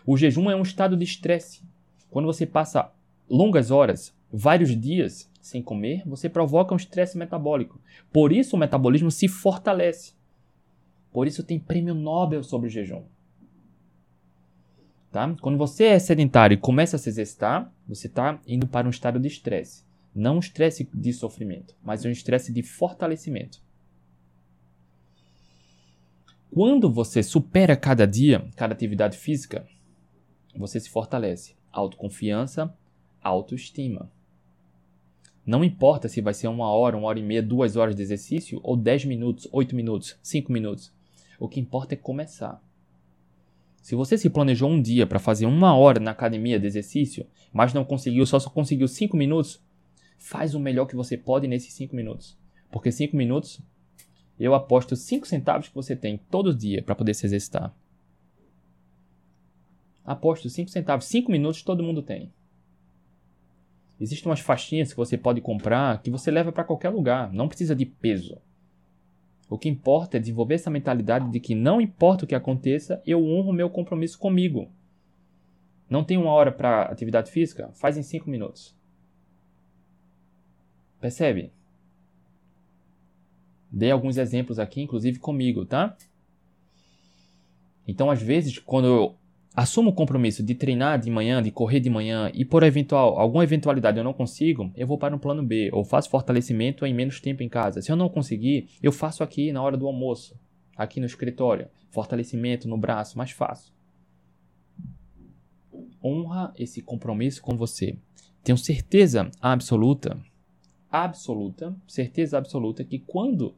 O 0.05 0.17
jejum 0.17 0.51
é 0.51 0.57
um 0.57 0.63
estado 0.63 0.97
de 0.97 1.05
estresse. 1.05 1.63
Quando 2.11 2.27
você 2.27 2.47
passa 2.47 2.93
longas 3.29 3.71
horas, 3.71 4.15
vários 4.33 4.79
dias 4.79 5.31
sem 5.41 5.63
comer, 5.63 6.03
você 6.07 6.29
provoca 6.29 6.75
um 6.75 6.77
estresse 6.77 7.17
metabólico. 7.17 7.81
Por 8.13 8.33
isso 8.33 8.57
o 8.57 8.59
metabolismo 8.59 9.11
se 9.11 9.29
fortalece. 9.29 10.15
Por 11.13 11.27
isso 11.27 11.43
tem 11.43 11.59
prêmio 11.59 11.95
Nobel 11.95 12.43
sobre 12.43 12.69
o 12.69 12.71
jejum. 12.71 13.05
Tá? 15.11 15.35
Quando 15.41 15.57
você 15.57 15.85
é 15.85 15.99
sedentário 15.99 16.55
e 16.55 16.59
começa 16.59 16.97
a 16.97 16.99
se 16.99 17.09
exercitar, 17.09 17.73
você 17.89 18.07
está 18.07 18.41
indo 18.47 18.67
para 18.67 18.87
um 18.87 18.91
estado 18.91 19.19
de 19.19 19.29
estresse. 19.29 19.85
Não 20.15 20.37
um 20.37 20.41
estresse 20.41 20.89
de 20.93 21.13
sofrimento, 21.13 21.75
mas 21.83 22.05
um 22.05 22.11
estresse 22.11 22.53
de 22.53 22.63
fortalecimento. 22.63 23.63
Quando 26.53 26.91
você 26.91 27.23
supera 27.23 27.77
cada 27.77 28.07
dia, 28.07 28.49
cada 28.57 28.73
atividade 28.73 29.17
física, 29.17 29.67
você 30.57 30.81
se 30.81 30.91
fortalece. 30.91 31.55
Autoconfiança, 31.71 32.75
autoestima. 33.27 34.11
Não 35.45 35.63
importa 35.63 36.09
se 36.09 36.21
vai 36.21 36.35
ser 36.35 36.49
uma 36.49 36.69
hora, 36.73 36.97
uma 36.97 37.07
hora 37.07 37.21
e 37.21 37.23
meia, 37.23 37.43
duas 37.43 37.77
horas 37.77 37.95
de 37.95 38.03
exercício, 38.03 38.61
ou 38.65 38.77
dez 38.77 39.05
minutos, 39.05 39.47
oito 39.53 39.77
minutos, 39.77 40.19
cinco 40.23 40.53
minutos. 40.53 40.93
O 41.39 41.49
que 41.49 41.61
importa 41.61 41.95
é 41.95 41.97
começar. 41.97 42.61
Se 43.81 43.95
você 43.95 44.19
se 44.19 44.29
planejou 44.29 44.69
um 44.69 44.83
dia 44.83 45.07
para 45.07 45.21
fazer 45.21 45.47
uma 45.47 45.77
hora 45.77 46.01
na 46.01 46.11
academia 46.11 46.59
de 46.59 46.67
exercício, 46.67 47.25
mas 47.53 47.73
não 47.73 47.85
conseguiu, 47.85 48.27
só, 48.27 48.41
conseguiu 48.51 48.89
cinco 48.89 49.17
minutos, 49.17 49.63
faz 50.19 50.57
o 50.57 50.59
melhor 50.59 50.87
que 50.87 50.97
você 50.97 51.17
pode 51.17 51.47
nesses 51.47 51.73
cinco 51.73 51.95
minutos. 51.95 52.37
Porque 52.69 52.91
cinco 52.91 53.17
minutos, 53.17 53.61
eu 54.41 54.55
aposto 54.55 54.97
cinco 54.97 55.29
centavos 55.29 55.69
que 55.69 55.75
você 55.77 55.95
tem 55.95 56.19
todo 56.19 56.53
dia 56.53 56.83
para 56.83 56.97
poder 56.97 57.15
se 57.15 57.25
exercitar. 57.25 57.73
Aposto 60.05 60.51
cinco 60.51 60.71
centavos, 60.71 61.05
cinco 61.05 61.31
minutos 61.31 61.63
todo 61.63 61.85
mundo 61.85 62.03
tem. 62.03 62.33
Existem 63.99 64.29
umas 64.29 64.41
faixinhas 64.41 64.91
que 64.91 64.97
você 64.97 65.17
pode 65.17 65.41
comprar 65.41 66.03
que 66.03 66.11
você 66.11 66.31
leva 66.31 66.53
para 66.53 66.65
qualquer 66.65 66.91
lugar, 66.91 67.33
não 67.33 67.49
precisa 67.49 67.75
de 67.75 67.87
peso. 67.87 68.39
O 69.49 69.57
que 69.57 69.69
importa 69.69 70.17
é 70.17 70.21
desenvolver 70.21 70.57
essa 70.57 70.71
mentalidade 70.71 71.31
de 71.31 71.41
que 71.41 71.55
não 71.55 71.81
importa 71.81 72.25
o 72.25 72.27
que 72.29 72.35
aconteça, 72.35 73.01
eu 73.07 73.25
honro 73.25 73.53
meu 73.53 73.71
compromisso 73.71 74.19
comigo. 74.19 74.69
Não 75.89 76.03
tem 76.03 76.17
uma 76.17 76.33
hora 76.33 76.51
para 76.51 76.83
atividade 76.83 77.31
física? 77.31 77.71
Faz 77.75 77.97
em 77.97 78.03
cinco 78.03 78.29
minutos. 78.29 78.77
Percebe? 81.01 81.53
Dei 83.71 83.91
alguns 83.91 84.17
exemplos 84.17 84.59
aqui, 84.59 84.83
inclusive 84.83 85.19
comigo, 85.19 85.65
tá? 85.65 85.97
Então, 87.87 88.11
às 88.11 88.21
vezes, 88.21 88.59
quando 88.59 88.87
eu 88.87 89.17
assumo 89.57 89.89
o 89.89 89.95
compromisso 89.95 90.43
de 90.43 90.55
treinar 90.55 91.01
de 91.01 91.11
manhã, 91.11 91.43
de 91.43 91.51
correr 91.51 91.81
de 91.81 91.89
manhã 91.89 92.31
e 92.35 92.45
por 92.45 92.63
eventual 92.63 93.19
alguma 93.19 93.43
eventualidade 93.43 93.97
eu 93.97 94.05
não 94.05 94.13
consigo, 94.13 94.71
eu 94.77 94.87
vou 94.87 94.99
para 94.99 95.17
um 95.17 95.19
plano 95.19 95.43
B 95.43 95.71
ou 95.73 95.83
faço 95.83 96.11
fortalecimento 96.11 96.85
em 96.85 96.93
menos 96.93 97.21
tempo 97.21 97.43
em 97.43 97.49
casa. 97.49 97.81
Se 97.81 97.91
eu 97.91 97.97
não 97.97 98.11
conseguir, 98.11 98.69
eu 98.83 98.93
faço 98.93 99.25
aqui 99.25 99.51
na 99.53 99.63
hora 99.63 99.79
do 99.79 99.87
almoço, 99.87 100.39
aqui 100.77 101.01
no 101.01 101.07
escritório, 101.07 101.69
fortalecimento 101.91 102.69
no 102.69 102.77
braço, 102.77 103.17
mais 103.17 103.31
fácil. 103.31 103.73
Honra 106.05 106.53
esse 106.59 106.83
compromisso 106.83 107.41
com 107.41 107.57
você. 107.57 107.97
Tenho 108.45 108.59
certeza 108.59 109.31
absoluta, 109.41 110.19
absoluta, 110.91 111.75
certeza 111.89 112.37
absoluta 112.37 112.85
que 112.85 112.99
quando 112.99 113.55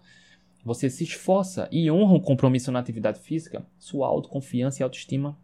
você 0.65 0.89
se 0.89 1.03
esforça 1.03 1.69
e 1.73 1.91
honra 1.91 2.15
o 2.15 2.21
compromisso 2.21 2.71
na 2.71 2.79
atividade 2.79 3.19
física, 3.19 3.67
sua 3.79 4.07
autoconfiança 4.07 4.81
e 4.81 4.85
autoestima 4.85 5.37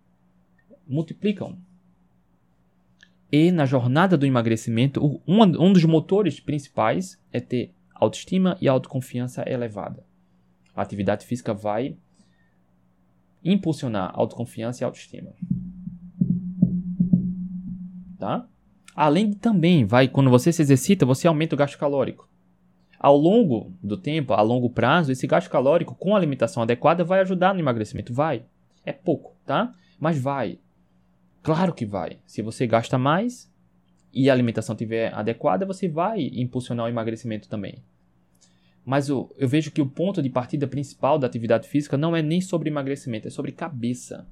multiplicam. 0.87 1.59
E 3.31 3.51
na 3.51 3.67
jornada 3.67 4.17
do 4.17 4.27
emagrecimento, 4.27 5.21
um, 5.27 5.73
dos 5.73 5.85
motores 5.85 6.39
principais 6.39 7.21
é 7.33 7.41
ter 7.41 7.75
autoestima 7.93 8.57
e 8.61 8.69
autoconfiança 8.69 9.45
elevada. 9.49 10.05
A 10.75 10.83
atividade 10.83 11.27
física 11.27 11.53
vai 11.53 11.97
impulsionar 13.45 14.13
autoconfiança 14.15 14.83
e 14.83 14.85
autoestima. 14.85 15.33
Tá? 18.19 18.49
Além 18.95 19.31
de 19.31 19.37
também, 19.37 19.85
vai, 19.85 20.09
quando 20.09 20.31
você 20.31 20.53
se 20.53 20.63
exercita, 20.63 21.05
você 21.05 21.27
aumenta 21.27 21.55
o 21.55 21.59
gasto 21.59 21.77
calórico. 21.77 22.29
Ao 22.99 23.17
longo 23.17 23.75
do 23.83 23.97
tempo, 23.97 24.33
a 24.33 24.41
longo 24.41 24.71
prazo, 24.71 25.13
esse 25.13 25.27
gasto 25.27 25.51
calórico 25.51 25.95
com 25.95 26.17
alimentação 26.17 26.63
adequada 26.63 27.05
vai 27.05 27.21
ajudar 27.21 27.53
no 27.53 27.61
emagrecimento. 27.61 28.15
Vai. 28.15 28.45
É 28.85 28.93
pouco, 28.93 29.37
tá? 29.45 29.75
Mas 29.99 30.19
vai. 30.19 30.59
Claro 31.45 31.75
que 31.75 31.85
vai. 31.85 32.19
Se 32.27 32.41
você 32.41 32.67
gasta 32.67 32.97
mais 32.97 33.53
e 34.11 34.31
a 34.31 34.33
alimentação 34.33 34.73
estiver 34.73 35.13
adequada, 35.13 35.67
você 35.67 35.87
vai 35.87 36.31
impulsionar 36.33 36.87
o 36.87 36.89
emagrecimento 36.89 37.51
também. 37.51 37.85
Mas 38.83 39.11
eu, 39.11 39.31
eu 39.37 39.47
vejo 39.47 39.71
que 39.71 39.83
o 39.83 39.87
ponto 39.87 40.23
de 40.23 40.31
partida 40.31 40.67
principal 40.67 41.19
da 41.19 41.27
atividade 41.27 41.69
física 41.69 41.99
não 41.99 42.17
é 42.17 42.23
nem 42.23 42.41
sobre 42.41 42.71
emagrecimento, 42.71 43.29
é 43.29 43.31
sobre 43.31 43.53
cabeça. 43.53 44.27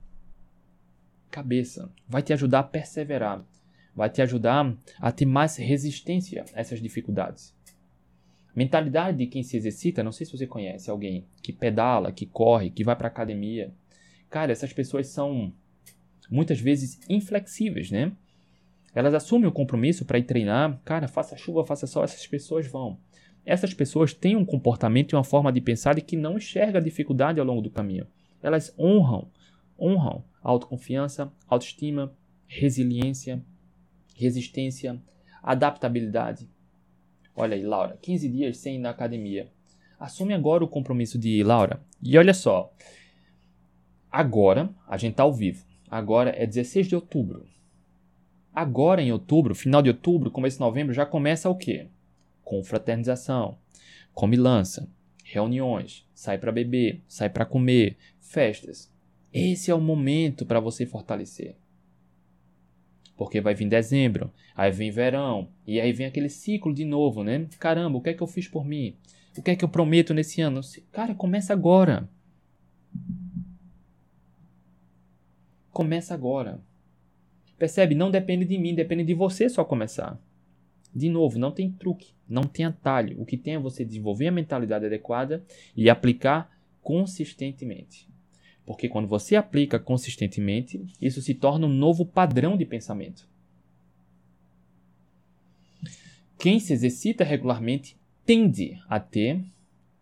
Cabeça. 1.30 1.92
Vai 2.08 2.22
te 2.22 2.32
ajudar 2.32 2.60
a 2.60 2.64
perseverar. 2.64 3.44
Vai 3.94 4.08
te 4.08 4.22
ajudar 4.22 4.74
a 4.98 5.12
ter 5.12 5.26
mais 5.26 5.56
resistência 5.56 6.46
a 6.54 6.60
essas 6.60 6.80
dificuldades. 6.80 7.54
Mentalidade 8.56 9.18
de 9.18 9.26
quem 9.26 9.42
se 9.42 9.58
exercita, 9.58 10.02
não 10.02 10.12
sei 10.12 10.24
se 10.24 10.32
você 10.32 10.46
conhece 10.46 10.90
alguém 10.90 11.26
que 11.42 11.52
pedala, 11.52 12.10
que 12.10 12.24
corre, 12.24 12.70
que 12.70 12.82
vai 12.82 12.96
para 12.96 13.08
academia. 13.08 13.70
Cara, 14.30 14.50
essas 14.50 14.72
pessoas 14.72 15.08
são 15.08 15.52
muitas 16.32 16.58
vezes 16.60 16.98
inflexíveis, 17.08 17.90
né? 17.90 18.12
Elas 18.94 19.14
assumem 19.14 19.48
o 19.48 19.52
compromisso 19.52 20.04
para 20.04 20.18
ir 20.18 20.24
treinar. 20.24 20.80
Cara, 20.84 21.08
faça 21.08 21.36
chuva, 21.36 21.64
faça 21.64 21.86
sol, 21.86 22.04
essas 22.04 22.26
pessoas 22.26 22.66
vão. 22.66 22.98
Essas 23.44 23.74
pessoas 23.74 24.12
têm 24.12 24.36
um 24.36 24.44
comportamento 24.44 25.12
e 25.12 25.16
uma 25.16 25.24
forma 25.24 25.52
de 25.52 25.60
pensar 25.60 26.00
que 26.00 26.16
não 26.16 26.36
enxerga 26.36 26.78
a 26.78 26.82
dificuldade 26.82 27.40
ao 27.40 27.46
longo 27.46 27.62
do 27.62 27.70
caminho. 27.70 28.06
Elas 28.42 28.74
honram, 28.78 29.28
honram 29.78 30.24
autoconfiança, 30.42 31.32
autoestima, 31.48 32.12
resiliência, 32.46 33.42
resistência, 34.14 35.00
adaptabilidade. 35.42 36.48
Olha 37.34 37.56
aí, 37.56 37.62
Laura, 37.62 37.98
15 38.00 38.28
dias 38.28 38.58
sem 38.58 38.76
ir 38.76 38.78
na 38.78 38.90
academia. 38.90 39.50
Assume 39.98 40.34
agora 40.34 40.64
o 40.64 40.68
compromisso 40.68 41.18
de 41.18 41.28
ir, 41.28 41.44
Laura. 41.44 41.80
E 42.02 42.18
olha 42.18 42.34
só, 42.34 42.72
agora 44.10 44.68
a 44.86 44.96
gente 44.96 45.12
está 45.12 45.22
ao 45.22 45.32
vivo. 45.32 45.64
Agora 45.92 46.30
é 46.30 46.46
16 46.46 46.88
de 46.88 46.94
outubro. 46.94 47.46
Agora 48.50 49.02
em 49.02 49.12
outubro, 49.12 49.54
final 49.54 49.82
de 49.82 49.90
outubro, 49.90 50.30
começo 50.30 50.56
de 50.56 50.60
novembro, 50.60 50.94
já 50.94 51.04
começa 51.04 51.50
o 51.50 51.54
quê? 51.54 51.88
Confraternização, 52.42 53.58
comilança, 54.14 54.88
reuniões, 55.22 56.08
sai 56.14 56.38
para 56.38 56.50
beber, 56.50 57.02
sai 57.06 57.28
para 57.28 57.44
comer, 57.44 57.98
festas. 58.18 58.90
Esse 59.30 59.70
é 59.70 59.74
o 59.74 59.80
momento 59.82 60.46
para 60.46 60.60
você 60.60 60.86
fortalecer 60.86 61.56
porque 63.14 63.40
vai 63.40 63.54
vir 63.54 63.68
dezembro, 63.68 64.32
aí 64.56 64.72
vem 64.72 64.90
verão, 64.90 65.48
e 65.64 65.80
aí 65.80 65.92
vem 65.92 66.06
aquele 66.06 66.28
ciclo 66.28 66.74
de 66.74 66.84
novo, 66.84 67.22
né? 67.22 67.46
Caramba, 67.60 67.98
o 67.98 68.00
que 68.00 68.10
é 68.10 68.14
que 68.14 68.22
eu 68.22 68.26
fiz 68.26 68.48
por 68.48 68.64
mim? 68.64 68.96
O 69.36 69.42
que 69.42 69.52
é 69.52 69.54
que 69.54 69.64
eu 69.64 69.68
prometo 69.68 70.12
nesse 70.12 70.40
ano? 70.40 70.60
Cara, 70.90 71.14
começa 71.14 71.52
agora. 71.52 72.08
Começa 75.72 76.12
agora. 76.12 76.60
Percebe? 77.58 77.94
Não 77.94 78.10
depende 78.10 78.44
de 78.44 78.58
mim, 78.58 78.74
depende 78.74 79.04
de 79.04 79.14
você 79.14 79.48
só 79.48 79.64
começar. 79.64 80.20
De 80.94 81.08
novo, 81.08 81.38
não 81.38 81.50
tem 81.50 81.70
truque, 81.70 82.12
não 82.28 82.42
tem 82.42 82.66
atalho. 82.66 83.18
O 83.20 83.24
que 83.24 83.38
tem 83.38 83.54
é 83.54 83.58
você 83.58 83.84
desenvolver 83.84 84.28
a 84.28 84.32
mentalidade 84.32 84.84
adequada 84.84 85.42
e 85.74 85.88
aplicar 85.88 86.50
consistentemente. 86.82 88.06
Porque 88.66 88.88
quando 88.88 89.08
você 89.08 89.34
aplica 89.34 89.78
consistentemente, 89.78 90.84
isso 91.00 91.22
se 91.22 91.34
torna 91.34 91.66
um 91.66 91.72
novo 91.72 92.04
padrão 92.04 92.56
de 92.56 92.66
pensamento. 92.66 93.26
Quem 96.38 96.60
se 96.60 96.72
exercita 96.72 97.24
regularmente 97.24 97.96
tende 98.26 98.78
a 98.88 99.00
ter 99.00 99.42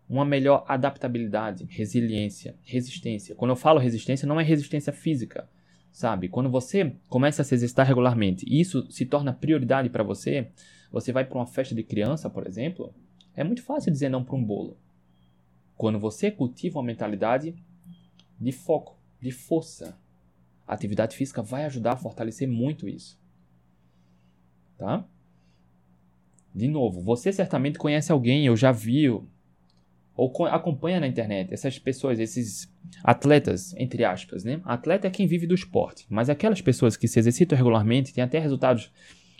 uma 0.09 0.25
melhor 0.25 0.65
adaptabilidade, 0.67 1.65
resiliência, 1.69 2.55
resistência. 2.63 3.33
Quando 3.33 3.51
eu 3.51 3.55
falo 3.55 3.79
resistência, 3.79 4.27
não 4.27 4.39
é 4.39 4.43
resistência 4.43 4.91
física, 4.91 5.47
sabe? 5.91 6.29
Quando 6.29 6.49
você 6.49 6.95
começa 7.09 7.41
a 7.41 7.45
se 7.45 7.53
exercitar 7.53 7.85
regularmente 7.85 8.45
e 8.47 8.59
isso 8.59 8.89
se 8.91 9.05
torna 9.05 9.33
prioridade 9.33 9.89
para 9.89 10.03
você, 10.03 10.49
você 10.91 11.11
vai 11.11 11.25
para 11.25 11.37
uma 11.37 11.45
festa 11.45 11.75
de 11.75 11.83
criança, 11.83 12.29
por 12.29 12.47
exemplo, 12.47 12.93
é 13.35 13.43
muito 13.43 13.63
fácil 13.63 13.91
dizer 13.91 14.09
não 14.09 14.23
para 14.23 14.35
um 14.35 14.43
bolo. 14.43 14.77
Quando 15.77 15.99
você 15.99 16.29
cultiva 16.29 16.79
uma 16.79 16.85
mentalidade 16.85 17.55
de 18.39 18.51
foco, 18.51 18.97
de 19.19 19.31
força. 19.31 19.97
A 20.67 20.73
atividade 20.73 21.15
física 21.15 21.43
vai 21.43 21.65
ajudar 21.65 21.93
a 21.93 21.97
fortalecer 21.97 22.47
muito 22.47 22.87
isso. 22.89 23.19
Tá? 24.77 25.05
De 26.53 26.67
novo, 26.67 27.01
você 27.01 27.31
certamente 27.31 27.77
conhece 27.77 28.11
alguém, 28.11 28.49
ou 28.49 28.55
já 28.55 28.71
viu, 28.71 29.29
ou 30.15 30.45
acompanha 30.45 30.99
na 30.99 31.07
internet 31.07 31.53
essas 31.53 31.79
pessoas, 31.79 32.19
esses 32.19 32.71
atletas, 33.03 33.73
entre 33.77 34.03
aspas, 34.03 34.43
né? 34.43 34.61
Atleta 34.65 35.07
é 35.07 35.11
quem 35.11 35.25
vive 35.25 35.47
do 35.47 35.55
esporte, 35.55 36.05
mas 36.09 36.29
aquelas 36.29 36.61
pessoas 36.61 36.97
que 36.97 37.07
se 37.07 37.19
exercitam 37.19 37.57
regularmente, 37.57 38.13
têm 38.13 38.23
até 38.23 38.39
resultados 38.39 38.91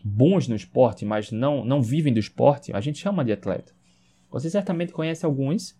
bons 0.03 0.47
no 0.47 0.55
esporte, 0.55 1.05
mas 1.05 1.31
não, 1.31 1.63
não 1.63 1.81
vivem 1.81 2.13
do 2.13 2.19
esporte, 2.19 2.73
a 2.73 2.81
gente 2.81 2.99
chama 2.99 3.23
de 3.23 3.31
atleta. 3.31 3.73
Você 4.31 4.49
certamente 4.49 4.93
conhece 4.93 5.25
alguns 5.25 5.75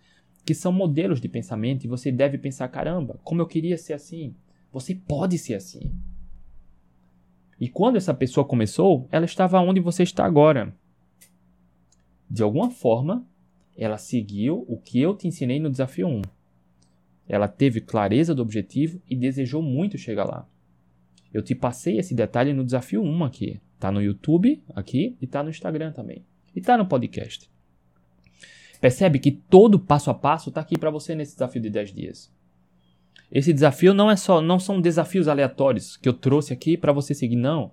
que 0.46 0.54
são 0.54 0.72
modelos 0.72 1.22
de 1.22 1.30
pensamento 1.30 1.86
e 1.86 1.88
você 1.88 2.12
deve 2.12 2.38
pensar: 2.38 2.68
caramba, 2.68 3.20
como 3.24 3.42
eu 3.42 3.48
queria 3.48 3.78
ser 3.78 3.94
assim. 3.94 4.36
Você 4.72 4.96
pode 4.96 5.38
ser 5.38 5.56
assim. 5.56 5.92
E 7.60 7.68
quando 7.68 7.98
essa 7.98 8.14
pessoa 8.14 8.46
começou, 8.46 9.08
ela 9.12 9.26
estava 9.26 9.60
onde 9.60 9.80
você 9.80 10.04
está 10.04 10.26
agora. 10.26 10.74
De 12.30 12.42
alguma 12.42 12.72
forma, 12.72 13.28
ela 13.78 13.98
seguiu 13.98 14.66
o 14.68 14.78
que 14.78 15.00
eu 15.00 15.16
te 15.16 15.28
ensinei 15.28 15.60
no 15.60 15.70
desafio 15.70 16.08
1. 16.08 16.22
Ela 17.28 17.48
teve 17.48 17.82
clareza 17.82 18.36
do 18.36 18.42
objetivo 18.42 19.02
e 19.10 19.16
desejou 19.16 19.62
muito 19.62 19.98
chegar 19.98 20.26
lá. 20.26 20.48
Eu 21.34 21.42
te 21.42 21.56
passei 21.56 21.98
esse 21.98 22.14
detalhe 22.14 22.54
no 22.54 22.66
desafio 22.66 23.02
1 23.02 23.24
aqui. 23.24 23.62
Tá 23.80 23.92
no 23.92 24.02
YouTube 24.02 24.62
aqui 24.76 25.18
e 25.22 25.26
tá 25.26 25.42
no 25.42 25.50
Instagram 25.50 25.92
também. 25.92 26.26
E 26.56 26.62
tá 26.62 26.78
no 26.78 26.86
podcast. 26.86 27.50
Percebe 28.82 29.20
que 29.20 29.32
todo 29.32 29.80
passo 29.80 30.10
a 30.10 30.14
passo 30.14 30.50
está 30.50 30.60
aqui 30.60 30.78
para 30.78 30.90
você 30.90 31.16
nesse 31.16 31.34
desafio 31.34 31.62
de 31.62 31.70
10 31.70 31.94
dias. 31.94 32.32
Esse 33.32 33.54
desafio 33.54 33.94
não 33.94 34.12
é 34.12 34.16
só, 34.16 34.42
não 34.42 34.60
são 34.60 34.82
desafios 34.82 35.28
aleatórios 35.28 35.96
que 35.96 36.10
eu 36.10 36.14
trouxe 36.14 36.52
aqui 36.52 36.76
para 36.76 36.92
você 36.92 37.14
seguir, 37.14 37.38
não. 37.38 37.72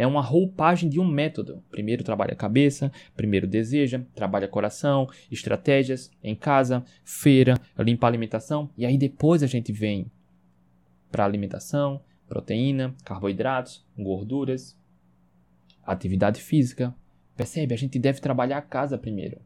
É 0.00 0.06
uma 0.06 0.22
roupagem 0.22 0.88
de 0.88 0.98
um 0.98 1.06
método. 1.06 1.62
Primeiro 1.70 2.02
trabalha 2.02 2.32
a 2.32 2.36
cabeça, 2.36 2.90
primeiro 3.14 3.46
deseja, 3.46 4.00
trabalha 4.14 4.48
coração, 4.48 5.06
estratégias 5.30 6.10
em 6.24 6.34
casa, 6.34 6.82
feira, 7.04 7.54
limpa 7.78 8.06
a 8.06 8.08
alimentação 8.08 8.70
e 8.78 8.86
aí 8.86 8.96
depois 8.96 9.42
a 9.42 9.46
gente 9.46 9.72
vem 9.72 10.10
para 11.12 11.22
alimentação, 11.22 12.00
proteína, 12.26 12.94
carboidratos, 13.04 13.84
gorduras, 13.98 14.74
atividade 15.84 16.40
física. 16.40 16.94
Percebe? 17.36 17.74
A 17.74 17.76
gente 17.76 17.98
deve 17.98 18.22
trabalhar 18.22 18.56
a 18.56 18.62
casa 18.62 18.96
primeiro 18.96 19.38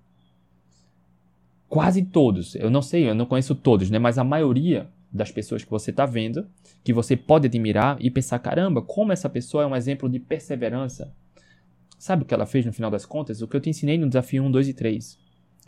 quase 1.69 2.05
todos, 2.05 2.55
eu 2.55 2.71
não 2.71 2.81
sei, 2.81 3.09
eu 3.09 3.17
não 3.17 3.27
conheço 3.27 3.53
todos, 3.53 3.91
né? 3.91 3.99
Mas 3.99 4.17
a 4.17 4.23
maioria 4.23 4.89
das 5.15 5.31
pessoas 5.31 5.63
que 5.63 5.71
você 5.71 5.91
está 5.93 6.05
vendo, 6.05 6.51
que 6.83 6.93
você 6.93 7.17
pode 7.17 7.47
admirar 7.47 7.97
e 8.01 8.11
pensar, 8.11 8.41
caramba, 8.41 8.83
como 8.83 9.13
essa 9.13 9.31
pessoa 9.31 9.63
é 9.63 9.67
um 9.67 9.77
exemplo 9.77 10.09
de 10.09 10.19
perseverança. 10.19 11.15
Sabe 11.97 12.25
o 12.25 12.27
que 12.27 12.35
ela 12.35 12.45
fez 12.45 12.67
no 12.67 12.73
final 12.73 12.91
das 12.91 13.07
contas? 13.07 13.41
O 13.41 13.47
que 13.47 13.57
eu 13.57 13.61
te 13.61 13.71
ensinei 13.71 13.97
no 13.97 14.09
desafio 14.09 14.43
1, 14.43 14.51
2 14.51 14.69
e 14.69 14.75
3. 14.75 15.19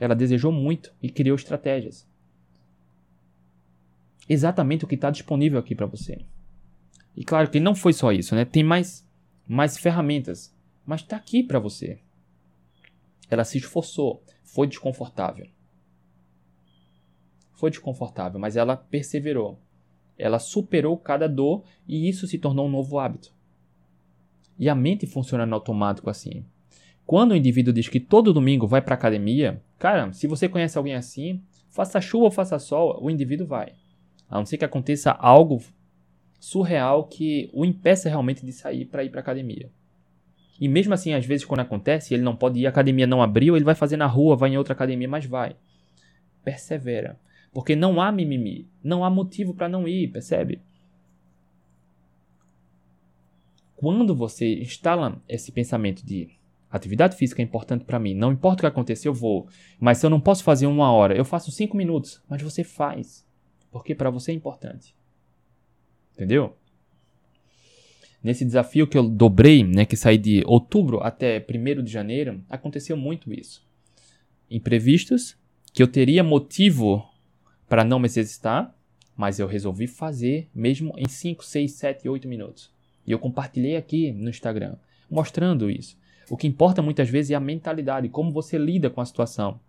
Ela 0.00 0.16
desejou 0.16 0.50
muito 0.50 0.92
e 1.00 1.08
criou 1.08 1.36
estratégias. 1.36 2.06
Exatamente 4.28 4.84
o 4.84 4.88
que 4.88 4.96
está 4.96 5.10
disponível 5.10 5.60
aqui 5.60 5.76
para 5.76 5.86
você. 5.86 6.26
E 7.16 7.24
claro 7.24 7.48
que 7.48 7.60
não 7.60 7.74
foi 7.74 7.92
só 7.92 8.10
isso, 8.10 8.34
né? 8.34 8.44
Tem 8.44 8.64
mais, 8.64 9.08
mais 9.46 9.78
ferramentas, 9.78 10.52
mas 10.84 11.02
está 11.02 11.16
aqui 11.16 11.44
para 11.44 11.60
você. 11.60 12.00
Ela 13.30 13.44
se 13.44 13.58
esforçou, 13.58 14.24
foi 14.42 14.66
desconfortável. 14.66 15.46
Foi 17.56 17.70
desconfortável, 17.70 18.38
mas 18.38 18.56
ela 18.56 18.76
perseverou. 18.76 19.58
Ela 20.18 20.38
superou 20.38 20.96
cada 20.96 21.28
dor 21.28 21.64
e 21.88 22.08
isso 22.08 22.26
se 22.26 22.38
tornou 22.38 22.66
um 22.66 22.70
novo 22.70 22.98
hábito. 22.98 23.34
E 24.58 24.68
a 24.68 24.74
mente 24.74 25.06
funciona 25.06 25.44
no 25.44 25.54
automático 25.54 26.08
assim. 26.08 26.44
Quando 27.04 27.32
o 27.32 27.36
indivíduo 27.36 27.72
diz 27.72 27.88
que 27.88 28.00
todo 28.00 28.32
domingo 28.32 28.66
vai 28.66 28.80
para 28.80 28.94
academia, 28.94 29.62
cara, 29.78 30.12
se 30.12 30.26
você 30.26 30.48
conhece 30.48 30.76
alguém 30.76 30.94
assim, 30.94 31.42
faça 31.70 32.00
chuva 32.00 32.24
ou 32.24 32.30
faça 32.30 32.58
sol, 32.58 32.98
o 33.02 33.10
indivíduo 33.10 33.46
vai. 33.46 33.72
A 34.28 34.38
não 34.38 34.46
ser 34.46 34.58
que 34.58 34.64
aconteça 34.64 35.12
algo 35.12 35.62
surreal 36.40 37.04
que 37.04 37.48
o 37.52 37.64
impeça 37.64 38.08
realmente 38.08 38.44
de 38.44 38.52
sair 38.52 38.84
para 38.84 39.04
ir 39.04 39.10
para 39.10 39.20
academia. 39.20 39.70
E 40.60 40.68
mesmo 40.68 40.94
assim, 40.94 41.12
às 41.12 41.24
vezes 41.24 41.44
quando 41.44 41.60
acontece, 41.60 42.14
ele 42.14 42.22
não 42.22 42.34
pode 42.34 42.58
ir, 42.58 42.66
a 42.66 42.70
academia 42.70 43.06
não 43.06 43.22
abriu, 43.22 43.56
ele 43.56 43.64
vai 43.64 43.74
fazer 43.74 43.96
na 43.96 44.06
rua, 44.06 44.36
vai 44.36 44.50
em 44.50 44.58
outra 44.58 44.72
academia, 44.72 45.08
mas 45.08 45.26
vai. 45.26 45.54
Persevera. 46.42 47.18
Porque 47.56 47.74
não 47.74 48.02
há 48.02 48.12
mimimi, 48.12 48.68
não 48.84 49.02
há 49.02 49.08
motivo 49.08 49.54
para 49.54 49.66
não 49.66 49.88
ir, 49.88 50.08
percebe? 50.08 50.60
Quando 53.74 54.14
você 54.14 54.60
instala 54.60 55.22
esse 55.26 55.50
pensamento 55.50 56.04
de 56.04 56.28
atividade 56.70 57.16
física 57.16 57.40
é 57.40 57.44
importante 57.44 57.86
para 57.86 57.98
mim, 57.98 58.12
não 58.12 58.30
importa 58.30 58.58
o 58.58 58.60
que 58.60 58.66
aconteça, 58.66 59.08
eu 59.08 59.14
vou. 59.14 59.48
Mas 59.80 59.96
se 59.96 60.04
eu 60.04 60.10
não 60.10 60.20
posso 60.20 60.44
fazer 60.44 60.66
uma 60.66 60.92
hora, 60.92 61.16
eu 61.16 61.24
faço 61.24 61.50
cinco 61.50 61.78
minutos. 61.78 62.22
Mas 62.28 62.42
você 62.42 62.62
faz, 62.62 63.26
porque 63.72 63.94
para 63.94 64.10
você 64.10 64.32
é 64.32 64.34
importante. 64.34 64.94
Entendeu? 66.12 66.54
Nesse 68.22 68.44
desafio 68.44 68.86
que 68.86 68.98
eu 68.98 69.08
dobrei, 69.08 69.64
né, 69.64 69.86
que 69.86 69.96
saí 69.96 70.18
de 70.18 70.42
outubro 70.44 71.00
até 71.02 71.38
1 71.40 71.82
de 71.82 71.90
janeiro, 71.90 72.44
aconteceu 72.50 72.98
muito 72.98 73.32
isso. 73.32 73.66
Imprevistos, 74.50 75.38
que 75.72 75.82
eu 75.82 75.88
teria 75.88 76.22
motivo 76.22 77.15
para 77.68 77.84
não 77.84 77.98
me 77.98 78.06
exercitar, 78.06 78.74
mas 79.16 79.38
eu 79.38 79.46
resolvi 79.46 79.86
fazer 79.86 80.48
mesmo 80.54 80.92
em 80.96 81.08
5, 81.08 81.44
6, 81.44 81.72
7, 81.72 82.08
8 82.08 82.28
minutos. 82.28 82.70
E 83.06 83.12
eu 83.12 83.18
compartilhei 83.18 83.76
aqui 83.76 84.12
no 84.12 84.28
Instagram, 84.28 84.76
mostrando 85.10 85.70
isso. 85.70 85.96
O 86.28 86.36
que 86.36 86.46
importa 86.46 86.82
muitas 86.82 87.08
vezes 87.08 87.30
é 87.30 87.34
a 87.34 87.40
mentalidade, 87.40 88.08
como 88.08 88.32
você 88.32 88.58
lida 88.58 88.90
com 88.90 89.00
a 89.00 89.06
situação. 89.06 89.60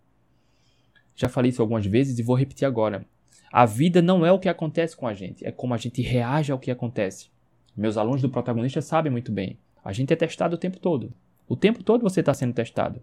Já 1.15 1.29
falei 1.29 1.49
isso 1.49 1.61
algumas 1.61 1.85
vezes 1.85 2.17
e 2.19 2.23
vou 2.23 2.35
repetir 2.35 2.67
agora. 2.67 3.05
A 3.51 3.65
vida 3.65 4.01
não 4.01 4.25
é 4.25 4.31
o 4.31 4.39
que 4.39 4.49
acontece 4.49 4.95
com 4.95 5.07
a 5.07 5.13
gente, 5.13 5.45
é 5.45 5.51
como 5.51 5.73
a 5.73 5.77
gente 5.77 6.01
reage 6.01 6.51
ao 6.51 6.59
que 6.59 6.71
acontece. 6.71 7.29
Meus 7.75 7.95
alunos 7.95 8.21
do 8.21 8.29
protagonista 8.29 8.81
sabem 8.81 9.11
muito 9.11 9.31
bem. 9.31 9.57
A 9.83 9.93
gente 9.93 10.11
é 10.11 10.15
testado 10.15 10.55
o 10.55 10.59
tempo 10.59 10.79
todo. 10.79 11.13
O 11.47 11.55
tempo 11.55 11.83
todo 11.83 12.01
você 12.01 12.19
está 12.19 12.33
sendo 12.33 12.53
testado. 12.53 13.01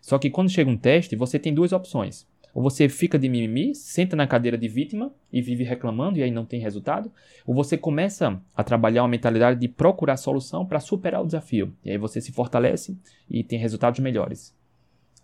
Só 0.00 0.18
que 0.18 0.30
quando 0.30 0.50
chega 0.50 0.70
um 0.70 0.76
teste, 0.76 1.14
você 1.14 1.38
tem 1.38 1.54
duas 1.54 1.72
opções. 1.72 2.26
Ou 2.54 2.62
você 2.62 2.88
fica 2.88 3.18
de 3.18 3.28
mimimi, 3.28 3.74
senta 3.74 4.16
na 4.16 4.26
cadeira 4.26 4.56
de 4.56 4.68
vítima 4.68 5.12
e 5.32 5.40
vive 5.40 5.64
reclamando 5.64 6.18
e 6.18 6.22
aí 6.22 6.30
não 6.30 6.44
tem 6.44 6.60
resultado. 6.60 7.12
Ou 7.46 7.54
você 7.54 7.76
começa 7.76 8.40
a 8.56 8.64
trabalhar 8.64 9.02
uma 9.02 9.08
mentalidade 9.08 9.60
de 9.60 9.68
procurar 9.68 10.16
solução 10.16 10.66
para 10.66 10.80
superar 10.80 11.22
o 11.22 11.26
desafio. 11.26 11.74
E 11.84 11.90
aí 11.90 11.98
você 11.98 12.20
se 12.20 12.32
fortalece 12.32 12.96
e 13.30 13.44
tem 13.44 13.58
resultados 13.58 14.00
melhores. 14.00 14.56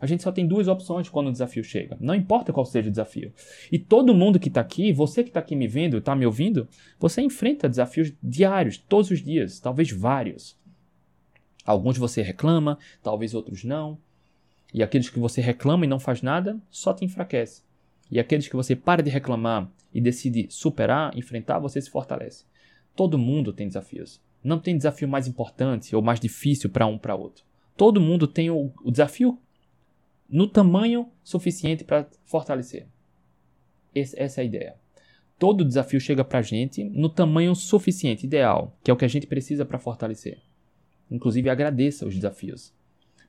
A 0.01 0.07
gente 0.07 0.23
só 0.23 0.33
tem 0.33 0.47
duas 0.47 0.69
opções 0.69 1.09
quando 1.09 1.29
o 1.29 1.33
desafio 1.33 1.65
chega. 1.65 1.97
Não 2.01 2.15
importa 2.15 2.53
qual 2.53 2.67
seja 2.67 2.89
o 2.89 2.91
desafio. 2.91 3.33
E 3.71 3.79
todo 3.79 4.15
mundo 4.15 4.39
que 4.39 4.49
está 4.49 4.61
aqui, 4.61 4.93
você 4.93 5.23
que 5.23 5.31
está 5.31 5.41
aqui 5.41 5.57
me 5.57 5.67
vendo, 5.67 5.99
está 5.99 6.15
me 6.15 6.27
ouvindo, 6.27 6.69
você 6.99 7.23
enfrenta 7.23 7.69
desafios 7.69 8.13
diários, 8.23 8.77
todos 8.77 9.11
os 9.11 9.23
dias, 9.23 9.61
talvez 9.61 9.91
vários. 9.91 10.59
Alguns 11.65 11.97
você 11.97 12.21
reclama, 12.23 12.79
talvez 13.03 13.35
outros 13.35 13.65
não. 13.65 13.97
E 14.75 14.83
aqueles 14.83 15.09
que 15.09 15.21
você 15.21 15.41
reclama 15.41 15.85
e 15.85 15.89
não 15.89 16.01
faz 16.01 16.21
nada, 16.21 16.61
só 16.69 16.93
te 16.93 17.05
enfraquece. 17.05 17.63
E 18.11 18.19
aqueles 18.19 18.49
que 18.49 18.57
você 18.57 18.75
para 18.75 19.05
de 19.05 19.09
reclamar 19.09 19.71
e 19.95 20.01
decide 20.01 20.49
superar, 20.51 21.17
enfrentar, 21.17 21.61
você 21.61 21.81
se 21.81 21.89
fortalece. 21.89 22.45
Todo 22.97 23.17
mundo 23.17 23.53
tem 23.53 23.69
desafios. 23.69 24.21
Não 24.43 24.59
tem 24.59 24.77
desafio 24.77 25.07
mais 25.07 25.29
importante 25.29 25.95
ou 25.95 26.03
mais 26.03 26.19
difícil 26.19 26.69
para 26.69 26.87
um 26.87 26.99
para 26.99 27.15
outro. 27.15 27.45
Todo 27.77 28.01
mundo 28.01 28.27
tem 28.27 28.51
o, 28.51 28.73
o 28.83 28.91
desafio 28.91 29.39
no 30.29 30.49
tamanho 30.49 31.09
suficiente 31.23 31.85
para 31.85 32.09
fortalecer. 32.25 32.89
Esse, 33.95 34.21
essa 34.21 34.41
é 34.41 34.43
a 34.43 34.45
ideia. 34.45 34.75
Todo 35.39 35.65
desafio 35.65 36.01
chega 36.01 36.25
para 36.25 36.41
a 36.41 36.43
gente 36.43 36.83
no 36.83 37.09
tamanho 37.09 37.55
suficiente, 37.55 38.27
ideal, 38.27 38.77
que 38.83 38.91
é 38.91 38.95
o 38.95 38.97
que 38.97 39.05
a 39.05 39.09
gente 39.09 39.27
precisa 39.27 39.65
para 39.65 39.79
fortalecer. 39.79 40.43
Inclusive, 41.09 41.49
agradeça 41.49 42.07
os 42.07 42.15
desafios. 42.15 42.73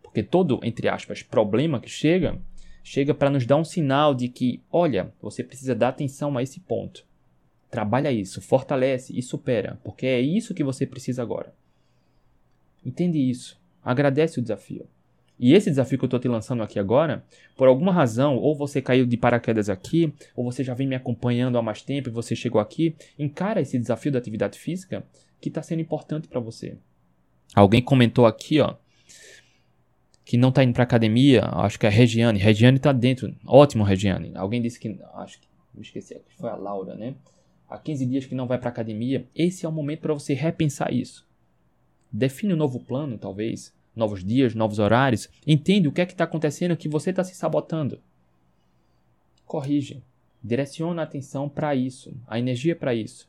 Porque 0.05 0.23
todo, 0.23 0.59
entre 0.63 0.87
aspas, 0.87 1.21
problema 1.21 1.79
que 1.79 1.89
chega, 1.89 2.39
chega 2.83 3.13
para 3.13 3.29
nos 3.29 3.45
dar 3.45 3.57
um 3.57 3.65
sinal 3.65 4.13
de 4.13 4.29
que, 4.29 4.61
olha, 4.71 5.11
você 5.21 5.43
precisa 5.43 5.75
dar 5.75 5.89
atenção 5.89 6.37
a 6.37 6.43
esse 6.43 6.59
ponto. 6.59 7.05
Trabalha 7.69 8.11
isso, 8.11 8.41
fortalece 8.41 9.17
e 9.17 9.21
supera, 9.21 9.79
porque 9.83 10.05
é 10.05 10.21
isso 10.21 10.53
que 10.53 10.63
você 10.63 10.85
precisa 10.85 11.21
agora. 11.21 11.53
Entende 12.85 13.17
isso. 13.17 13.59
Agradece 13.83 14.39
o 14.39 14.41
desafio. 14.41 14.87
E 15.37 15.53
esse 15.53 15.69
desafio 15.69 15.97
que 15.97 16.05
eu 16.05 16.07
estou 16.07 16.19
te 16.19 16.27
lançando 16.27 16.63
aqui 16.63 16.79
agora, 16.79 17.25
por 17.57 17.67
alguma 17.67 17.91
razão, 17.91 18.37
ou 18.37 18.55
você 18.55 18.81
caiu 18.81 19.05
de 19.05 19.17
paraquedas 19.17 19.69
aqui, 19.69 20.13
ou 20.35 20.45
você 20.45 20.63
já 20.63 20.73
vem 20.73 20.87
me 20.87 20.95
acompanhando 20.95 21.57
há 21.57 21.61
mais 21.61 21.81
tempo 21.81 22.07
e 22.07 22.11
você 22.11 22.35
chegou 22.35 22.61
aqui, 22.61 22.95
encara 23.19 23.59
esse 23.59 23.77
desafio 23.77 24.11
da 24.11 24.19
atividade 24.19 24.57
física 24.57 25.03
que 25.41 25.49
está 25.49 25.61
sendo 25.61 25.81
importante 25.81 26.27
para 26.27 26.39
você. 26.39 26.77
Alguém 27.53 27.81
comentou 27.81 28.25
aqui, 28.25 28.61
ó, 28.61 28.75
que 30.25 30.37
não 30.37 30.49
está 30.49 30.63
indo 30.63 30.73
para 30.73 30.83
academia, 30.83 31.45
acho 31.45 31.79
que 31.79 31.85
é 31.85 31.89
a 31.89 31.91
Regiane. 31.91 32.39
Regiane 32.39 32.77
está 32.77 32.91
dentro. 32.91 33.33
Ótimo, 33.45 33.83
Regiane. 33.83 34.31
Alguém 34.35 34.59
disse 34.59 34.79
que, 34.79 34.99
acho 35.13 35.39
que, 35.39 35.47
me 35.73 35.83
esqueci, 35.83 36.19
foi 36.39 36.49
a 36.49 36.55
Laura, 36.55 36.95
né? 36.95 37.13
Há 37.69 37.77
15 37.77 38.05
dias 38.07 38.25
que 38.25 38.33
não 38.33 38.47
vai 38.47 38.57
para 38.57 38.69
academia. 38.69 39.27
Esse 39.35 39.65
é 39.65 39.69
o 39.69 39.71
momento 39.71 40.01
para 40.01 40.13
você 40.13 40.33
repensar 40.33 40.91
isso. 40.91 41.27
Define 42.11 42.53
um 42.53 42.57
novo 42.57 42.79
plano, 42.79 43.17
talvez 43.17 43.73
novos 43.95 44.23
dias, 44.23 44.55
novos 44.55 44.79
horários. 44.79 45.29
Entende 45.45 45.87
o 45.87 45.91
que 45.91 46.01
é 46.01 46.05
que 46.05 46.13
está 46.13 46.23
acontecendo 46.23 46.75
que 46.75 46.89
você 46.89 47.11
está 47.11 47.23
se 47.23 47.35
sabotando. 47.35 47.99
Corrige. 49.45 50.01
Direciona 50.43 51.01
a 51.01 51.05
atenção 51.05 51.49
para 51.49 51.75
isso, 51.75 52.13
a 52.27 52.37
energia 52.37 52.75
para 52.75 52.93
isso. 52.93 53.27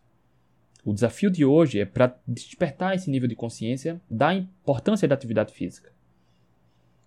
O 0.84 0.92
desafio 0.92 1.30
de 1.30 1.44
hoje 1.44 1.80
é 1.80 1.84
para 1.84 2.14
despertar 2.26 2.94
esse 2.94 3.10
nível 3.10 3.28
de 3.28 3.34
consciência 3.34 4.00
da 4.08 4.34
importância 4.34 5.08
da 5.08 5.14
atividade 5.14 5.52
física. 5.52 5.95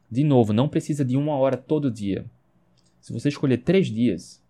De 0.10 0.24
novo, 0.24 0.54
não 0.54 0.68
precisa 0.68 1.06
de 1.06 1.16
uma 1.16 1.36
hora 1.36 1.56
todo 1.56 1.92
dia. 1.92 2.26
Se 3.00 3.14
você 3.14 3.30
escolher 3.30 3.60
três 3.60 3.88
dias, 3.88 4.44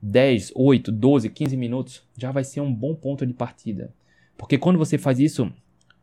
10, 0.00 0.52
8, 0.54 0.92
12, 0.92 1.30
15 1.30 1.56
minutos, 1.56 2.02
já 2.16 2.30
vai 2.30 2.44
ser 2.44 2.60
um 2.60 2.72
bom 2.72 2.94
ponto 2.94 3.24
de 3.26 3.32
partida. 3.32 3.94
Porque 4.36 4.58
quando 4.58 4.78
você 4.78 4.98
faz 4.98 5.18
isso 5.18 5.50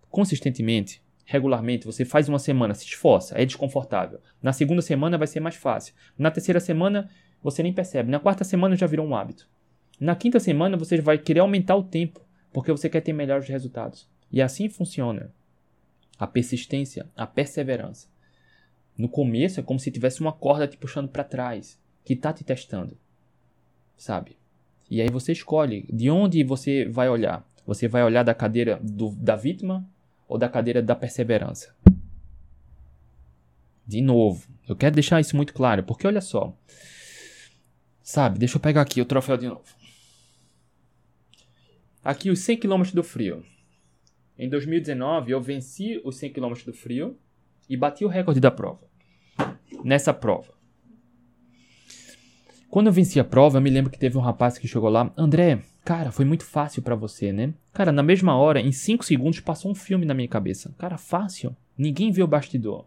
consistentemente, 0.09 1.01
regularmente, 1.26 1.86
você 1.86 2.03
faz 2.03 2.28
uma 2.28 2.39
semana, 2.39 2.74
se 2.74 2.86
esforça, 2.86 3.39
é 3.39 3.45
desconfortável. 3.45 4.20
Na 4.41 4.53
segunda 4.53 4.82
semana 4.82 5.18
vai 5.18 5.28
ser 5.28 5.39
mais 5.39 5.55
fácil. 5.55 5.93
Na 6.18 6.32
terceira 6.32 6.59
semana 6.59 7.09
você 7.43 7.64
nem 7.64 7.74
percebe. 7.74 8.12
Na 8.12 8.20
quarta 8.20 8.43
semana 8.43 8.76
já 8.76 8.88
virou 8.88 9.05
um 9.05 9.16
hábito. 9.16 9.47
Na 9.99 10.16
quinta 10.16 10.39
semana 10.39 10.76
você 10.76 10.99
vai 10.99 11.18
querer 11.18 11.41
aumentar 11.41 11.76
o 11.76 11.84
tempo, 11.84 12.22
porque 12.51 12.72
você 12.72 12.89
quer 12.89 13.01
ter 13.01 13.14
melhores 13.14 13.47
resultados. 13.47 14.09
E 14.32 14.41
assim 14.41 14.68
funciona. 14.68 15.32
A 16.18 16.26
persistência, 16.26 17.07
a 17.16 17.28
perseverança. 17.28 18.07
No 19.02 19.10
começo 19.10 19.60
é 19.60 19.64
como 19.64 19.80
se 19.80 19.89
tivesse 19.89 20.22
uma 20.22 20.32
corda 20.32 20.68
te 20.68 20.78
puxando 20.78 21.10
para 21.10 21.24
trás, 21.24 21.76
que 22.06 22.14
está 22.14 22.32
te 22.32 22.43
testando. 22.43 22.95
Sabe? 23.97 24.38
E 24.91 25.02
aí 25.02 25.10
você 25.10 25.32
escolhe 25.32 25.88
de 25.91 26.08
onde 26.12 26.43
você 26.43 26.86
vai 26.86 27.10
olhar. 27.10 27.43
Você 27.66 27.88
vai 27.88 28.04
olhar 28.04 28.22
da 28.22 28.36
cadeira 28.36 28.80
do, 28.80 29.10
da 29.16 29.36
vítima 29.36 29.89
ou 30.28 30.38
da 30.38 30.47
cadeira 30.47 30.84
da 30.84 30.95
perseverança. 30.95 31.76
De 33.88 34.02
novo, 34.02 34.47
eu 34.70 34.76
quero 34.76 34.93
deixar 34.93 35.20
isso 35.20 35.36
muito 35.36 35.52
claro, 35.52 35.82
porque 35.82 36.06
olha 36.06 36.22
só. 36.22 36.56
Sabe, 38.04 38.38
deixa 38.38 38.58
eu 38.58 38.62
pegar 38.62 38.82
aqui 38.82 39.02
o 39.02 39.06
troféu 39.06 39.36
de 39.36 39.47
novo. 39.47 39.66
Aqui 42.04 42.30
os 42.30 42.41
100 42.41 42.58
km 42.58 42.84
do 42.93 43.04
frio. 43.04 43.43
Em 44.38 44.47
2019 44.47 45.32
eu 45.32 45.41
venci 45.41 45.99
os 46.06 46.18
100 46.18 46.34
km 46.34 46.54
do 46.68 46.74
frio 46.74 47.18
e 47.68 47.76
bati 47.76 48.06
o 48.06 48.08
recorde 48.08 48.39
da 48.39 48.52
prova. 48.52 48.90
Nessa 49.84 50.13
prova. 50.13 50.53
Quando 52.69 52.88
eu 52.88 52.93
venci 52.93 53.19
a 53.19 53.23
prova, 53.23 53.57
eu 53.57 53.61
me 53.61 53.69
lembro 53.69 53.91
que 53.91 53.99
teve 53.99 54.17
um 54.17 54.21
rapaz 54.21 54.57
que 54.57 54.67
chegou 54.67 54.89
lá, 54.89 55.11
André, 55.17 55.61
Cara, 55.84 56.11
foi 56.11 56.25
muito 56.25 56.45
fácil 56.45 56.82
para 56.84 56.95
você, 56.95 57.34
né? 57.34 57.53
Cara, 57.73 57.91
na 57.91 58.03
mesma 58.03 58.36
hora, 58.36 58.61
em 58.61 58.71
5 58.71 59.03
segundos, 59.03 59.39
passou 59.39 59.71
um 59.71 59.75
filme 59.75 60.05
na 60.05 60.13
minha 60.13 60.27
cabeça. 60.27 60.73
Cara, 60.77 60.97
fácil. 60.97 61.55
Ninguém 61.75 62.11
vê 62.11 62.21
o 62.21 62.27
bastidor. 62.27 62.86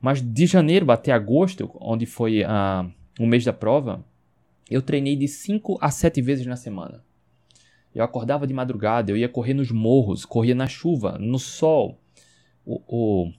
Mas 0.00 0.22
de 0.22 0.46
janeiro 0.46 0.90
até 0.90 1.12
agosto, 1.12 1.70
onde 1.78 2.06
foi 2.06 2.42
uh, 2.42 2.90
o 3.18 3.26
mês 3.26 3.44
da 3.44 3.52
prova, 3.52 4.02
eu 4.70 4.80
treinei 4.80 5.14
de 5.14 5.28
5 5.28 5.76
a 5.78 5.90
7 5.90 6.22
vezes 6.22 6.46
na 6.46 6.56
semana. 6.56 7.04
Eu 7.94 8.02
acordava 8.02 8.46
de 8.46 8.54
madrugada, 8.54 9.10
eu 9.10 9.16
ia 9.16 9.28
correr 9.28 9.52
nos 9.52 9.70
morros, 9.70 10.24
corria 10.24 10.54
na 10.54 10.66
chuva, 10.66 11.18
no 11.18 11.38
sol. 11.38 12.00
O, 12.64 12.80
o, 12.86 13.32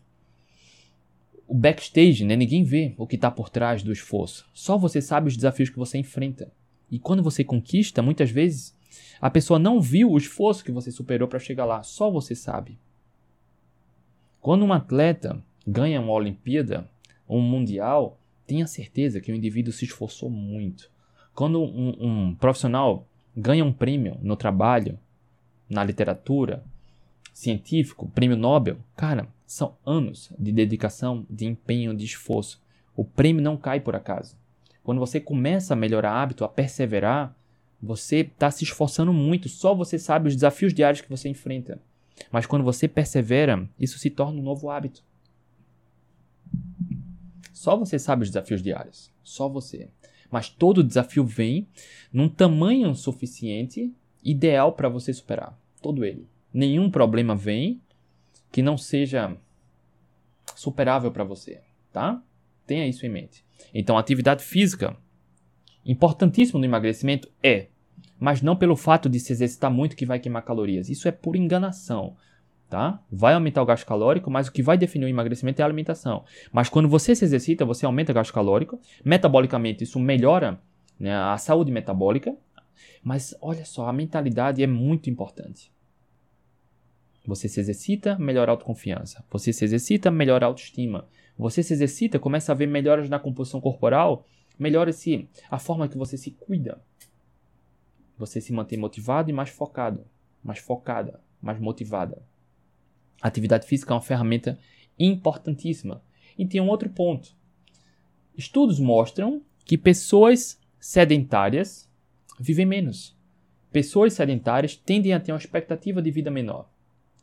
o 1.51 1.53
backstage, 1.53 2.23
né? 2.23 2.33
Ninguém 2.33 2.63
vê 2.63 2.95
o 2.97 3.05
que 3.05 3.15
está 3.15 3.29
por 3.29 3.49
trás 3.49 3.83
do 3.83 3.91
esforço. 3.91 4.49
Só 4.53 4.77
você 4.77 5.01
sabe 5.01 5.27
os 5.27 5.35
desafios 5.35 5.69
que 5.69 5.77
você 5.77 5.97
enfrenta. 5.97 6.49
E 6.89 6.97
quando 6.97 7.21
você 7.21 7.43
conquista, 7.43 8.01
muitas 8.01 8.31
vezes 8.31 8.73
a 9.19 9.29
pessoa 9.29 9.59
não 9.59 9.81
viu 9.81 10.09
o 10.09 10.17
esforço 10.17 10.63
que 10.63 10.71
você 10.71 10.89
superou 10.91 11.27
para 11.27 11.39
chegar 11.39 11.65
lá, 11.65 11.83
só 11.83 12.09
você 12.09 12.33
sabe. 12.33 12.79
Quando 14.39 14.63
um 14.63 14.71
atleta 14.71 15.43
ganha 15.67 15.99
uma 15.99 16.13
Olimpíada, 16.13 16.89
um 17.27 17.41
Mundial, 17.41 18.17
tenha 18.47 18.65
certeza 18.65 19.19
que 19.19 19.33
o 19.33 19.35
indivíduo 19.35 19.73
se 19.73 19.83
esforçou 19.83 20.29
muito. 20.29 20.89
Quando 21.35 21.61
um, 21.61 22.29
um 22.29 22.35
profissional 22.35 23.05
ganha 23.35 23.65
um 23.65 23.73
prêmio 23.73 24.17
no 24.21 24.37
trabalho, 24.37 24.97
na 25.69 25.83
literatura, 25.83 26.63
científico, 27.33 28.07
prêmio 28.07 28.37
Nobel, 28.37 28.77
cara, 28.95 29.27
são 29.51 29.75
anos 29.85 30.31
de 30.39 30.49
dedicação, 30.49 31.25
de 31.29 31.45
empenho, 31.45 31.93
de 31.93 32.05
esforço. 32.05 32.61
O 32.95 33.03
prêmio 33.03 33.43
não 33.43 33.57
cai 33.57 33.81
por 33.81 33.93
acaso. 33.93 34.37
Quando 34.81 34.99
você 34.99 35.19
começa 35.19 35.73
a 35.73 35.75
melhorar 35.75 36.13
hábito, 36.13 36.45
a 36.45 36.47
perseverar, 36.47 37.35
você 37.81 38.19
está 38.21 38.49
se 38.49 38.63
esforçando 38.63 39.11
muito, 39.11 39.49
só 39.49 39.75
você 39.75 39.99
sabe 39.99 40.29
os 40.29 40.35
desafios 40.35 40.73
diários 40.73 41.01
que 41.01 41.09
você 41.09 41.27
enfrenta. 41.27 41.81
Mas 42.31 42.45
quando 42.45 42.63
você 42.63 42.87
persevera, 42.87 43.69
isso 43.77 43.99
se 43.99 44.09
torna 44.09 44.39
um 44.39 44.43
novo 44.43 44.69
hábito. 44.69 45.03
Só 47.51 47.75
você 47.75 47.99
sabe 47.99 48.23
os 48.23 48.29
desafios 48.29 48.61
diários. 48.61 49.11
Só 49.21 49.49
você. 49.49 49.89
Mas 50.31 50.47
todo 50.47 50.81
desafio 50.81 51.25
vem 51.25 51.67
num 52.11 52.29
tamanho 52.29 52.95
suficiente, 52.95 53.93
ideal 54.23 54.71
para 54.71 54.87
você 54.87 55.13
superar. 55.13 55.59
Todo 55.81 56.05
ele. 56.05 56.25
Nenhum 56.53 56.89
problema 56.89 57.35
vem 57.35 57.81
que 58.51 58.61
não 58.61 58.77
seja 58.77 59.35
superável 60.55 61.11
para 61.11 61.23
você, 61.23 61.61
tá? 61.91 62.21
Tenha 62.67 62.87
isso 62.87 63.05
em 63.05 63.09
mente. 63.09 63.43
Então, 63.73 63.97
atividade 63.97 64.43
física, 64.43 64.95
importantíssimo 65.85 66.59
no 66.59 66.65
emagrecimento 66.65 67.29
é, 67.41 67.67
mas 68.19 68.41
não 68.41 68.55
pelo 68.55 68.75
fato 68.75 69.09
de 69.09 69.19
se 69.19 69.33
exercitar 69.33 69.71
muito 69.71 69.95
que 69.95 70.05
vai 70.05 70.19
queimar 70.19 70.43
calorias. 70.43 70.89
Isso 70.89 71.07
é 71.07 71.11
por 71.11 71.35
enganação, 71.35 72.15
tá? 72.69 73.01
Vai 73.11 73.33
aumentar 73.33 73.61
o 73.61 73.65
gasto 73.65 73.85
calórico, 73.85 74.29
mas 74.29 74.47
o 74.47 74.51
que 74.51 74.61
vai 74.61 74.77
definir 74.77 75.05
o 75.05 75.09
emagrecimento 75.09 75.59
é 75.59 75.63
a 75.63 75.65
alimentação. 75.65 76.23
Mas 76.51 76.69
quando 76.69 76.87
você 76.87 77.15
se 77.15 77.25
exercita, 77.25 77.65
você 77.65 77.85
aumenta 77.85 78.11
o 78.11 78.15
gasto 78.15 78.31
calórico, 78.31 78.79
metabolicamente 79.03 79.83
isso 79.83 79.99
melhora 79.99 80.59
né, 80.99 81.15
a 81.15 81.37
saúde 81.37 81.71
metabólica, 81.71 82.35
mas 83.03 83.35
olha 83.41 83.65
só, 83.65 83.87
a 83.87 83.93
mentalidade 83.93 84.61
é 84.61 84.67
muito 84.67 85.09
importante. 85.09 85.71
Você 87.25 87.47
se 87.47 87.59
exercita, 87.59 88.17
melhora 88.17 88.51
a 88.51 88.53
autoconfiança. 88.53 89.23
Você 89.29 89.53
se 89.53 89.63
exercita, 89.63 90.09
melhora 90.09 90.45
a 90.45 90.49
autoestima. 90.49 91.07
Você 91.37 91.61
se 91.61 91.73
exercita, 91.73 92.19
começa 92.19 92.51
a 92.51 92.55
ver 92.55 92.67
melhoras 92.67 93.09
na 93.09 93.19
composição 93.19 93.61
corporal, 93.61 94.25
melhora-se 94.57 95.29
a 95.49 95.59
forma 95.59 95.87
que 95.87 95.97
você 95.97 96.17
se 96.17 96.31
cuida. 96.31 96.81
Você 98.17 98.41
se 98.41 98.53
mantém 98.53 98.77
motivado 98.77 99.29
e 99.29 99.33
mais 99.33 99.49
focado, 99.49 100.05
mais 100.43 100.59
focada, 100.59 101.19
mais 101.41 101.59
motivada. 101.59 102.21
Atividade 103.21 103.67
física 103.67 103.93
é 103.93 103.95
uma 103.95 104.01
ferramenta 104.01 104.57
importantíssima. 104.97 106.03
E 106.37 106.45
tem 106.45 106.61
um 106.61 106.69
outro 106.69 106.89
ponto. 106.89 107.35
Estudos 108.35 108.79
mostram 108.79 109.41
que 109.65 109.77
pessoas 109.77 110.59
sedentárias 110.79 111.89
vivem 112.39 112.65
menos. 112.65 113.15
Pessoas 113.71 114.13
sedentárias 114.13 114.75
tendem 114.75 115.13
a 115.13 115.19
ter 115.19 115.31
uma 115.31 115.37
expectativa 115.37 116.01
de 116.01 116.11
vida 116.11 116.31
menor. 116.31 116.70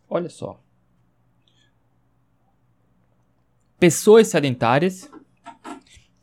Olha 0.09 0.29
só. 0.29 0.63
Pessoas 3.79 4.29
sedentárias 4.29 5.11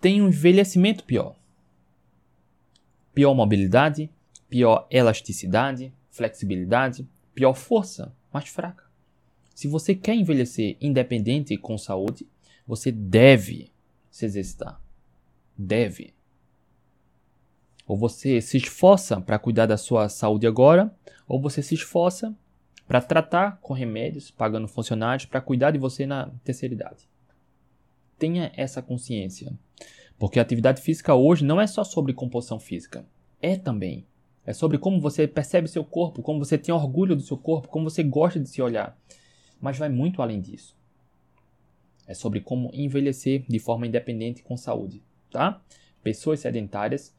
têm 0.01 0.21
um 0.21 0.27
envelhecimento 0.27 1.03
pior. 1.03 1.35
Pior 3.13 3.33
mobilidade, 3.33 4.09
pior 4.49 4.87
elasticidade, 4.89 5.93
flexibilidade, 6.09 7.07
pior 7.33 7.53
força, 7.53 8.13
mais 8.33 8.49
fraca. 8.49 8.83
Se 9.53 9.67
você 9.69 9.95
quer 9.95 10.15
envelhecer 10.15 10.75
independente 10.81 11.53
e 11.53 11.57
com 11.57 11.77
saúde, 11.77 12.27
você 12.67 12.91
deve 12.91 13.71
se 14.11 14.25
exercitar. 14.25 14.81
Deve. 15.57 16.13
Ou 17.87 17.95
você 17.95 18.41
se 18.41 18.57
esforça 18.57 19.21
para 19.21 19.39
cuidar 19.39 19.65
da 19.65 19.77
sua 19.77 20.09
saúde 20.09 20.45
agora, 20.45 20.93
ou 21.25 21.39
você 21.41 21.61
se 21.61 21.75
esforça 21.75 22.35
para 22.87 23.01
tratar 23.01 23.59
com 23.61 23.73
remédios, 23.73 24.29
pagando 24.29 24.67
funcionários 24.67 25.25
para 25.25 25.41
cuidar 25.41 25.71
de 25.71 25.79
você 25.79 26.05
na 26.05 26.31
terceira 26.43 26.73
idade. 26.73 27.09
Tenha 28.17 28.51
essa 28.55 28.81
consciência, 28.81 29.51
porque 30.17 30.39
a 30.39 30.41
atividade 30.41 30.81
física 30.81 31.13
hoje 31.13 31.43
não 31.43 31.59
é 31.59 31.67
só 31.67 31.83
sobre 31.83 32.13
composição 32.13 32.59
física, 32.59 33.05
é 33.41 33.57
também. 33.57 34.05
É 34.45 34.53
sobre 34.53 34.77
como 34.77 35.01
você 35.01 35.27
percebe 35.27 35.67
seu 35.67 35.83
corpo, 35.83 36.21
como 36.21 36.37
você 36.37 36.57
tem 36.57 36.73
orgulho 36.73 37.15
do 37.15 37.21
seu 37.21 37.35
corpo, 37.35 37.67
como 37.67 37.89
você 37.89 38.03
gosta 38.03 38.39
de 38.39 38.47
se 38.47 38.61
olhar. 38.61 38.95
Mas 39.59 39.77
vai 39.77 39.89
muito 39.89 40.21
além 40.21 40.39
disso. 40.39 40.77
É 42.07 42.13
sobre 42.13 42.39
como 42.39 42.69
envelhecer 42.71 43.43
de 43.47 43.57
forma 43.57 43.87
independente 43.87 44.43
com 44.43 44.55
saúde, 44.55 45.01
tá? 45.31 45.59
Pessoas 46.03 46.41
sedentárias 46.41 47.15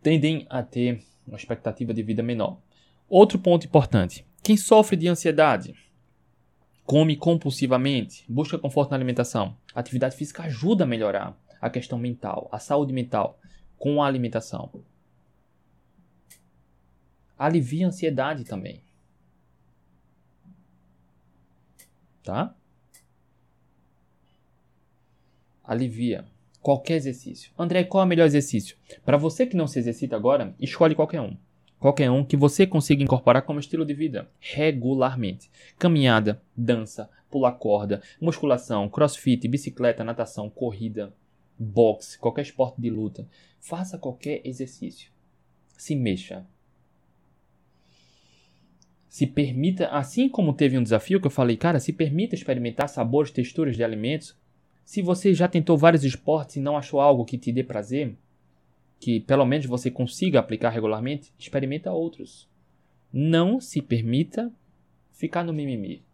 tendem 0.00 0.46
a 0.48 0.62
ter 0.62 1.02
uma 1.26 1.36
expectativa 1.36 1.92
de 1.92 2.02
vida 2.04 2.22
menor. 2.22 2.60
Outro 3.08 3.36
ponto 3.36 3.66
importante: 3.66 4.24
quem 4.42 4.56
sofre 4.56 4.96
de 4.96 5.06
ansiedade, 5.06 5.74
come 6.84 7.16
compulsivamente, 7.16 8.24
busca 8.28 8.58
conforto 8.58 8.90
na 8.90 8.96
alimentação, 8.96 9.56
a 9.74 9.80
atividade 9.80 10.16
física 10.16 10.44
ajuda 10.44 10.84
a 10.84 10.86
melhorar 10.86 11.38
a 11.60 11.68
questão 11.68 11.98
mental, 11.98 12.48
a 12.50 12.58
saúde 12.58 12.92
mental 12.92 13.38
com 13.78 14.02
a 14.02 14.06
alimentação. 14.06 14.70
Alivia 17.38 17.86
a 17.86 17.88
ansiedade 17.88 18.44
também. 18.44 18.82
Tá? 22.22 22.54
Alivia 25.62 26.26
qualquer 26.60 26.96
exercício. 26.96 27.52
André, 27.58 27.84
qual 27.84 28.02
é 28.02 28.04
o 28.04 28.08
melhor 28.08 28.26
exercício? 28.26 28.76
Para 29.04 29.16
você 29.16 29.46
que 29.46 29.56
não 29.56 29.66
se 29.66 29.78
exercita 29.78 30.16
agora, 30.16 30.54
escolhe 30.58 30.94
qualquer 30.94 31.20
um 31.20 31.36
qualquer 31.80 32.10
um 32.10 32.22
que 32.22 32.36
você 32.36 32.66
consiga 32.66 33.02
incorporar 33.02 33.42
como 33.42 33.58
estilo 33.58 33.84
de 33.84 33.94
vida 33.94 34.30
regularmente. 34.38 35.50
Caminhada, 35.78 36.40
dança, 36.54 37.10
pular 37.30 37.52
corda, 37.52 38.02
musculação, 38.20 38.88
crossfit, 38.88 39.48
bicicleta, 39.48 40.04
natação, 40.04 40.50
corrida, 40.50 41.12
boxe, 41.58 42.18
qualquer 42.18 42.42
esporte 42.42 42.80
de 42.80 42.90
luta. 42.90 43.26
Faça 43.58 43.96
qualquer 43.96 44.42
exercício. 44.44 45.10
Se 45.76 45.96
mexa. 45.96 46.46
Se 49.08 49.26
permita, 49.26 49.88
assim 49.88 50.28
como 50.28 50.52
teve 50.52 50.78
um 50.78 50.82
desafio 50.82 51.20
que 51.20 51.26
eu 51.26 51.32
falei, 51.32 51.56
cara, 51.56 51.80
se 51.80 51.92
permita 51.92 52.34
experimentar 52.34 52.88
sabores, 52.88 53.32
texturas 53.32 53.74
de 53.74 53.82
alimentos. 53.82 54.38
Se 54.84 55.02
você 55.02 55.34
já 55.34 55.48
tentou 55.48 55.76
vários 55.76 56.04
esportes 56.04 56.56
e 56.56 56.60
não 56.60 56.76
achou 56.76 57.00
algo 57.00 57.24
que 57.24 57.38
te 57.38 57.50
dê 57.50 57.64
prazer, 57.64 58.16
que 59.00 59.18
pelo 59.18 59.46
menos 59.46 59.64
você 59.64 59.90
consiga 59.90 60.38
aplicar 60.38 60.68
regularmente, 60.68 61.32
experimenta 61.38 61.90
outros. 61.90 62.46
Não 63.10 63.58
se 63.58 63.80
permita 63.80 64.52
ficar 65.10 65.42
no 65.42 65.54
mimimi. 65.54 66.04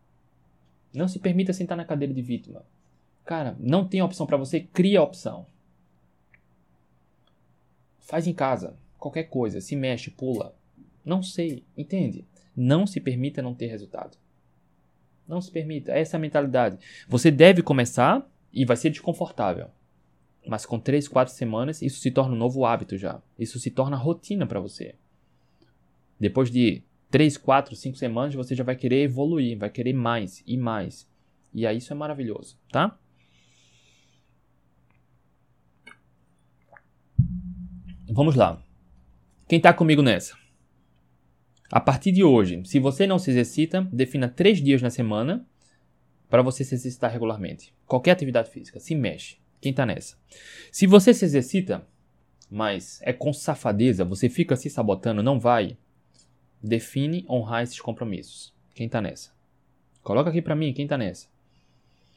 Não 0.95 1.09
se 1.09 1.19
permita 1.19 1.53
sentar 1.53 1.77
na 1.77 1.85
cadeira 1.85 2.15
de 2.15 2.23
vítima. 2.23 2.65
Cara, 3.25 3.57
não 3.59 3.87
tem 3.87 4.01
opção 4.01 4.25
para 4.25 4.37
você, 4.37 4.61
cria 4.61 5.01
a 5.01 5.03
opção. 5.03 5.47
Faz 7.99 8.29
em 8.29 8.33
casa, 8.33 8.77
qualquer 8.97 9.25
coisa, 9.25 9.61
se 9.61 9.75
mexe, 9.75 10.13
pula. 10.13 10.55
Não 11.05 11.25
sei, 11.25 11.65
entende? 11.77 12.25
Não 12.57 12.87
se 12.87 13.01
permita 13.01 13.43
não 13.43 13.53
ter 13.53 13.67
resultado. 13.67 14.17
Não 15.27 15.41
se 15.41 15.51
permita, 15.51 15.91
essa 15.91 16.17
é 16.17 16.19
a 16.19 16.21
mentalidade. 16.21 16.79
Você 17.09 17.33
deve 17.33 17.63
começar 17.63 18.25
e 18.53 18.65
vai 18.65 18.77
ser 18.77 18.91
desconfortável. 18.91 19.71
Mas 20.47 20.65
com 20.65 20.79
3, 20.79 21.09
4 21.09 21.35
semanas, 21.35 21.83
isso 21.83 21.99
se 22.01 22.11
torna 22.11 22.35
um 22.35 22.39
novo 22.39 22.65
hábito 22.65 22.97
já. 22.97 23.21
Isso 23.39 23.59
se 23.59 23.71
torna 23.71 23.97
rotina 23.97 24.47
para 24.47 24.61
você. 24.61 24.95
Depois 26.19 26.51
de 26.51 26.83
3, 27.11 27.37
4, 27.37 27.75
5 27.75 27.97
semanas, 27.97 28.35
você 28.35 28.55
já 28.55 28.63
vai 28.63 28.77
querer 28.77 29.03
evoluir, 29.03 29.59
vai 29.59 29.71
querer 29.71 29.93
mais 29.93 30.43
e 30.47 30.57
mais. 30.57 31.11
E 31.53 31.67
aí 31.67 31.79
isso 31.79 31.93
é 31.93 31.97
maravilhoso, 31.97 32.59
tá? 32.71 32.99
Vamos 38.09 38.35
lá. 38.37 38.63
Quem 39.49 39.57
está 39.59 39.73
comigo 39.73 40.01
nessa? 40.01 40.37
A 41.71 41.81
partir 41.81 42.13
de 42.13 42.23
hoje, 42.23 42.63
se 42.65 42.79
você 42.79 43.07
não 43.07 43.19
se 43.19 43.31
exercita, 43.31 43.83
defina 43.93 44.29
3 44.29 44.63
dias 44.63 44.81
na 44.81 44.91
semana 44.91 45.45
para 46.29 46.43
você 46.43 46.63
se 46.63 46.75
exercitar 46.75 47.11
regularmente. 47.11 47.75
Qualquer 47.85 48.13
atividade 48.13 48.51
física, 48.51 48.79
se 48.79 48.95
mexe. 48.95 49.39
Quem 49.61 49.73
tá 49.73 49.87
nessa? 49.87 50.17
Se 50.71 50.87
você 50.87 51.13
se 51.13 51.25
exercita, 51.25 51.87
mas 52.51 53.01
é 53.03 53.13
com 53.13 53.33
safadeza, 53.33 54.05
você 54.05 54.29
fica 54.29 54.57
se 54.57 54.71
sabotando, 54.71 55.23
não 55.23 55.41
vai, 55.41 55.77
define 56.63 57.25
honrar 57.29 57.63
esses 57.63 57.81
compromissos. 57.81 58.55
Quem 58.75 58.89
tá 58.89 59.01
nessa? 59.01 59.31
Coloca 60.03 60.31
aqui 60.31 60.41
para 60.41 60.55
mim, 60.55 60.73
quem 60.73 60.87
tá 60.87 60.97
nessa? 60.97 61.29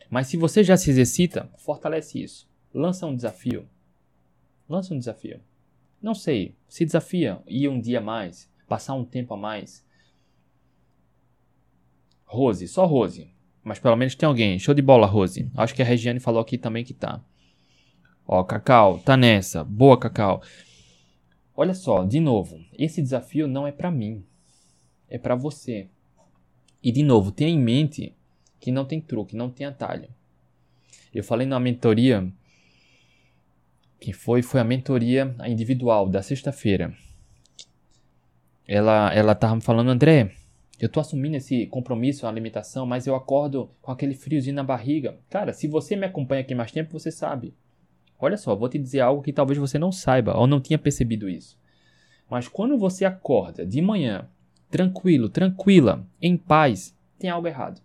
Mas 0.10 0.28
se 0.28 0.38
você 0.38 0.64
já 0.64 0.76
se 0.76 0.90
exercita, 0.90 1.50
fortalece 1.58 2.22
isso. 2.22 2.50
Lança 2.74 3.06
um 3.06 3.16
desafio. 3.16 3.68
Lança 4.68 4.94
um 4.94 5.00
desafio. 5.00 5.40
Não 6.02 6.14
sei, 6.14 6.56
se 6.68 6.86
desafia 6.86 7.42
ir 7.48 7.68
um 7.68 7.80
dia 7.80 8.00
a 8.00 8.02
mais, 8.02 8.50
passar 8.68 8.94
um 8.94 9.04
tempo 9.04 9.34
a 9.34 9.38
mais. 9.38 9.86
Rose, 12.26 12.68
só 12.68 12.86
Rose. 12.86 13.34
Mas 13.64 13.80
pelo 13.80 13.96
menos 13.96 14.16
tem 14.16 14.28
alguém. 14.28 14.58
Show 14.58 14.74
de 14.74 14.82
bola, 14.82 15.06
Rose. 15.06 15.50
Acho 15.56 15.76
que 15.76 15.82
a 15.82 15.86
Regiane 15.86 16.20
falou 16.20 16.42
aqui 16.42 16.58
também 16.58 16.84
que 16.84 16.94
tá. 16.94 17.24
Ó, 18.32 18.44
Cacau, 18.44 19.00
tá 19.00 19.18
nessa. 19.18 19.64
Boa, 19.64 19.98
Cacau. 20.00 20.44
Olha 21.58 21.74
só, 21.74 22.04
de 22.04 22.20
novo, 22.20 22.64
esse 22.78 23.02
desafio 23.02 23.48
não 23.48 23.66
é 23.66 23.72
para 23.72 23.90
mim. 23.90 24.24
É 25.10 25.18
para 25.18 25.34
você. 25.34 25.90
E 26.84 26.92
de 26.92 27.02
novo, 27.02 27.32
tenha 27.32 27.50
em 27.50 27.58
mente 27.58 28.16
que 28.60 28.72
não 28.72 28.86
tem 28.86 29.02
truque, 29.02 29.36
não 29.36 29.50
tem 29.50 29.66
atalho. 29.66 30.08
Eu 31.12 31.24
falei 31.24 31.48
na 31.48 31.60
mentoria 31.60 32.32
Quem 34.00 34.14
foi? 34.14 34.44
Foi 34.44 34.62
a 34.62 34.64
mentoria 34.64 35.36
individual 35.48 36.08
da 36.08 36.22
sexta-feira. 36.22 36.94
Ela, 38.68 39.12
ela 39.12 39.34
tava 39.34 39.56
me 39.56 39.62
falando, 39.62 39.90
André, 39.90 40.34
eu 40.80 40.88
tô 40.88 41.00
assumindo 41.00 41.36
esse 41.36 41.66
compromisso, 41.66 42.28
a 42.28 42.32
limitação, 42.32 42.86
mas 42.86 43.08
eu 43.08 43.16
acordo 43.16 43.72
com 43.82 43.92
aquele 43.92 44.14
friozinho 44.14 44.56
na 44.56 44.64
barriga. 44.64 45.18
Cara, 45.32 45.52
se 45.52 45.68
você 45.68 45.96
me 45.96 46.06
acompanha 46.06 46.42
aqui 46.42 46.54
mais 46.54 46.72
tempo, 46.72 46.92
você 46.92 47.10
sabe. 47.10 47.56
Olha 48.20 48.38
só, 48.38 48.56
vou 48.56 48.68
te 48.68 48.78
dizer 48.78 49.00
algo 49.00 49.22
que 49.22 49.32
talvez 49.32 49.58
você 49.58 49.80
não 49.80 49.92
saiba 49.92 50.38
ou 50.38 50.46
não 50.46 50.60
tinha 50.60 50.78
percebido 50.78 51.30
isso. 51.30 51.58
Mas 52.30 52.48
quando 52.48 52.78
você 52.78 53.06
acorda 53.06 53.66
de 53.66 53.82
manhã, 53.82 54.28
tranquilo, 54.70 55.30
tranquila, 55.30 56.06
em 56.22 56.38
paz, 56.38 56.96
tem 57.18 57.30
algo 57.30 57.48
errado. 57.48 57.82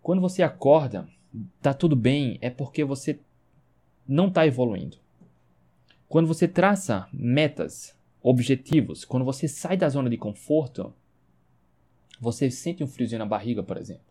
Quando 0.00 0.20
você 0.22 0.42
acorda, 0.42 1.08
tá 1.60 1.74
tudo 1.74 1.94
bem, 1.94 2.38
é 2.40 2.48
porque 2.48 2.84
você 2.84 3.20
não 4.08 4.28
está 4.28 4.46
evoluindo. 4.46 4.96
Quando 6.08 6.26
você 6.26 6.48
traça 6.48 7.08
metas, 7.12 7.96
objetivos, 8.22 9.04
quando 9.04 9.24
você 9.24 9.46
sai 9.46 9.76
da 9.76 9.88
zona 9.88 10.10
de 10.10 10.16
conforto, 10.16 10.92
você 12.20 12.50
sente 12.50 12.82
um 12.82 12.86
friozinho 12.86 13.20
na 13.20 13.26
barriga, 13.26 13.62
por 13.62 13.76
exemplo. 13.76 14.09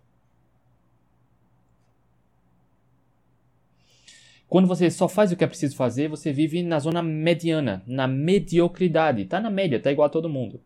Quando 4.49 4.67
você 4.67 4.89
só 4.89 5.07
faz 5.07 5.31
o 5.31 5.35
que 5.35 5.43
é 5.43 5.47
preciso 5.47 5.75
fazer, 5.75 6.07
você 6.09 6.33
vive 6.33 6.63
na 6.63 6.79
zona 6.79 7.03
mediana, 7.03 7.83
na 7.85 8.07
mediocridade. 8.07 9.25
Tá 9.25 9.39
na 9.39 9.51
média, 9.51 9.79
tá 9.79 9.91
igual 9.91 10.07
a 10.07 10.09
todo 10.09 10.27
mundo. 10.27 10.59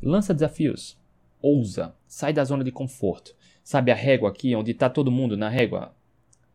Lança 0.00 0.32
desafios. 0.32 0.96
Ousa. 1.42 1.92
Sai 2.06 2.32
da 2.32 2.44
zona 2.44 2.62
de 2.62 2.70
conforto. 2.70 3.34
Sabe 3.64 3.90
a 3.90 3.96
régua 3.96 4.28
aqui, 4.28 4.54
onde 4.54 4.70
está 4.70 4.88
todo 4.88 5.10
mundo 5.10 5.36
na 5.36 5.48
régua? 5.48 5.92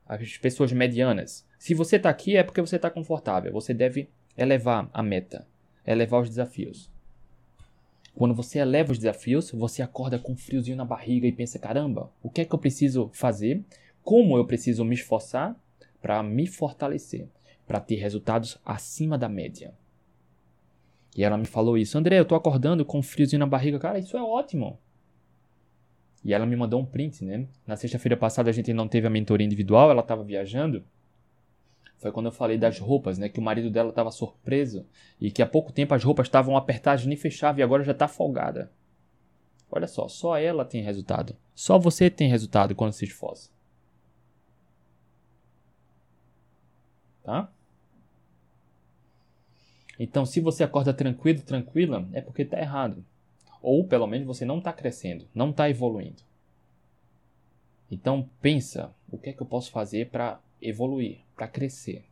As 0.08 0.38
pessoas 0.38 0.72
medianas. 0.72 1.46
Se 1.60 1.74
você 1.74 1.98
está 1.98 2.10
aqui 2.10 2.38
é 2.38 2.44
porque 2.44 2.62
você 2.62 2.78
está 2.78 2.90
confortável. 2.90 3.52
Você 3.52 3.74
deve 3.74 4.08
elevar 4.38 4.90
a 4.94 5.04
meta, 5.04 5.46
elevar 5.86 6.22
os 6.22 6.30
desafios. 6.30 6.90
Quando 8.16 8.34
você 8.34 8.60
eleva 8.60 8.94
os 8.94 8.98
desafios, 8.98 9.52
você 9.52 9.82
acorda 9.82 10.18
com 10.18 10.32
um 10.32 10.38
friozinho 10.38 10.78
na 10.78 10.86
barriga 10.86 11.28
e 11.28 11.34
pensa: 11.34 11.60
caramba, 11.60 12.10
o 12.24 12.30
que 12.30 12.42
é 12.42 12.46
que 12.46 12.56
eu 12.56 12.60
preciso 12.60 13.10
fazer? 13.12 13.62
Como 14.02 14.38
eu 14.38 14.46
preciso 14.46 14.86
me 14.86 14.96
esforçar 14.96 15.54
para 16.02 16.22
me 16.24 16.48
fortalecer, 16.48 17.28
para 17.68 17.80
ter 17.80 17.96
resultados 17.96 18.58
acima 18.66 19.18
da 19.18 19.30
média? 19.30 19.74
E 21.16 21.24
ela 21.24 21.38
me 21.38 21.46
falou 21.46 21.78
isso: 21.78 21.98
André, 21.98 22.20
eu 22.20 22.26
tô 22.26 22.36
acordando 22.36 22.86
com 22.86 23.00
um 23.00 23.04
friozinho 23.04 23.40
na 23.40 23.46
barriga. 23.46 23.80
Cara, 23.80 24.00
isso 24.00 24.18
é 24.18 24.22
ótimo. 24.22 24.80
E 26.24 26.34
ela 26.34 26.46
me 26.46 26.56
mandou 26.56 26.80
um 26.80 26.86
print, 26.86 27.26
né? 27.26 27.48
Na 27.66 27.76
sexta-feira 27.76 28.16
passada 28.16 28.50
a 28.50 28.54
gente 28.54 28.72
não 28.74 28.88
teve 28.88 29.08
a 29.08 29.10
mentoria 29.10 29.46
individual, 29.46 29.90
ela 29.90 30.02
estava 30.02 30.24
viajando. 30.24 30.84
Foi 31.98 32.12
quando 32.12 32.28
eu 32.28 32.32
falei 32.32 32.58
das 32.58 32.80
roupas, 32.80 33.18
né? 33.18 33.28
Que 33.28 33.40
o 33.40 33.44
marido 33.44 33.70
dela 33.70 33.90
estava 33.90 34.12
surpreso 34.12 34.86
e 35.20 35.32
que 35.32 35.42
há 35.42 35.48
pouco 35.48 35.72
tempo 35.72 35.94
as 35.94 36.04
roupas 36.04 36.28
estavam 36.28 36.56
apertadas, 36.56 37.06
nem 37.06 37.18
fechavam 37.18 37.60
e 37.60 37.64
agora 37.64 37.84
já 37.84 37.92
está 37.92 38.08
folgada. 38.08 38.72
Olha 39.70 39.88
só, 39.88 40.08
só 40.08 40.38
ela 40.38 40.66
tem 40.66 40.82
resultado. 40.82 41.36
Só 41.56 41.80
você 41.80 42.10
tem 42.10 42.30
resultado 42.30 42.76
quando 42.76 42.94
se 42.94 43.06
esforça. 43.06 43.50
Tá? 47.24 47.52
Então, 50.00 50.26
se 50.26 50.40
você 50.40 50.64
acorda 50.64 50.94
tranquilo, 50.94 51.42
tranquila, 51.42 52.08
é 52.14 52.22
porque 52.22 52.42
está 52.42 52.60
errado. 52.60 53.06
Ou 53.62 53.86
pelo 53.86 54.08
menos 54.08 54.26
você 54.26 54.44
não 54.44 54.58
está 54.58 54.74
crescendo, 54.74 55.28
não 55.34 55.52
está 55.52 55.70
evoluindo. 55.70 56.24
Então 57.92 58.30
pensa, 58.42 58.96
o 59.12 59.18
que 59.18 59.30
é 59.30 59.34
que 59.34 59.42
eu 59.42 59.46
posso 59.46 59.70
fazer 59.70 60.10
para 60.10 60.40
evoluir, 60.62 61.20
para 61.36 61.48
crescer? 61.48 62.06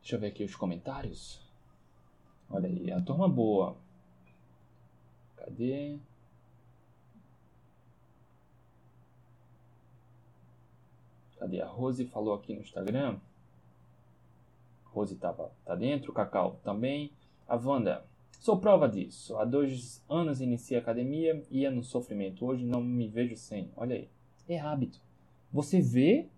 Deixa 0.00 0.16
eu 0.16 0.20
ver 0.20 0.26
aqui 0.26 0.44
os 0.44 0.56
comentários. 0.56 1.40
Olha 2.50 2.68
aí, 2.68 2.90
a 2.90 3.00
turma 3.00 3.28
boa. 3.28 3.76
Cadê? 5.36 5.96
Cadê? 11.44 11.60
A 11.60 11.66
Rose 11.66 12.06
falou 12.06 12.32
aqui 12.32 12.54
no 12.54 12.62
Instagram. 12.62 13.18
Rose 14.86 15.14
tava, 15.16 15.52
tá 15.62 15.74
dentro, 15.74 16.10
Cacau 16.10 16.58
também. 16.64 17.10
A 17.46 17.56
Wanda, 17.56 18.02
Sou 18.40 18.56
prova 18.56 18.88
disso. 18.88 19.36
Há 19.36 19.44
dois 19.44 20.02
anos 20.08 20.40
iniciei 20.40 20.78
a 20.78 20.82
academia, 20.82 21.42
ia 21.50 21.70
no 21.70 21.82
sofrimento. 21.82 22.46
Hoje 22.46 22.64
não 22.64 22.82
me 22.82 23.06
vejo 23.06 23.36
sem. 23.36 23.70
Olha 23.76 23.94
aí. 23.94 24.08
É 24.48 24.58
hábito. 24.58 24.98
Você 25.52 25.82
vê 25.82 26.28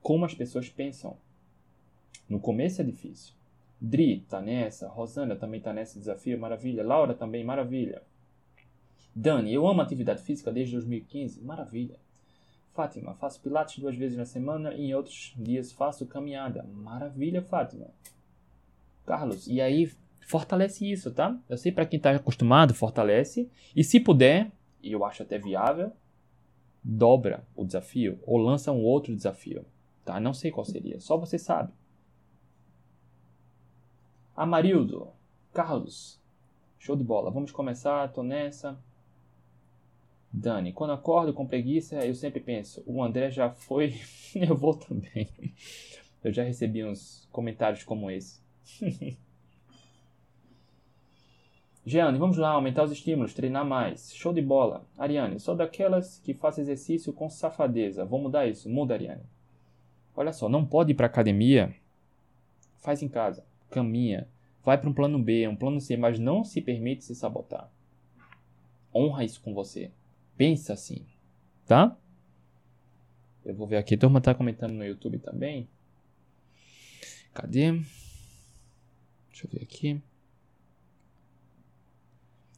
como 0.00 0.24
as 0.24 0.34
pessoas 0.34 0.68
pensam. 0.68 1.16
No 2.28 2.38
começo 2.38 2.80
é 2.80 2.84
difícil. 2.84 3.34
Dri 3.80 4.20
tá 4.28 4.40
nessa, 4.40 4.88
Rosana 4.88 5.34
também 5.34 5.60
tá 5.60 5.72
nesse 5.72 5.98
desafio, 5.98 6.38
maravilha. 6.38 6.84
Laura 6.84 7.12
também, 7.12 7.42
maravilha. 7.42 8.02
Dani, 9.12 9.52
eu 9.52 9.66
amo 9.66 9.80
atividade 9.80 10.22
física 10.22 10.52
desde 10.52 10.74
2015, 10.74 11.42
maravilha. 11.42 11.98
Fátima, 12.78 13.12
faço 13.14 13.40
pilates 13.40 13.80
duas 13.80 13.96
vezes 13.96 14.16
na 14.16 14.24
semana 14.24 14.72
e 14.72 14.82
em 14.82 14.94
outros 14.94 15.34
dias 15.36 15.72
faço 15.72 16.06
caminhada. 16.06 16.62
Maravilha, 16.62 17.42
Fátima. 17.42 17.88
Carlos, 19.04 19.48
e 19.48 19.60
aí 19.60 19.90
fortalece 20.20 20.88
isso, 20.88 21.10
tá? 21.12 21.36
Eu 21.48 21.58
sei 21.58 21.72
para 21.72 21.84
quem 21.84 21.96
está 21.96 22.12
acostumado, 22.12 22.72
fortalece. 22.72 23.50
E 23.74 23.82
se 23.82 23.98
puder, 23.98 24.52
e 24.80 24.92
eu 24.92 25.04
acho 25.04 25.24
até 25.24 25.40
viável, 25.40 25.92
dobra 26.84 27.44
o 27.56 27.64
desafio 27.64 28.20
ou 28.24 28.38
lança 28.38 28.70
um 28.70 28.84
outro 28.84 29.16
desafio, 29.16 29.66
tá? 30.04 30.20
Não 30.20 30.32
sei 30.32 30.52
qual 30.52 30.64
seria, 30.64 31.00
só 31.00 31.16
você 31.16 31.36
sabe. 31.36 31.72
Amarildo, 34.36 35.08
Carlos, 35.52 36.22
show 36.78 36.94
de 36.94 37.02
bola. 37.02 37.28
Vamos 37.28 37.50
começar, 37.50 38.06
tô 38.12 38.22
nessa. 38.22 38.78
Dani, 40.32 40.72
quando 40.72 40.92
acordo 40.92 41.32
com 41.32 41.46
preguiça, 41.46 42.04
eu 42.04 42.14
sempre 42.14 42.40
penso, 42.40 42.82
o 42.86 43.02
André 43.02 43.30
já 43.30 43.50
foi, 43.50 43.94
eu 44.36 44.56
vou 44.56 44.74
também. 44.74 45.28
Eu 46.22 46.32
já 46.32 46.42
recebi 46.42 46.84
uns 46.84 47.26
comentários 47.32 47.84
como 47.84 48.10
esse. 48.10 48.40
Jeane, 51.88 52.18
vamos 52.18 52.36
lá, 52.36 52.50
aumentar 52.50 52.82
os 52.82 52.92
estímulos, 52.92 53.32
treinar 53.32 53.64
mais. 53.64 54.14
Show 54.14 54.30
de 54.30 54.42
bola. 54.42 54.84
Ariane, 54.98 55.40
sou 55.40 55.56
daquelas 55.56 56.18
que 56.18 56.34
faz 56.34 56.58
exercício 56.58 57.14
com 57.14 57.30
safadeza. 57.30 58.04
Vou 58.04 58.20
mudar 58.20 58.46
isso. 58.46 58.68
Muda, 58.68 58.92
Ariane. 58.92 59.22
Olha 60.14 60.34
só, 60.34 60.50
não 60.50 60.66
pode 60.66 60.92
ir 60.92 60.94
para 60.94 61.06
academia. 61.06 61.74
Faz 62.76 63.02
em 63.02 63.08
casa. 63.08 63.42
Caminha. 63.70 64.28
Vai 64.62 64.76
para 64.76 64.90
um 64.90 64.92
plano 64.92 65.18
B, 65.18 65.48
um 65.48 65.56
plano 65.56 65.80
C, 65.80 65.96
mas 65.96 66.18
não 66.18 66.44
se 66.44 66.60
permite 66.60 67.06
se 67.06 67.14
sabotar. 67.14 67.70
Honra 68.94 69.24
isso 69.24 69.40
com 69.40 69.54
você. 69.54 69.90
Pensa 70.38 70.72
assim. 70.72 71.04
Tá? 71.66 71.94
Eu 73.44 73.54
vou 73.54 73.66
ver 73.66 73.76
aqui. 73.76 73.96
A 73.96 73.98
turma 73.98 74.20
tá 74.20 74.32
comentando 74.34 74.72
no 74.72 74.84
YouTube 74.84 75.18
também. 75.18 75.68
Cadê? 77.34 77.72
Deixa 77.72 79.46
eu 79.46 79.50
ver 79.50 79.62
aqui. 79.62 80.00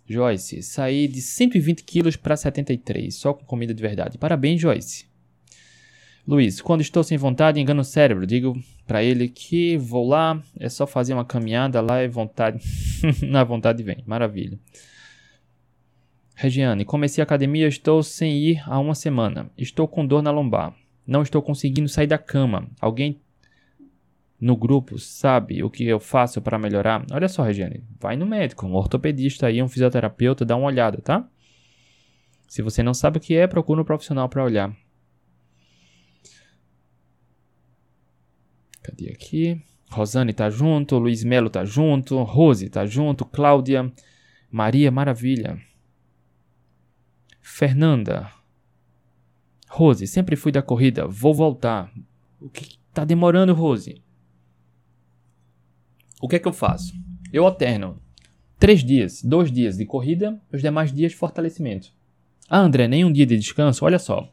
Joyce, 0.06 0.62
saí 0.62 1.08
de 1.08 1.22
120 1.22 1.84
quilos 1.84 2.16
para 2.16 2.36
73, 2.36 3.14
só 3.14 3.32
com 3.32 3.44
comida 3.44 3.72
de 3.72 3.80
verdade. 3.80 4.18
Parabéns, 4.18 4.60
Joyce. 4.60 5.06
Luiz, 6.26 6.60
quando 6.60 6.80
estou 6.80 7.02
sem 7.02 7.16
vontade, 7.16 7.60
engano 7.60 7.80
o 7.80 7.84
cérebro. 7.84 8.26
Digo 8.26 8.60
para 8.86 9.02
ele 9.02 9.28
que 9.28 9.76
vou 9.76 10.06
lá, 10.06 10.42
é 10.58 10.68
só 10.68 10.86
fazer 10.86 11.14
uma 11.14 11.24
caminhada 11.24 11.80
lá 11.80 12.02
e 12.02 12.08
vontade. 12.08 12.60
Na 13.22 13.44
vontade 13.44 13.82
vem. 13.82 14.02
Maravilha. 14.06 14.58
Regiane, 16.40 16.86
comecei 16.86 17.20
a 17.20 17.24
academia, 17.24 17.68
estou 17.68 18.02
sem 18.02 18.34
ir 18.38 18.62
há 18.64 18.78
uma 18.78 18.94
semana. 18.94 19.50
Estou 19.58 19.86
com 19.86 20.06
dor 20.06 20.22
na 20.22 20.30
lombar. 20.30 20.74
Não 21.06 21.20
estou 21.20 21.42
conseguindo 21.42 21.86
sair 21.86 22.06
da 22.06 22.16
cama. 22.16 22.66
Alguém 22.80 23.20
no 24.40 24.56
grupo 24.56 24.98
sabe 24.98 25.62
o 25.62 25.68
que 25.68 25.84
eu 25.84 26.00
faço 26.00 26.40
para 26.40 26.58
melhorar, 26.58 27.04
olha 27.12 27.28
só, 27.28 27.42
Regiane, 27.42 27.84
vai 28.00 28.16
no 28.16 28.24
médico, 28.24 28.66
um 28.66 28.72
ortopedista 28.72 29.48
aí, 29.48 29.62
um 29.62 29.68
fisioterapeuta, 29.68 30.42
dá 30.42 30.56
uma 30.56 30.68
olhada, 30.68 31.02
tá? 31.02 31.28
Se 32.48 32.62
você 32.62 32.82
não 32.82 32.94
sabe 32.94 33.18
o 33.18 33.20
que 33.20 33.34
é, 33.34 33.46
procura 33.46 33.82
um 33.82 33.84
profissional 33.84 34.26
para 34.26 34.42
olhar. 34.42 34.74
Cadê 38.82 39.10
aqui? 39.10 39.60
Rosane 39.90 40.32
tá 40.32 40.48
junto, 40.48 40.96
Luiz 40.96 41.22
Melo 41.22 41.50
tá 41.50 41.66
junto, 41.66 42.16
Rose 42.22 42.70
tá 42.70 42.86
junto, 42.86 43.26
Cláudia, 43.26 43.92
Maria 44.50 44.90
Maravilha. 44.90 45.60
Fernanda. 47.60 48.32
Rose, 49.68 50.06
sempre 50.06 50.34
fui 50.34 50.50
da 50.50 50.62
corrida, 50.62 51.06
vou 51.06 51.34
voltar. 51.34 51.92
O 52.40 52.48
que 52.48 52.78
tá 52.90 53.04
demorando, 53.04 53.52
Rose? 53.52 54.00
o 56.22 56.26
que 56.26 56.36
é 56.36 56.38
que 56.38 56.48
eu 56.48 56.54
faço? 56.54 56.94
Eu 57.30 57.44
alterno 57.44 58.00
três 58.58 58.82
dias, 58.82 59.22
dois 59.22 59.52
dias 59.52 59.76
de 59.76 59.84
corrida, 59.84 60.40
os 60.50 60.62
demais 60.62 60.90
dias 60.90 61.12
de 61.12 61.18
fortalecimento. 61.18 61.92
Ah, 62.48 62.60
André, 62.60 62.88
nem 62.88 63.04
um 63.04 63.12
dia 63.12 63.26
de 63.26 63.36
descanso? 63.36 63.84
Olha 63.84 63.98
só. 63.98 64.32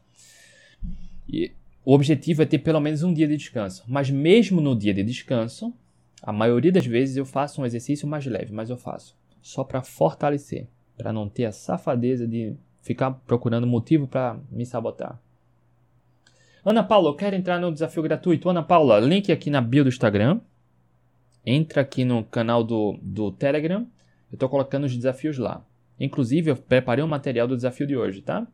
E 1.28 1.52
o 1.84 1.92
objetivo 1.92 2.40
é 2.40 2.46
ter 2.46 2.60
pelo 2.60 2.80
menos 2.80 3.02
um 3.02 3.12
dia 3.12 3.28
de 3.28 3.36
descanso. 3.36 3.84
Mas 3.86 4.10
mesmo 4.10 4.58
no 4.58 4.74
dia 4.74 4.94
de 4.94 5.02
descanso, 5.02 5.74
a 6.22 6.32
maioria 6.32 6.72
das 6.72 6.86
vezes 6.86 7.18
eu 7.18 7.26
faço 7.26 7.60
um 7.60 7.66
exercício 7.66 8.08
mais 8.08 8.24
leve, 8.24 8.54
mas 8.54 8.70
eu 8.70 8.78
faço 8.78 9.14
só 9.42 9.62
para 9.62 9.82
fortalecer, 9.82 10.66
para 10.96 11.12
não 11.12 11.28
ter 11.28 11.44
a 11.44 11.52
safadeza 11.52 12.26
de 12.26 12.56
ficar 12.82 13.12
procurando 13.26 13.66
motivo 13.66 14.06
para 14.06 14.38
me 14.50 14.64
sabotar. 14.64 15.20
Ana 16.64 16.82
Paula, 16.82 17.10
eu 17.10 17.14
quero 17.14 17.36
entrar 17.36 17.58
no 17.58 17.72
desafio 17.72 18.02
gratuito. 18.02 18.48
Ana 18.48 18.62
Paula, 18.62 18.98
link 19.00 19.32
aqui 19.32 19.50
na 19.50 19.60
bio 19.60 19.84
do 19.84 19.88
Instagram. 19.88 20.40
Entra 21.44 21.82
aqui 21.82 22.04
no 22.04 22.24
canal 22.24 22.62
do, 22.62 22.98
do 23.00 23.30
Telegram. 23.32 23.86
Eu 24.30 24.34
estou 24.34 24.48
colocando 24.48 24.84
os 24.84 24.94
desafios 24.94 25.38
lá. 25.38 25.64
Inclusive, 25.98 26.50
eu 26.50 26.56
preparei 26.56 27.02
um 27.02 27.08
material 27.08 27.48
do 27.48 27.56
desafio 27.56 27.86
de 27.86 27.96
hoje, 27.96 28.20
tá? 28.20 28.46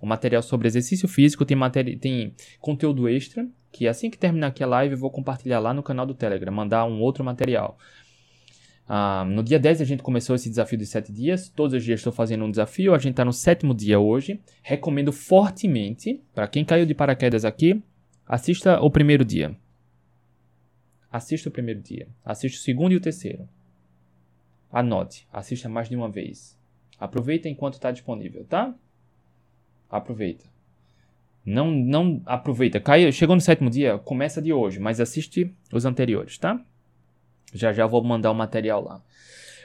O 0.00 0.06
material 0.06 0.42
sobre 0.42 0.68
exercício 0.68 1.08
físico 1.08 1.44
tem, 1.44 1.58
tem 1.98 2.34
conteúdo 2.60 3.08
extra, 3.08 3.46
que 3.72 3.88
assim 3.88 4.10
que 4.10 4.18
terminar 4.18 4.48
aqui 4.48 4.62
a 4.62 4.66
live 4.66 4.94
eu 4.94 5.00
vou 5.00 5.10
compartilhar 5.10 5.58
lá 5.58 5.72
no 5.72 5.82
canal 5.82 6.06
do 6.06 6.14
Telegram, 6.14 6.52
mandar 6.52 6.84
um 6.84 7.00
outro 7.00 7.24
material. 7.24 7.78
Ah, 8.88 9.24
no 9.24 9.42
dia 9.42 9.58
10 9.58 9.80
a 9.80 9.84
gente 9.84 10.02
começou 10.02 10.36
esse 10.36 10.48
desafio 10.48 10.78
de 10.78 10.86
7 10.86 11.12
dias. 11.12 11.48
Todos 11.48 11.74
os 11.74 11.84
dias 11.84 12.00
estou 12.00 12.12
fazendo 12.12 12.44
um 12.44 12.50
desafio. 12.50 12.94
A 12.94 12.98
gente 12.98 13.12
está 13.12 13.24
no 13.24 13.32
sétimo 13.32 13.74
dia 13.74 13.98
hoje. 13.98 14.40
Recomendo 14.62 15.12
fortemente, 15.12 16.22
para 16.34 16.46
quem 16.46 16.64
caiu 16.64 16.86
de 16.86 16.94
paraquedas 16.94 17.44
aqui, 17.44 17.82
assista 18.26 18.80
o 18.80 18.90
primeiro 18.90 19.24
dia. 19.24 19.56
Assista 21.10 21.48
o 21.48 21.52
primeiro 21.52 21.80
dia. 21.80 22.08
Assista 22.24 22.58
o 22.58 22.62
segundo 22.62 22.92
e 22.92 22.96
o 22.96 23.00
terceiro. 23.00 23.48
Anote. 24.72 25.26
Assista 25.32 25.68
mais 25.68 25.88
de 25.88 25.96
uma 25.96 26.08
vez. 26.08 26.56
Aproveita 26.98 27.48
enquanto 27.48 27.74
está 27.74 27.90
disponível, 27.90 28.44
tá? 28.44 28.74
Aproveita. 29.90 30.44
Não, 31.44 31.70
não 31.70 32.20
aproveita. 32.26 32.80
Caiu, 32.80 33.12
chegou 33.12 33.36
no 33.36 33.40
sétimo 33.40 33.70
dia, 33.70 33.98
começa 33.98 34.42
de 34.42 34.52
hoje, 34.52 34.80
mas 34.80 35.00
assiste 35.00 35.54
os 35.72 35.84
anteriores, 35.84 36.38
tá? 36.38 36.60
Já 37.52 37.72
já 37.72 37.86
vou 37.86 38.02
mandar 38.02 38.30
o 38.30 38.34
material 38.34 38.82
lá. 38.82 39.02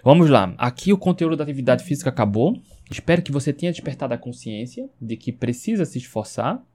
Vamos 0.03 0.29
lá. 0.29 0.55
Aqui 0.57 0.91
o 0.91 0.97
conteúdo 0.97 1.35
da 1.35 1.43
atividade 1.43 1.83
física 1.83 2.09
acabou. 2.09 2.59
Espero 2.89 3.21
que 3.21 3.31
você 3.31 3.53
tenha 3.53 3.71
despertado 3.71 4.13
a 4.13 4.17
consciência 4.17 4.89
de 4.99 5.15
que 5.15 5.31
precisa 5.31 5.85
se 5.85 5.97
esforçar, 5.97 6.65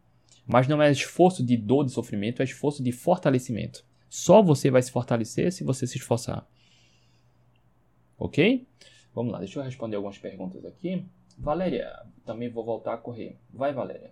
mas 0.46 0.68
não 0.68 0.80
é 0.80 0.90
esforço 0.90 1.44
de 1.44 1.56
dor, 1.56 1.84
de 1.84 1.90
sofrimento, 1.90 2.40
é 2.40 2.44
esforço 2.44 2.82
de 2.82 2.92
fortalecimento. 2.92 3.84
Só 4.08 4.40
você 4.40 4.70
vai 4.70 4.80
se 4.80 4.90
fortalecer 4.90 5.52
se 5.52 5.64
você 5.64 5.86
se 5.86 5.98
esforçar. 5.98 6.46
Ok? 8.16 8.66
Vamos 9.14 9.32
lá, 9.32 9.38
deixa 9.40 9.58
eu 9.58 9.64
responder 9.64 9.96
algumas 9.96 10.18
perguntas 10.18 10.64
aqui. 10.64 11.04
Valéria, 11.36 11.92
também 12.24 12.48
vou 12.48 12.64
voltar 12.64 12.94
a 12.94 12.98
correr. 12.98 13.36
Vai, 13.52 13.72
Valéria. 13.72 14.10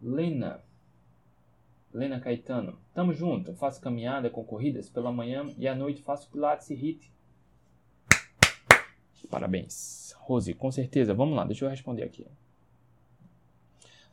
Lena. 0.00 0.60
Lena 1.92 2.20
Caetano. 2.20 2.78
Tamo 2.94 3.12
junto. 3.12 3.54
Faço 3.54 3.80
caminhada 3.80 4.30
com 4.30 4.44
corridas 4.44 4.88
pela 4.88 5.12
manhã 5.12 5.46
e 5.58 5.68
à 5.68 5.74
noite 5.74 6.02
faço 6.02 6.30
pilates 6.30 6.70
e 6.70 6.74
hit. 6.74 7.12
Parabéns. 9.30 10.14
Rose, 10.18 10.52
com 10.52 10.70
certeza. 10.70 11.14
Vamos 11.14 11.34
lá, 11.34 11.44
deixa 11.44 11.64
eu 11.64 11.70
responder 11.70 12.02
aqui. 12.02 12.26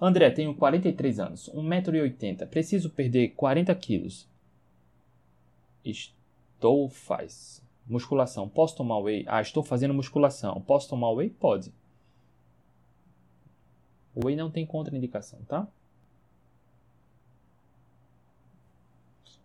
André, 0.01 0.31
tenho 0.31 0.55
43 0.55 1.19
anos, 1.19 1.49
1,80m. 1.53 2.47
Preciso 2.47 2.89
perder 2.89 3.29
40 3.29 3.75
quilos. 3.75 4.29
Estou 5.83 6.89
faz. 6.89 7.61
Musculação. 7.85 8.47
Posso 8.47 8.77
tomar 8.77 8.99
whey? 8.99 9.25
Ah, 9.27 9.41
estou 9.41 9.61
fazendo 9.61 9.93
musculação. 9.93 10.61
Posso 10.61 10.87
tomar 10.87 11.11
whey? 11.11 11.29
Pode. 11.29 11.73
O 14.15 14.25
whey 14.25 14.37
não 14.37 14.49
tem 14.49 14.65
contraindicação, 14.65 15.39
tá? 15.47 15.67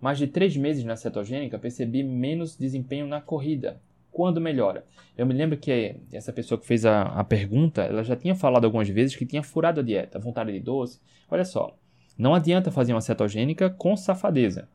Mais 0.04 0.18
de 0.18 0.26
três 0.26 0.54
meses 0.54 0.84
na 0.84 0.96
cetogênica, 0.96 1.58
percebi 1.58 2.02
menos 2.02 2.58
desempenho 2.58 3.06
na 3.06 3.22
corrida. 3.22 3.80
Quando 4.12 4.38
melhora? 4.38 4.84
Eu 5.16 5.24
me 5.24 5.32
lembro 5.32 5.56
que 5.56 5.96
essa 6.12 6.30
pessoa 6.30 6.60
que 6.60 6.66
fez 6.66 6.84
a, 6.84 7.04
a 7.04 7.24
pergunta, 7.24 7.80
ela 7.80 8.04
já 8.04 8.14
tinha 8.14 8.34
falado 8.34 8.66
algumas 8.66 8.86
vezes 8.86 9.16
que 9.16 9.24
tinha 9.24 9.42
furado 9.42 9.80
a 9.80 9.82
dieta, 9.82 10.18
vontade 10.18 10.52
de 10.52 10.60
doce. 10.60 11.00
Olha 11.30 11.42
só, 11.46 11.74
não 12.18 12.34
adianta 12.34 12.70
fazer 12.70 12.92
uma 12.92 13.00
cetogênica 13.00 13.70
com 13.70 13.96
safadeza. 13.96 14.68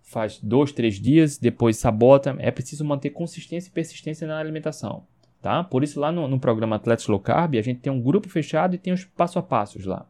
Faz 0.00 0.38
dois, 0.40 0.70
três 0.70 0.94
dias, 0.94 1.38
depois 1.38 1.76
sabota. 1.76 2.36
É 2.38 2.52
preciso 2.52 2.84
manter 2.84 3.10
consistência 3.10 3.70
e 3.70 3.72
persistência 3.72 4.28
na 4.28 4.38
alimentação. 4.38 5.08
Tá? 5.42 5.64
Por 5.64 5.82
isso, 5.82 5.98
lá 5.98 6.12
no, 6.12 6.28
no 6.28 6.38
programa 6.38 6.76
Atletas 6.76 7.08
Low 7.08 7.18
Carb, 7.18 7.56
a 7.56 7.62
gente 7.62 7.80
tem 7.80 7.92
um 7.92 8.00
grupo 8.00 8.28
fechado 8.28 8.76
e 8.76 8.78
tem 8.78 8.92
os 8.92 9.04
passo 9.04 9.40
a 9.40 9.42
passos 9.42 9.84
lá. 9.84 10.06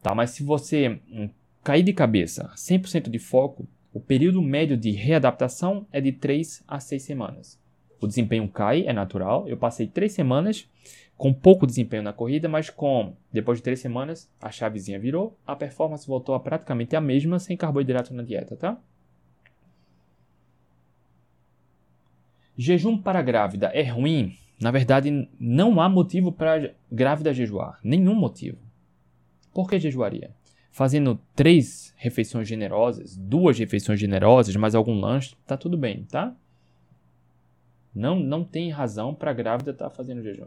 Tá? 0.00 0.14
Mas 0.14 0.30
se 0.30 0.44
você 0.44 1.00
hum, 1.10 1.28
cair 1.64 1.82
de 1.82 1.92
cabeça, 1.92 2.52
100% 2.54 3.10
de 3.10 3.18
foco, 3.18 3.66
o 3.92 4.00
período 4.00 4.40
médio 4.40 4.76
de 4.76 4.90
readaptação 4.90 5.86
é 5.92 6.00
de 6.00 6.12
3 6.12 6.62
a 6.66 6.78
6 6.78 7.02
semanas. 7.02 7.60
O 8.00 8.06
desempenho 8.06 8.48
cai, 8.48 8.86
é 8.86 8.92
natural. 8.92 9.48
Eu 9.48 9.56
passei 9.56 9.86
3 9.86 10.12
semanas 10.12 10.68
com 11.16 11.34
pouco 11.34 11.66
desempenho 11.66 12.02
na 12.02 12.14
corrida, 12.14 12.48
mas 12.48 12.70
com 12.70 13.14
depois 13.30 13.58
de 13.58 13.64
3 13.64 13.78
semanas 13.78 14.30
a 14.40 14.50
chavezinha 14.50 14.98
virou, 14.98 15.36
a 15.46 15.54
performance 15.54 16.06
voltou 16.06 16.34
a 16.34 16.40
praticamente 16.40 16.96
a 16.96 17.00
mesma 17.00 17.38
sem 17.38 17.56
carboidrato 17.56 18.14
na 18.14 18.22
dieta, 18.22 18.56
tá? 18.56 18.80
Jejum 22.56 22.96
para 22.96 23.20
grávida 23.22 23.66
é 23.68 23.82
ruim? 23.82 24.34
Na 24.60 24.70
verdade, 24.70 25.28
não 25.38 25.80
há 25.80 25.88
motivo 25.88 26.30
para 26.30 26.74
grávida 26.90 27.34
jejuar, 27.34 27.78
nenhum 27.82 28.14
motivo. 28.14 28.58
Por 29.52 29.68
que 29.68 29.78
jejuaria? 29.78 30.30
Fazendo 30.70 31.20
três 31.34 31.92
refeições 31.96 32.48
generosas, 32.48 33.16
duas 33.16 33.58
refeições 33.58 33.98
generosas, 33.98 34.54
mais 34.56 34.74
algum 34.74 34.98
lanche, 34.98 35.36
tá 35.46 35.56
tudo 35.56 35.76
bem, 35.76 36.04
tá? 36.04 36.34
Não, 37.94 38.18
não 38.18 38.44
tem 38.44 38.70
razão 38.70 39.14
para 39.14 39.32
grávida 39.32 39.72
estar 39.72 39.90
tá 39.90 39.94
fazendo 39.94 40.22
jejum. 40.22 40.46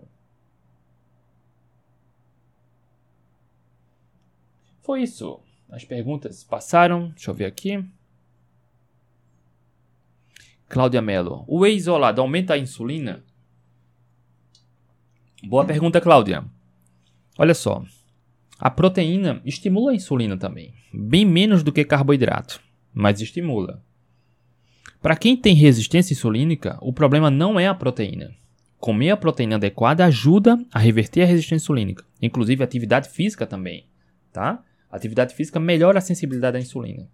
Foi 4.82 5.02
isso. 5.02 5.40
As 5.70 5.84
perguntas 5.84 6.44
passaram. 6.44 7.10
Deixa 7.10 7.32
eu 7.32 7.36
ver 7.36 7.46
aqui. 7.46 7.84
Cláudia 10.68 11.02
Mello. 11.02 11.44
O 11.48 11.60
whey 11.60 11.76
isolado 11.76 12.22
aumenta 12.22 12.54
a 12.54 12.58
insulina? 12.58 13.24
Boa 15.44 15.66
pergunta, 15.66 16.00
Cláudia. 16.00 16.44
Olha 17.38 17.54
só. 17.54 17.84
A 18.64 18.70
proteína 18.70 19.42
estimula 19.44 19.92
a 19.92 19.94
insulina 19.94 20.38
também, 20.38 20.74
bem 20.94 21.26
menos 21.26 21.64
do 21.64 21.72
que 21.74 21.84
carboidrato, 21.84 22.62
mas 22.94 23.20
estimula. 23.20 23.84
Para 25.02 25.18
quem 25.18 25.36
tem 25.36 25.54
resistência 25.54 26.14
insulínica, 26.14 26.78
o 26.80 26.94
problema 26.94 27.30
não 27.30 27.60
é 27.60 27.68
a 27.68 27.76
proteína. 27.76 28.34
Comer 28.78 29.10
a 29.10 29.18
proteína 29.18 29.58
adequada 29.58 30.06
ajuda 30.06 30.58
a 30.72 30.80
reverter 30.80 31.24
a 31.24 31.26
resistência 31.26 31.62
insulínica, 31.62 32.06
inclusive 32.22 32.64
atividade 32.64 33.10
física 33.10 33.46
também, 33.46 33.86
tá? 34.32 34.64
atividade 34.90 35.36
física 35.36 35.60
melhora 35.60 35.98
a 35.98 36.02
sensibilidade 36.02 36.56
à 36.56 36.62
insulina, 36.62 37.10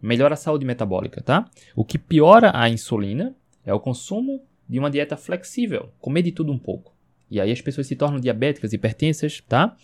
melhora 0.00 0.32
a 0.32 0.38
saúde 0.38 0.64
metabólica, 0.64 1.20
tá? 1.20 1.44
O 1.76 1.84
que 1.84 1.98
piora 1.98 2.50
a 2.54 2.70
insulina 2.70 3.36
é 3.62 3.74
o 3.74 3.78
consumo 3.78 4.42
de 4.66 4.78
uma 4.78 4.90
dieta 4.90 5.18
flexível, 5.18 5.92
comer 6.00 6.22
de 6.22 6.32
tudo 6.32 6.50
um 6.50 6.58
pouco. 6.58 6.94
E 7.30 7.38
aí 7.38 7.52
as 7.52 7.60
pessoas 7.60 7.86
se 7.86 7.94
tornam 7.94 8.18
diabéticas, 8.18 8.72
hipertensas, 8.72 9.42
tá? 9.46 9.76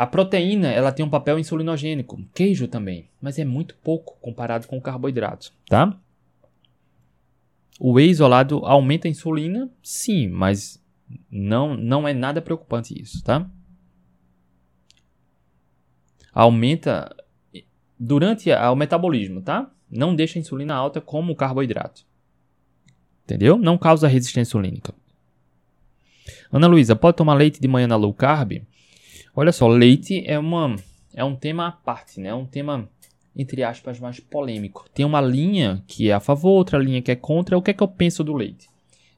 A 0.00 0.06
proteína 0.06 0.68
ela 0.68 0.90
tem 0.90 1.04
um 1.04 1.10
papel 1.10 1.38
insulinogênico, 1.38 2.24
queijo 2.32 2.66
também, 2.66 3.10
mas 3.20 3.38
é 3.38 3.44
muito 3.44 3.74
pouco 3.84 4.16
comparado 4.18 4.66
com 4.66 4.78
o 4.78 4.80
carboidrato, 4.80 5.52
tá? 5.66 5.94
O 7.78 7.92
whey 7.92 8.08
isolado 8.08 8.64
aumenta 8.64 9.06
a 9.06 9.10
insulina, 9.10 9.70
sim, 9.82 10.26
mas 10.26 10.82
não, 11.30 11.76
não 11.76 12.08
é 12.08 12.14
nada 12.14 12.40
preocupante 12.40 12.98
isso, 12.98 13.22
tá? 13.22 13.46
Aumenta 16.32 17.14
durante 17.98 18.50
o 18.50 18.74
metabolismo, 18.74 19.42
tá? 19.42 19.70
Não 19.90 20.16
deixa 20.16 20.38
a 20.38 20.40
insulina 20.40 20.74
alta 20.74 21.02
como 21.02 21.34
o 21.34 21.36
carboidrato. 21.36 22.06
Entendeu? 23.24 23.58
Não 23.58 23.76
causa 23.76 24.08
resistência 24.08 24.48
insulínica. 24.48 24.94
Ana 26.50 26.66
Luísa, 26.66 26.96
pode 26.96 27.18
tomar 27.18 27.34
leite 27.34 27.60
de 27.60 27.68
manhã 27.68 27.86
na 27.86 27.96
low 27.96 28.14
carb? 28.14 28.62
Olha 29.34 29.52
só, 29.52 29.68
leite 29.68 30.24
é, 30.26 30.38
uma, 30.38 30.76
é 31.14 31.24
um 31.24 31.36
tema 31.36 31.68
à 31.68 31.72
parte, 31.72 32.20
né? 32.20 32.30
É 32.30 32.34
um 32.34 32.46
tema, 32.46 32.88
entre 33.36 33.62
aspas, 33.62 34.00
mais 34.00 34.18
polêmico. 34.18 34.86
Tem 34.92 35.04
uma 35.04 35.20
linha 35.20 35.82
que 35.86 36.10
é 36.10 36.12
a 36.12 36.20
favor, 36.20 36.50
outra 36.50 36.78
linha 36.78 37.00
que 37.00 37.10
é 37.10 37.16
contra. 37.16 37.56
O 37.56 37.62
que 37.62 37.70
é 37.70 37.74
que 37.74 37.82
eu 37.82 37.88
penso 37.88 38.24
do 38.24 38.34
leite? 38.34 38.68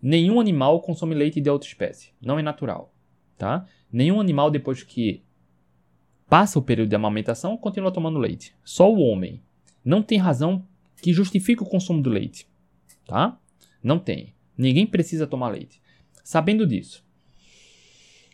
Nenhum 0.01 0.41
animal 0.41 0.81
consome 0.81 1.15
leite 1.15 1.41
de 1.41 1.49
outra 1.49 1.69
espécie. 1.69 2.11
Não 2.21 2.39
é 2.39 2.43
natural, 2.43 2.93
tá? 3.39 3.67
Nenhum 3.91 4.21
animal, 4.21 4.51
depois 4.51 4.83
que 4.83 5.23
passa 6.29 6.59
o 6.59 6.63
período 6.63 6.89
de 6.89 6.97
amamentação, 6.97 7.57
continua 7.57 7.93
tomando 7.93 8.19
leite. 8.19 8.55
Só 8.65 8.93
o 8.93 9.01
homem. 9.01 9.41
Não 9.85 10.03
tem 10.03 10.19
razão 10.19 10.67
que 11.01 11.13
justifique 11.13 11.63
o 11.63 11.67
consumo 11.67 12.03
do 12.03 12.11
leite, 12.11 12.47
tá? 13.07 13.39
Não 13.83 13.99
tem. 13.99 14.35
Ninguém 14.57 14.87
precisa 14.87 15.27
tomar 15.27 15.49
leite. 15.49 15.81
Sabendo 16.23 16.67
disso, 16.67 17.05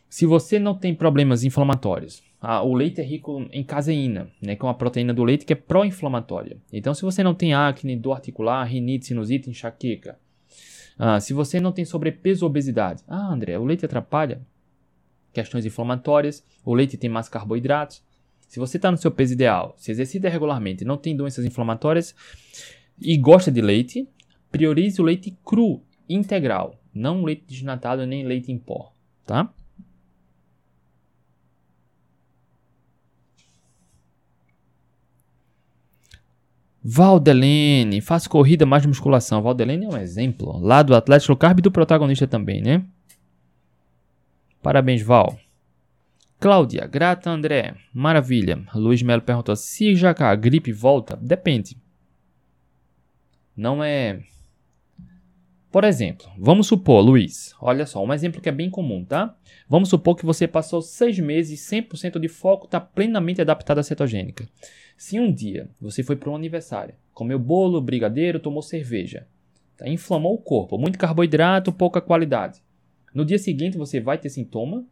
Se 0.09 0.25
você 0.27 0.59
não 0.59 0.75
tem 0.75 0.95
problemas 0.95 1.45
inflamatórios, 1.45 2.23
ah, 2.41 2.63
o 2.63 2.75
leite 2.75 3.01
é 3.01 3.05
rico 3.05 3.47
em 3.53 3.63
caseína, 3.63 4.31
né, 4.41 4.57
que 4.57 4.63
é 4.63 4.67
uma 4.67 4.75
proteína 4.75 5.13
do 5.13 5.25
leite 5.25 5.45
que 5.45 5.53
é 5.53 5.57
pró-inflamatória. 5.57 6.57
Então, 6.73 6.95
se 6.95 7.03
você 7.03 7.23
não 7.23 7.35
tem 7.35 7.53
acne, 7.53 7.97
dor 7.97 8.13
articular, 8.13 8.65
rinite, 8.65 9.07
sinusite, 9.07 9.51
enxaqueca, 9.51 10.19
ah, 10.99 11.21
se 11.21 11.33
você 11.33 11.61
não 11.61 11.73
tem 11.73 11.85
sobrepeso 11.85 12.45
ou 12.45 12.51
obesidade, 12.51 13.03
ah, 13.07 13.33
André, 13.33 13.59
o 13.59 13.65
leite 13.65 13.85
atrapalha 13.85 14.41
questões 15.33 15.65
inflamatórias, 15.65 16.45
o 16.65 16.75
leite 16.75 16.97
tem 16.97 17.09
mais 17.09 17.29
carboidratos. 17.29 18.03
Se 18.49 18.59
você 18.59 18.79
está 18.79 18.91
no 18.91 18.97
seu 18.97 19.11
peso 19.11 19.35
ideal, 19.35 19.75
se 19.77 19.91
exercita 19.91 20.29
regularmente, 20.29 20.85
não 20.85 20.97
tem 20.97 21.15
doenças 21.15 21.45
inflamatórias 21.45 22.15
e 23.01 23.17
gosta 23.17 23.53
de 23.53 23.61
leite, 23.61 24.09
priorize 24.51 25.01
o 25.01 25.05
leite 25.05 25.37
cru, 25.45 25.83
integral, 26.09 26.81
não 26.95 27.23
leite 27.23 27.45
desnatado 27.47 28.07
nem 28.07 28.27
leite 28.27 28.51
em 28.51 28.59
pó, 28.59 28.93
tá? 29.27 29.53
Valdelene, 36.91 38.01
faço 38.01 38.30
corrida 38.30 38.64
mais 38.64 38.86
musculação. 38.86 39.43
Valdelene 39.43 39.84
é 39.84 39.89
um 39.91 39.97
exemplo. 39.99 40.59
Lá 40.59 40.82
do 40.82 40.95
Atlético 40.97 41.36
Carb 41.36 41.59
e 41.59 41.62
do 41.62 41.70
protagonista 41.70 42.26
também, 42.26 42.62
né? 42.62 42.82
Parabéns, 44.62 45.03
Val. 45.03 45.39
Cláudia, 46.41 46.86
grata 46.86 47.28
André, 47.28 47.74
maravilha. 47.93 48.64
Luiz 48.74 49.03
Melo 49.03 49.20
perguntou: 49.20 49.55
se 49.55 49.95
já 49.95 50.14
a 50.18 50.34
gripe 50.34 50.72
volta? 50.72 51.14
Depende. 51.16 51.76
Não 53.55 53.84
é. 53.84 54.20
Por 55.71 55.85
exemplo, 55.85 56.27
vamos 56.39 56.66
supor, 56.66 57.03
Luiz, 57.03 57.55
olha 57.61 57.85
só, 57.85 58.03
um 58.03 58.12
exemplo 58.12 58.41
que 58.41 58.49
é 58.49 58.53
bem 58.53 58.71
comum, 58.71 59.05
tá? 59.05 59.37
Vamos 59.69 59.91
supor 59.91 60.16
que 60.16 60.25
você 60.25 60.49
passou 60.49 60.81
seis 60.81 61.19
meses, 61.19 61.61
100% 61.61 62.19
de 62.19 62.27
foco, 62.27 62.64
está 62.64 62.81
plenamente 62.81 63.43
adaptado 63.43 63.79
à 63.79 63.83
cetogênica. 63.83 64.49
Se 64.97 65.21
um 65.21 65.31
dia 65.31 65.69
você 65.79 66.03
foi 66.03 66.16
para 66.16 66.31
um 66.31 66.37
aniversário, 66.37 66.95
comeu 67.12 67.39
bolo, 67.39 67.83
brigadeiro, 67.83 68.41
tomou 68.41 68.62
cerveja, 68.62 69.27
tá? 69.77 69.87
inflamou 69.87 70.35
o 70.35 70.39
corpo, 70.39 70.79
muito 70.79 70.99
carboidrato, 70.99 71.71
pouca 71.71 72.01
qualidade. 72.01 72.62
No 73.12 73.23
dia 73.25 73.39
seguinte 73.39 73.77
você 73.77 74.01
vai 74.01 74.16
ter 74.16 74.31
sintoma, 74.31 74.87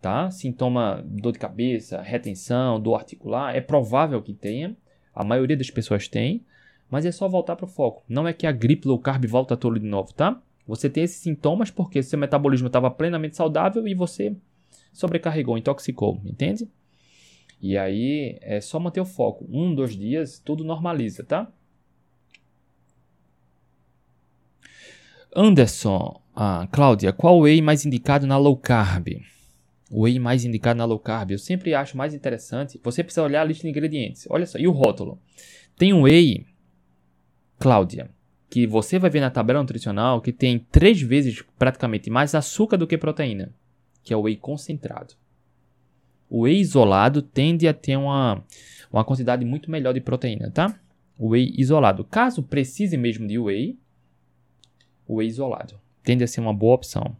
tá? 0.00 0.30
Sintoma 0.30 1.04
dor 1.04 1.32
de 1.32 1.38
cabeça, 1.38 2.00
retenção, 2.00 2.80
dor 2.80 2.94
articular, 2.94 3.54
é 3.54 3.60
provável 3.60 4.22
que 4.22 4.32
tenha, 4.32 4.74
a 5.14 5.22
maioria 5.22 5.56
das 5.56 5.70
pessoas 5.70 6.08
tem. 6.08 6.42
Mas 6.90 7.04
é 7.04 7.12
só 7.12 7.28
voltar 7.28 7.56
para 7.56 7.64
o 7.64 7.68
foco. 7.68 8.04
Não 8.08 8.26
é 8.26 8.32
que 8.32 8.46
a 8.46 8.52
gripe 8.52 8.86
low 8.86 8.98
carb 8.98 9.24
volta 9.26 9.56
tudo 9.56 9.78
de 9.78 9.86
novo, 9.86 10.12
tá? 10.12 10.40
Você 10.66 10.90
tem 10.90 11.04
esses 11.04 11.18
sintomas 11.18 11.70
porque 11.70 12.02
seu 12.02 12.18
metabolismo 12.18 12.66
estava 12.66 12.90
plenamente 12.90 13.36
saudável 13.36 13.86
e 13.86 13.94
você 13.94 14.36
sobrecarregou, 14.92 15.56
intoxicou, 15.56 16.20
entende? 16.24 16.68
E 17.60 17.76
aí 17.76 18.38
é 18.40 18.60
só 18.60 18.78
manter 18.78 19.00
o 19.00 19.04
foco. 19.04 19.46
Um, 19.48 19.74
dois 19.74 19.96
dias, 19.96 20.38
tudo 20.38 20.64
normaliza, 20.64 21.24
tá? 21.24 21.50
Anderson, 25.34 26.20
ah, 26.34 26.66
Cláudia, 26.72 27.12
qual 27.12 27.40
whey 27.40 27.60
mais 27.60 27.84
indicado 27.84 28.26
na 28.26 28.38
low 28.38 28.56
carb? 28.56 29.08
O 29.90 30.02
whey 30.02 30.18
mais 30.18 30.44
indicado 30.44 30.78
na 30.78 30.84
low 30.84 30.98
carb, 30.98 31.30
eu 31.30 31.38
sempre 31.38 31.74
acho 31.74 31.96
mais 31.96 32.14
interessante. 32.14 32.80
Você 32.82 33.04
precisa 33.04 33.22
olhar 33.22 33.42
a 33.42 33.44
lista 33.44 33.62
de 33.62 33.68
ingredientes. 33.68 34.26
Olha 34.30 34.46
só, 34.46 34.58
e 34.58 34.66
o 34.66 34.72
rótulo? 34.72 35.20
Tem 35.76 35.92
um 35.92 36.02
whey 36.02 36.46
Cláudia, 37.58 38.10
que 38.48 38.66
você 38.66 38.98
vai 38.98 39.10
ver 39.10 39.20
na 39.20 39.30
tabela 39.30 39.60
nutricional 39.60 40.20
que 40.20 40.32
tem 40.32 40.58
três 40.58 41.00
vezes 41.00 41.42
praticamente 41.58 42.10
mais 42.10 42.34
açúcar 42.34 42.76
do 42.76 42.86
que 42.86 42.98
proteína, 42.98 43.52
que 44.02 44.12
é 44.12 44.16
o 44.16 44.22
whey 44.22 44.36
concentrado. 44.36 45.14
O 46.28 46.42
whey 46.42 46.58
isolado 46.58 47.22
tende 47.22 47.66
a 47.68 47.74
ter 47.74 47.96
uma, 47.96 48.44
uma 48.92 49.04
quantidade 49.04 49.44
muito 49.44 49.70
melhor 49.70 49.94
de 49.94 50.00
proteína, 50.00 50.50
tá? 50.50 50.78
O 51.18 51.28
whey 51.30 51.54
isolado. 51.56 52.04
Caso 52.04 52.42
precise 52.42 52.96
mesmo 52.96 53.26
de 53.26 53.38
whey, 53.38 53.78
o 55.06 55.16
whey 55.16 55.28
isolado 55.28 55.80
tende 56.02 56.22
a 56.22 56.26
ser 56.26 56.40
uma 56.40 56.54
boa 56.54 56.74
opção. 56.74 57.16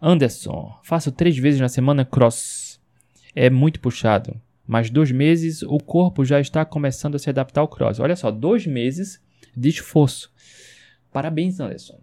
Anderson, 0.00 0.78
faço 0.82 1.10
três 1.10 1.36
vezes 1.36 1.60
na 1.60 1.68
semana 1.68 2.04
cross. 2.04 2.80
É 3.34 3.50
muito 3.50 3.80
puxado 3.80 4.40
mas 4.68 4.90
dois 4.90 5.10
meses 5.10 5.62
o 5.62 5.78
corpo 5.78 6.26
já 6.26 6.38
está 6.38 6.62
começando 6.62 7.14
a 7.14 7.18
se 7.18 7.30
adaptar 7.30 7.62
ao 7.62 7.68
cross. 7.68 7.98
Olha 7.98 8.14
só, 8.14 8.30
dois 8.30 8.66
meses 8.66 9.18
de 9.56 9.70
esforço. 9.70 10.30
Parabéns, 11.10 11.58
Anderson. 11.58 11.98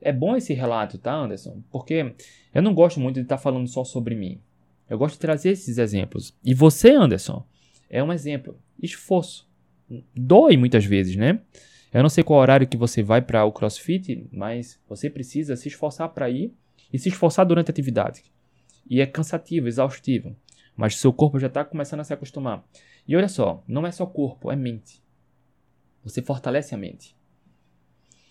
É 0.00 0.12
bom 0.12 0.36
esse 0.36 0.54
relato, 0.54 0.96
tá, 0.96 1.12
Anderson? 1.12 1.60
Porque 1.72 2.14
eu 2.54 2.62
não 2.62 2.72
gosto 2.72 3.00
muito 3.00 3.16
de 3.16 3.22
estar 3.22 3.36
falando 3.36 3.66
só 3.66 3.82
sobre 3.82 4.14
mim. 4.14 4.40
Eu 4.88 4.96
gosto 4.96 5.14
de 5.14 5.20
trazer 5.20 5.50
esses 5.50 5.76
exemplos. 5.76 6.32
E 6.44 6.54
você, 6.54 6.92
Anderson, 6.92 7.44
é 7.90 8.00
um 8.00 8.12
exemplo. 8.12 8.56
Esforço. 8.80 9.48
Dói 10.14 10.56
muitas 10.56 10.84
vezes, 10.84 11.16
né? 11.16 11.40
Eu 11.92 12.02
não 12.02 12.08
sei 12.08 12.22
qual 12.22 12.38
horário 12.38 12.68
que 12.68 12.76
você 12.76 13.02
vai 13.02 13.20
para 13.20 13.44
o 13.44 13.50
CrossFit, 13.50 14.28
mas 14.30 14.78
você 14.88 15.10
precisa 15.10 15.56
se 15.56 15.66
esforçar 15.66 16.10
para 16.10 16.30
ir 16.30 16.52
e 16.92 16.98
se 16.98 17.08
esforçar 17.08 17.44
durante 17.44 17.70
a 17.70 17.72
atividade. 17.72 18.22
E 18.88 19.00
é 19.00 19.06
cansativo, 19.06 19.66
exaustivo 19.66 20.36
mas 20.76 20.96
seu 20.96 21.12
corpo 21.12 21.38
já 21.38 21.46
está 21.46 21.64
começando 21.64 22.00
a 22.00 22.04
se 22.04 22.12
acostumar. 22.12 22.64
E 23.06 23.16
olha 23.16 23.28
só, 23.28 23.62
não 23.66 23.86
é 23.86 23.92
só 23.92 24.06
corpo, 24.06 24.50
é 24.50 24.56
mente. 24.56 25.02
Você 26.02 26.20
fortalece 26.20 26.74
a 26.74 26.78
mente. 26.78 27.16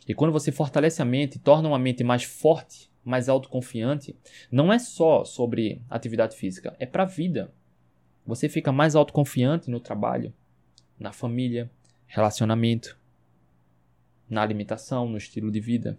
E 0.07 0.13
quando 0.13 0.31
você 0.31 0.51
fortalece 0.51 1.01
a 1.01 1.05
mente, 1.05 1.39
torna 1.39 1.67
uma 1.67 1.79
mente 1.79 2.03
mais 2.03 2.23
forte, 2.23 2.91
mais 3.03 3.29
autoconfiante, 3.29 4.15
não 4.51 4.71
é 4.71 4.79
só 4.79 5.23
sobre 5.23 5.81
atividade 5.89 6.35
física, 6.35 6.75
é 6.79 6.85
para 6.85 7.03
a 7.03 7.07
vida. 7.07 7.53
Você 8.25 8.47
fica 8.47 8.71
mais 8.71 8.95
autoconfiante 8.95 9.69
no 9.69 9.79
trabalho, 9.79 10.33
na 10.99 11.11
família, 11.11 11.69
relacionamento, 12.07 12.97
na 14.29 14.41
alimentação, 14.41 15.07
no 15.07 15.17
estilo 15.17 15.51
de 15.51 15.59
vida. 15.59 15.97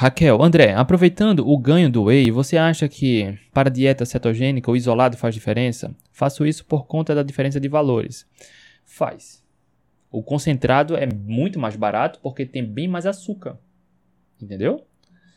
Raquel, 0.00 0.42
André, 0.42 0.72
aproveitando 0.72 1.46
o 1.46 1.58
ganho 1.58 1.90
do 1.90 2.04
whey, 2.04 2.30
você 2.30 2.56
acha 2.56 2.88
que 2.88 3.38
para 3.52 3.68
dieta 3.68 4.06
cetogênica 4.06 4.70
o 4.70 4.74
isolado 4.74 5.14
faz 5.14 5.34
diferença? 5.34 5.94
Faço 6.10 6.46
isso 6.46 6.64
por 6.64 6.86
conta 6.86 7.14
da 7.14 7.22
diferença 7.22 7.60
de 7.60 7.68
valores. 7.68 8.26
Faz. 8.82 9.44
O 10.10 10.22
concentrado 10.22 10.96
é 10.96 11.04
muito 11.04 11.58
mais 11.58 11.76
barato 11.76 12.18
porque 12.22 12.46
tem 12.46 12.64
bem 12.64 12.88
mais 12.88 13.04
açúcar. 13.04 13.58
Entendeu? 14.40 14.86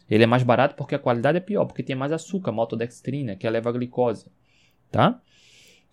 Ele 0.09 0.24
é 0.24 0.28
mais 0.28 0.43
barato 0.43 0.76
porque 0.76 0.95
a 0.95 0.99
qualidade 0.99 1.39
é 1.39 1.41
pior, 1.41 1.66
porque 1.66 1.84
tem 1.84 1.93
mais 1.93 2.14
açúcar, 2.14 2.53
maltodextrina, 2.53 3.36
que 3.36 3.45
eleva 3.45 3.70
a 3.70 3.74
glicose. 3.74 4.28
Tá? 4.89 5.22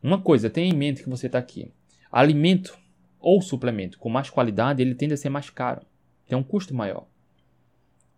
Uma 0.01 0.21
coisa, 0.21 0.49
tenha 0.49 0.73
em 0.73 0.79
mente 0.79 1.03
que 1.03 1.11
você 1.11 1.27
está 1.27 1.41
aqui. 1.41 1.73
Alimento 2.13 2.79
ou 3.19 3.43
suplemento 3.43 3.99
com 3.99 4.09
mais 4.09 4.31
qualidade, 4.31 4.81
ele 4.81 4.95
tende 4.95 5.15
a 5.15 5.17
ser 5.17 5.29
mais 5.29 5.51
caro. 5.51 5.83
Tem 6.29 6.39
um 6.39 6.45
custo 6.45 6.73
maior 6.73 7.10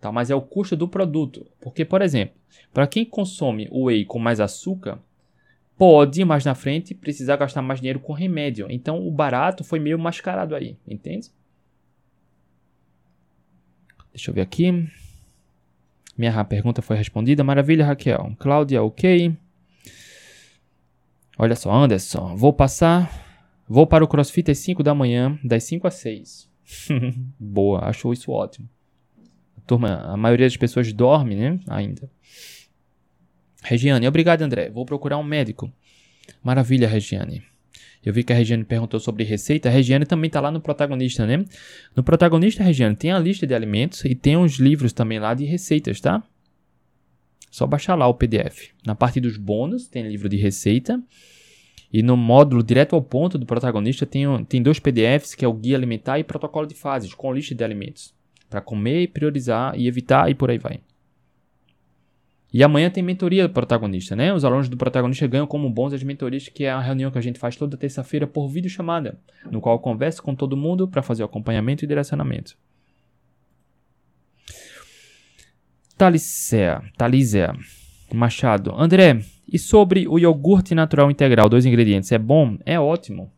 tá? 0.02 0.10
mas 0.10 0.30
é 0.30 0.34
o 0.34 0.42
custo 0.42 0.76
do 0.76 0.88
produto. 0.88 1.46
Porque, 1.60 1.84
por 1.84 2.02
exemplo, 2.02 2.34
para 2.74 2.88
quem 2.88 3.04
consome 3.04 3.68
o 3.70 3.84
whey 3.84 4.04
com 4.04 4.18
mais 4.18 4.40
açúcar, 4.40 4.98
pode 5.78 6.24
mais 6.24 6.44
na 6.44 6.56
frente 6.56 6.92
precisar 6.92 7.36
gastar 7.36 7.62
mais 7.62 7.80
dinheiro 7.80 8.00
com 8.00 8.12
remédio. 8.12 8.66
Então 8.68 9.06
o 9.06 9.10
barato 9.10 9.62
foi 9.62 9.78
meio 9.78 9.98
mascarado 9.98 10.56
aí, 10.56 10.76
entende? 10.86 11.30
Deixa 14.12 14.30
eu 14.30 14.34
ver 14.34 14.40
aqui. 14.40 14.88
Minha 16.18 16.44
pergunta 16.44 16.82
foi 16.82 16.96
respondida. 16.96 17.44
Maravilha, 17.44 17.86
Raquel. 17.86 18.34
Cláudia, 18.38 18.82
ok. 18.82 19.34
Olha 21.38 21.54
só, 21.54 21.72
Anderson. 21.72 22.36
Vou 22.36 22.52
passar. 22.52 23.08
Vou 23.68 23.86
para 23.86 24.04
o 24.04 24.08
CrossFit 24.08 24.50
às 24.50 24.58
5 24.58 24.82
da 24.82 24.94
manhã, 24.94 25.38
das 25.42 25.64
5 25.64 25.86
às 25.86 25.94
6. 25.94 26.50
Boa, 27.38 27.84
achou 27.84 28.12
isso 28.12 28.30
ótimo 28.30 28.68
turma, 29.72 30.02
a 30.04 30.16
maioria 30.16 30.46
das 30.46 30.56
pessoas 30.56 30.92
dorme, 30.92 31.34
né? 31.34 31.58
Ainda. 31.66 32.10
Regiane, 33.62 34.06
obrigado, 34.06 34.42
André. 34.42 34.68
Vou 34.68 34.84
procurar 34.84 35.16
um 35.16 35.22
médico. 35.22 35.72
Maravilha, 36.42 36.86
Regiane. 36.86 37.42
Eu 38.04 38.12
vi 38.12 38.22
que 38.22 38.32
a 38.32 38.36
Regiane 38.36 38.64
perguntou 38.64 39.00
sobre 39.00 39.24
receita. 39.24 39.68
A 39.68 39.72
Regiane 39.72 40.04
também 40.04 40.26
está 40.26 40.40
lá 40.40 40.50
no 40.50 40.60
protagonista, 40.60 41.24
né? 41.24 41.44
No 41.96 42.02
protagonista, 42.02 42.62
Regiane, 42.62 42.96
tem 42.96 43.12
a 43.12 43.18
lista 43.18 43.46
de 43.46 43.54
alimentos 43.54 44.04
e 44.04 44.14
tem 44.14 44.36
uns 44.36 44.54
livros 44.54 44.92
também 44.92 45.18
lá 45.18 45.32
de 45.32 45.44
receitas, 45.44 46.00
tá? 46.00 46.22
Só 47.50 47.66
baixar 47.66 47.94
lá 47.94 48.06
o 48.06 48.14
PDF. 48.14 48.70
Na 48.84 48.94
parte 48.94 49.20
dos 49.20 49.36
bônus 49.36 49.86
tem 49.86 50.06
livro 50.06 50.28
de 50.28 50.36
receita. 50.36 51.00
E 51.92 52.02
no 52.02 52.16
módulo 52.16 52.62
direto 52.62 52.94
ao 52.94 53.02
ponto 53.02 53.38
do 53.38 53.46
protagonista 53.46 54.04
tem, 54.04 54.24
tem 54.46 54.62
dois 54.62 54.78
PDFs, 54.78 55.34
que 55.34 55.44
é 55.44 55.48
o 55.48 55.52
Guia 55.52 55.76
Alimentar 55.76 56.18
e 56.18 56.24
Protocolo 56.24 56.66
de 56.66 56.74
Fases, 56.74 57.14
com 57.14 57.32
lista 57.32 57.54
de 57.54 57.62
alimentos 57.62 58.12
para 58.52 58.60
comer, 58.60 59.08
priorizar 59.08 59.74
e 59.76 59.88
evitar 59.88 60.30
e 60.30 60.34
por 60.34 60.50
aí 60.50 60.58
vai. 60.58 60.80
E 62.52 62.62
amanhã 62.62 62.90
tem 62.90 63.02
mentoria 63.02 63.48
do 63.48 63.54
protagonista, 63.54 64.14
né? 64.14 64.32
Os 64.32 64.44
alunos 64.44 64.68
do 64.68 64.76
protagonista 64.76 65.26
ganham 65.26 65.46
como 65.46 65.70
bons 65.70 65.94
as 65.94 66.02
mentorias, 66.02 66.48
que 66.48 66.64
é 66.64 66.70
a 66.70 66.78
reunião 66.78 67.10
que 67.10 67.16
a 67.16 67.22
gente 67.22 67.38
faz 67.38 67.56
toda 67.56 67.78
terça-feira 67.78 68.26
por 68.26 68.46
vídeo 68.46 68.68
chamada, 68.68 69.18
no 69.50 69.58
qual 69.58 69.76
eu 69.76 69.78
converso 69.78 70.22
com 70.22 70.34
todo 70.34 70.54
mundo 70.54 70.86
para 70.86 71.00
fazer 71.00 71.22
o 71.22 71.26
acompanhamento 71.26 71.82
e 71.82 71.88
direcionamento. 71.88 72.54
Talicea, 75.96 76.82
Talízea 76.98 77.54
Machado. 78.12 78.74
André, 78.76 79.20
e 79.50 79.58
sobre 79.58 80.06
o 80.06 80.18
iogurte 80.18 80.74
natural 80.74 81.10
integral, 81.10 81.48
dois 81.48 81.64
ingredientes, 81.64 82.12
é 82.12 82.18
bom? 82.18 82.58
É 82.66 82.78
ótimo. 82.78 83.32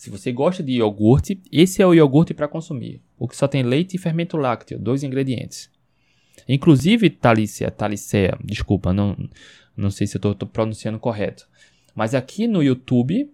Se 0.00 0.08
você 0.08 0.32
gosta 0.32 0.62
de 0.62 0.72
iogurte, 0.78 1.38
esse 1.52 1.82
é 1.82 1.86
o 1.86 1.92
iogurte 1.92 2.32
para 2.32 2.48
consumir. 2.48 3.02
O 3.18 3.28
que 3.28 3.36
só 3.36 3.46
tem 3.46 3.62
leite 3.62 3.96
e 3.96 3.98
fermento 3.98 4.38
lácteo, 4.38 4.78
dois 4.78 5.02
ingredientes. 5.02 5.70
Inclusive, 6.48 7.10
Talicea, 7.10 7.70
Talicea, 7.70 8.38
desculpa, 8.42 8.94
não, 8.94 9.14
não 9.76 9.90
sei 9.90 10.06
se 10.06 10.16
eu 10.16 10.32
estou 10.32 10.48
pronunciando 10.48 10.98
correto. 10.98 11.46
Mas 11.94 12.14
aqui 12.14 12.48
no 12.48 12.62
YouTube 12.62 13.30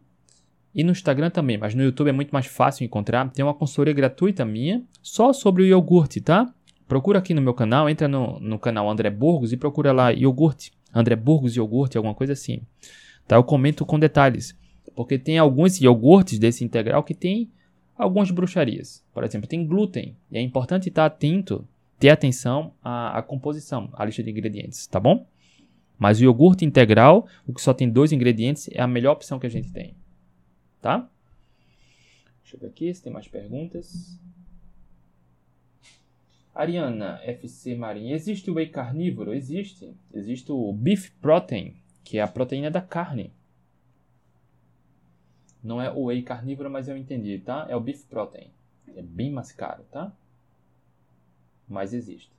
e 0.75 0.83
no 0.83 0.91
Instagram 0.91 1.31
também, 1.31 1.57
mas 1.57 1.73
no 1.73 1.85
YouTube 1.85 2.09
é 2.09 2.13
muito 2.13 2.33
mais 2.33 2.47
fácil 2.47 2.85
encontrar. 2.85 3.31
Tem 3.31 3.45
uma 3.45 3.55
consultoria 3.55 3.95
gratuita 3.95 4.45
minha 4.45 4.83
só 5.01 5.33
sobre 5.33 5.63
o 5.63 5.67
iogurte, 5.67 6.21
tá? 6.21 6.53
Procura 6.89 7.21
aqui 7.21 7.33
no 7.33 7.41
meu 7.41 7.55
canal, 7.55 7.89
entra 7.89 8.09
no, 8.09 8.41
no 8.41 8.59
canal 8.59 8.91
André 8.91 9.09
Burgos 9.09 9.53
e 9.53 9.57
procura 9.57 9.93
lá 9.93 10.13
iogurte. 10.13 10.73
André 10.93 11.15
Burgos 11.15 11.55
iogurte, 11.55 11.97
alguma 11.97 12.17
coisa 12.17 12.33
assim. 12.33 12.61
Tá? 13.25 13.37
Eu 13.37 13.45
comento 13.45 13.87
com 13.87 14.01
detalhes. 14.01 14.59
Porque 14.97 15.19
tem 15.19 15.39
alguns 15.39 15.79
iogurtes 15.79 16.39
desse 16.39 16.65
integral 16.65 17.05
que 17.05 17.15
tem 17.15 17.51
algumas 17.97 18.31
bruxarias. 18.31 19.05
Por 19.13 19.23
exemplo, 19.23 19.47
tem 19.47 19.67
glúten. 19.67 20.17
E 20.33 20.39
é 20.39 20.41
importante 20.41 20.89
estar 20.89 21.05
atento, 21.05 21.69
ter 21.99 22.09
atenção 22.09 22.73
à, 22.83 23.19
à 23.19 23.23
composição, 23.23 23.91
à 23.93 24.07
lista 24.07 24.23
de 24.23 24.31
ingredientes, 24.31 24.87
tá 24.87 24.99
bom? 24.99 25.27
Mas 25.99 26.19
o 26.19 26.25
iogurte 26.25 26.65
integral, 26.65 27.29
o 27.47 27.53
que 27.53 27.61
só 27.61 27.75
tem 27.75 27.89
dois 27.91 28.11
ingredientes, 28.11 28.69
é 28.73 28.81
a 28.81 28.87
melhor 28.87 29.13
opção 29.13 29.39
que 29.39 29.47
a 29.47 29.51
gente 29.51 29.71
tem. 29.71 29.95
Tá? 30.81 31.09
Deixa 32.43 32.57
eu 32.57 32.61
ver 32.61 32.69
aqui 32.69 32.93
se 32.93 33.03
tem 33.03 33.13
mais 33.13 33.29
perguntas. 33.29 34.19
Ariana 36.55 37.21
FC 37.23 37.75
Marinha, 37.75 38.15
existe 38.15 38.51
o 38.51 38.55
whey 38.55 38.69
carnívoro? 38.69 39.35
Existe. 39.35 39.95
Existe 40.13 40.51
o 40.51 40.73
beef 40.73 41.11
protein, 41.21 41.75
que 42.03 42.17
é 42.17 42.23
a 42.23 42.29
proteína 42.29 42.71
da 42.71 42.81
carne. 42.81 43.36
Não 45.63 45.81
é 45.81 45.91
o 45.91 46.05
whey 46.05 46.23
carnívoro, 46.23 46.71
mas 46.71 46.89
eu 46.89 46.97
entendi, 46.97 47.39
tá? 47.39 47.67
É 47.69 47.77
o 47.77 47.81
beef 47.81 48.05
protein. 48.05 48.51
É 48.95 49.03
bem 49.03 49.31
mais 49.31 49.53
caro, 49.53 49.85
tá? 49.91 50.13
Mas 51.69 51.93
existe. 51.93 52.37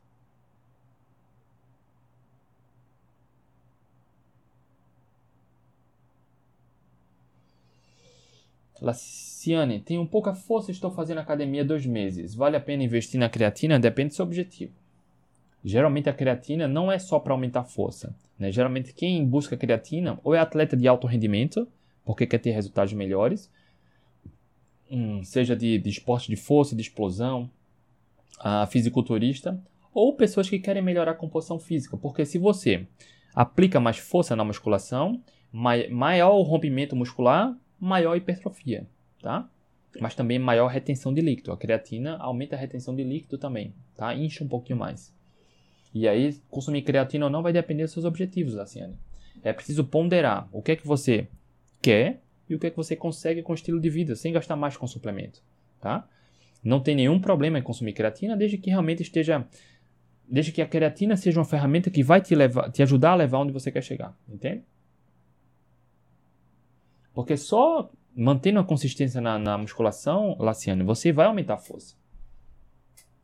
Laciane, 8.81 9.79
tenho 9.79 10.05
pouca 10.05 10.33
força 10.33 10.71
estou 10.71 10.91
fazendo 10.91 11.19
academia 11.19 11.65
dois 11.65 11.85
meses. 11.85 12.35
Vale 12.35 12.55
a 12.55 12.59
pena 12.59 12.83
investir 12.83 13.19
na 13.19 13.29
creatina? 13.29 13.79
Depende 13.79 14.09
do 14.09 14.15
seu 14.15 14.25
objetivo. 14.25 14.73
Geralmente 15.63 16.09
a 16.09 16.13
creatina 16.13 16.67
não 16.67 16.91
é 16.91 16.99
só 16.99 17.19
para 17.19 17.33
aumentar 17.33 17.61
a 17.61 17.65
força. 17.65 18.15
Né? 18.37 18.51
Geralmente 18.51 18.93
quem 18.93 19.25
busca 19.25 19.57
creatina 19.57 20.19
ou 20.23 20.35
é 20.35 20.39
atleta 20.39 20.77
de 20.77 20.87
alto 20.87 21.07
rendimento, 21.07 21.67
porque 22.07 22.25
quer 22.25 22.37
ter 22.37 22.51
resultados 22.51 22.93
melhores, 22.93 23.51
hum, 24.89 25.21
seja 25.25 25.57
de, 25.57 25.77
de 25.77 25.89
esporte 25.89 26.29
de 26.29 26.37
força, 26.37 26.73
de 26.73 26.81
explosão, 26.81 27.51
a 28.39 28.65
fisiculturista, 28.65 29.61
ou 29.93 30.15
pessoas 30.15 30.49
que 30.49 30.57
querem 30.57 30.81
melhorar 30.81 31.11
a 31.11 31.15
composição 31.15 31.59
física. 31.59 31.97
Porque 31.97 32.25
se 32.25 32.37
você 32.37 32.87
aplica 33.35 33.77
mais 33.77 33.97
força 33.97 34.37
na 34.37 34.45
musculação, 34.45 35.21
maior 35.51 36.35
o 36.35 36.43
rompimento 36.43 36.95
muscular, 36.95 37.53
maior 37.77 38.15
hipertrofia, 38.15 38.87
tá? 39.21 39.49
Mas 39.99 40.15
também 40.15 40.39
maior 40.39 40.67
retenção 40.67 41.13
de 41.13 41.19
líquido. 41.19 41.51
A 41.51 41.57
creatina 41.57 42.15
aumenta 42.19 42.55
a 42.55 42.59
retenção 42.59 42.95
de 42.95 43.03
líquido 43.03 43.37
também, 43.37 43.73
tá? 43.97 44.15
Incha 44.15 44.45
um 44.45 44.47
pouquinho 44.47 44.79
mais. 44.79 45.13
E 45.93 46.07
aí, 46.07 46.39
consumir 46.49 46.83
creatina 46.83 47.25
ou 47.25 47.31
não 47.31 47.43
vai 47.43 47.51
depender 47.51 47.83
dos 47.83 47.91
seus 47.91 48.05
objetivos, 48.05 48.53
Laciane. 48.53 48.95
É 49.43 49.51
preciso 49.51 49.83
ponderar 49.83 50.47
o 50.53 50.61
que 50.61 50.71
é 50.71 50.75
que 50.77 50.87
você 50.87 51.27
quer 51.81 52.21
e 52.49 52.55
o 52.55 52.59
que 52.59 52.67
é 52.67 52.69
que 52.69 52.77
você 52.77 52.95
consegue 52.95 53.41
com 53.41 53.51
o 53.51 53.55
estilo 53.55 53.79
de 53.79 53.89
vida, 53.89 54.15
sem 54.15 54.31
gastar 54.33 54.55
mais 54.55 54.77
com 54.77 54.87
suplemento, 54.87 55.41
tá? 55.79 56.07
Não 56.63 56.79
tem 56.79 56.95
nenhum 56.95 57.19
problema 57.19 57.59
em 57.59 57.61
consumir 57.61 57.93
creatina, 57.93 58.35
desde 58.35 58.57
que 58.57 58.69
realmente 58.69 59.01
esteja 59.01 59.45
desde 60.27 60.51
que 60.51 60.61
a 60.61 60.67
creatina 60.67 61.15
seja 61.15 61.39
uma 61.39 61.45
ferramenta 61.45 61.89
que 61.89 62.03
vai 62.03 62.19
te 62.19 62.35
levar, 62.35 62.69
te 62.69 62.83
ajudar 62.83 63.11
a 63.11 63.15
levar 63.15 63.39
onde 63.39 63.53
você 63.53 63.71
quer 63.71 63.81
chegar, 63.81 64.13
entende? 64.27 64.63
Porque 67.13 67.37
só 67.37 67.89
mantendo 68.15 68.59
a 68.59 68.63
consistência 68.63 69.21
na, 69.21 69.39
na 69.39 69.57
musculação, 69.57 70.35
Laciane, 70.39 70.83
você 70.83 71.11
vai 71.11 71.27
aumentar 71.27 71.53
a 71.53 71.57
força. 71.57 71.95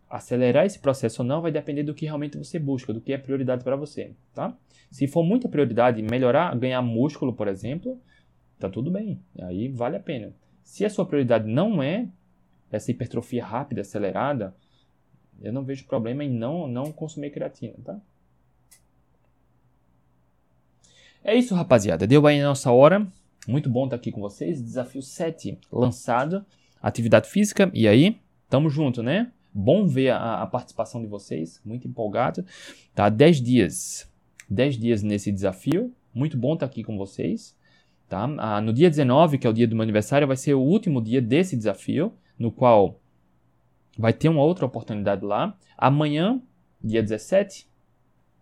Acelerar 0.09 0.65
esse 0.65 0.79
processo 0.79 1.23
ou 1.23 1.27
não 1.27 1.41
vai 1.41 1.51
depender 1.51 1.83
do 1.83 1.93
que 1.93 2.05
realmente 2.05 2.37
você 2.37 2.59
busca, 2.59 2.93
do 2.93 3.01
que 3.01 3.11
é 3.11 3.17
prioridade 3.17 3.63
para 3.63 3.75
você, 3.75 4.13
tá? 4.33 4.55
Se 4.91 5.07
for 5.07 5.23
muita 5.23 5.49
prioridade 5.49 6.01
melhorar, 6.01 6.55
ganhar 6.55 6.81
músculo, 6.81 7.33
por 7.33 7.47
exemplo, 7.47 7.99
tá 8.67 8.73
tudo 8.73 8.89
bem. 8.89 9.19
Aí 9.41 9.67
vale 9.67 9.97
a 9.97 9.99
pena. 9.99 10.33
Se 10.63 10.85
a 10.85 10.89
sua 10.89 11.05
prioridade 11.05 11.47
não 11.47 11.83
é 11.83 12.07
essa 12.71 12.91
hipertrofia 12.91 13.45
rápida, 13.45 13.81
acelerada, 13.81 14.55
eu 15.41 15.51
não 15.51 15.63
vejo 15.63 15.85
problema 15.85 16.23
em 16.23 16.29
não, 16.29 16.67
não 16.67 16.91
consumir 16.91 17.31
creatina, 17.31 17.75
tá? 17.83 17.99
É 21.23 21.35
isso, 21.35 21.55
rapaziada. 21.55 22.07
Deu 22.07 22.25
aí 22.25 22.39
a 22.39 22.47
nossa 22.47 22.71
hora. 22.71 23.05
Muito 23.47 23.69
bom 23.69 23.85
estar 23.85 23.95
aqui 23.95 24.11
com 24.11 24.21
vocês. 24.21 24.61
Desafio 24.61 25.01
7 25.01 25.57
lançado. 25.71 26.45
Atividade 26.81 27.29
física. 27.29 27.69
E 27.73 27.87
aí? 27.87 28.17
Tamo 28.49 28.69
junto, 28.69 29.01
né? 29.03 29.31
Bom 29.53 29.85
ver 29.85 30.09
a, 30.09 30.41
a 30.41 30.47
participação 30.47 31.01
de 31.01 31.07
vocês. 31.07 31.61
Muito 31.63 31.87
empolgado. 31.87 32.45
Tá? 32.93 33.09
10 33.09 33.41
dias. 33.41 34.09
10 34.49 34.77
dias 34.77 35.03
nesse 35.03 35.31
desafio. 35.31 35.93
Muito 36.13 36.37
bom 36.37 36.53
estar 36.53 36.65
aqui 36.65 36.83
com 36.83 36.97
vocês. 36.97 37.55
Tá? 38.13 38.29
Ah, 38.37 38.61
no 38.61 38.71
dia 38.71 38.91
19, 38.91 39.39
que 39.39 39.47
é 39.47 39.49
o 39.49 39.53
dia 39.53 39.67
do 39.67 39.73
meu 39.73 39.81
aniversário, 39.81 40.27
vai 40.27 40.37
ser 40.37 40.53
o 40.53 40.61
último 40.61 41.01
dia 41.01 41.19
desse 41.19 41.57
desafio, 41.57 42.13
no 42.37 42.51
qual 42.51 42.99
vai 43.97 44.13
ter 44.13 44.29
uma 44.29 44.43
outra 44.43 44.67
oportunidade 44.67 45.25
lá. 45.25 45.57
Amanhã, 45.75 46.39
dia 46.79 47.01
17, 47.01 47.67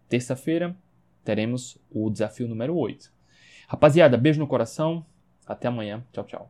terça-feira, 0.09 0.75
teremos 1.23 1.77
o 1.89 2.09
desafio 2.09 2.49
número 2.49 2.75
8. 2.75 3.13
Rapaziada, 3.65 4.17
beijo 4.17 4.41
no 4.41 4.47
coração. 4.47 5.05
Até 5.47 5.69
amanhã. 5.69 6.03
Tchau, 6.11 6.25
tchau. 6.25 6.49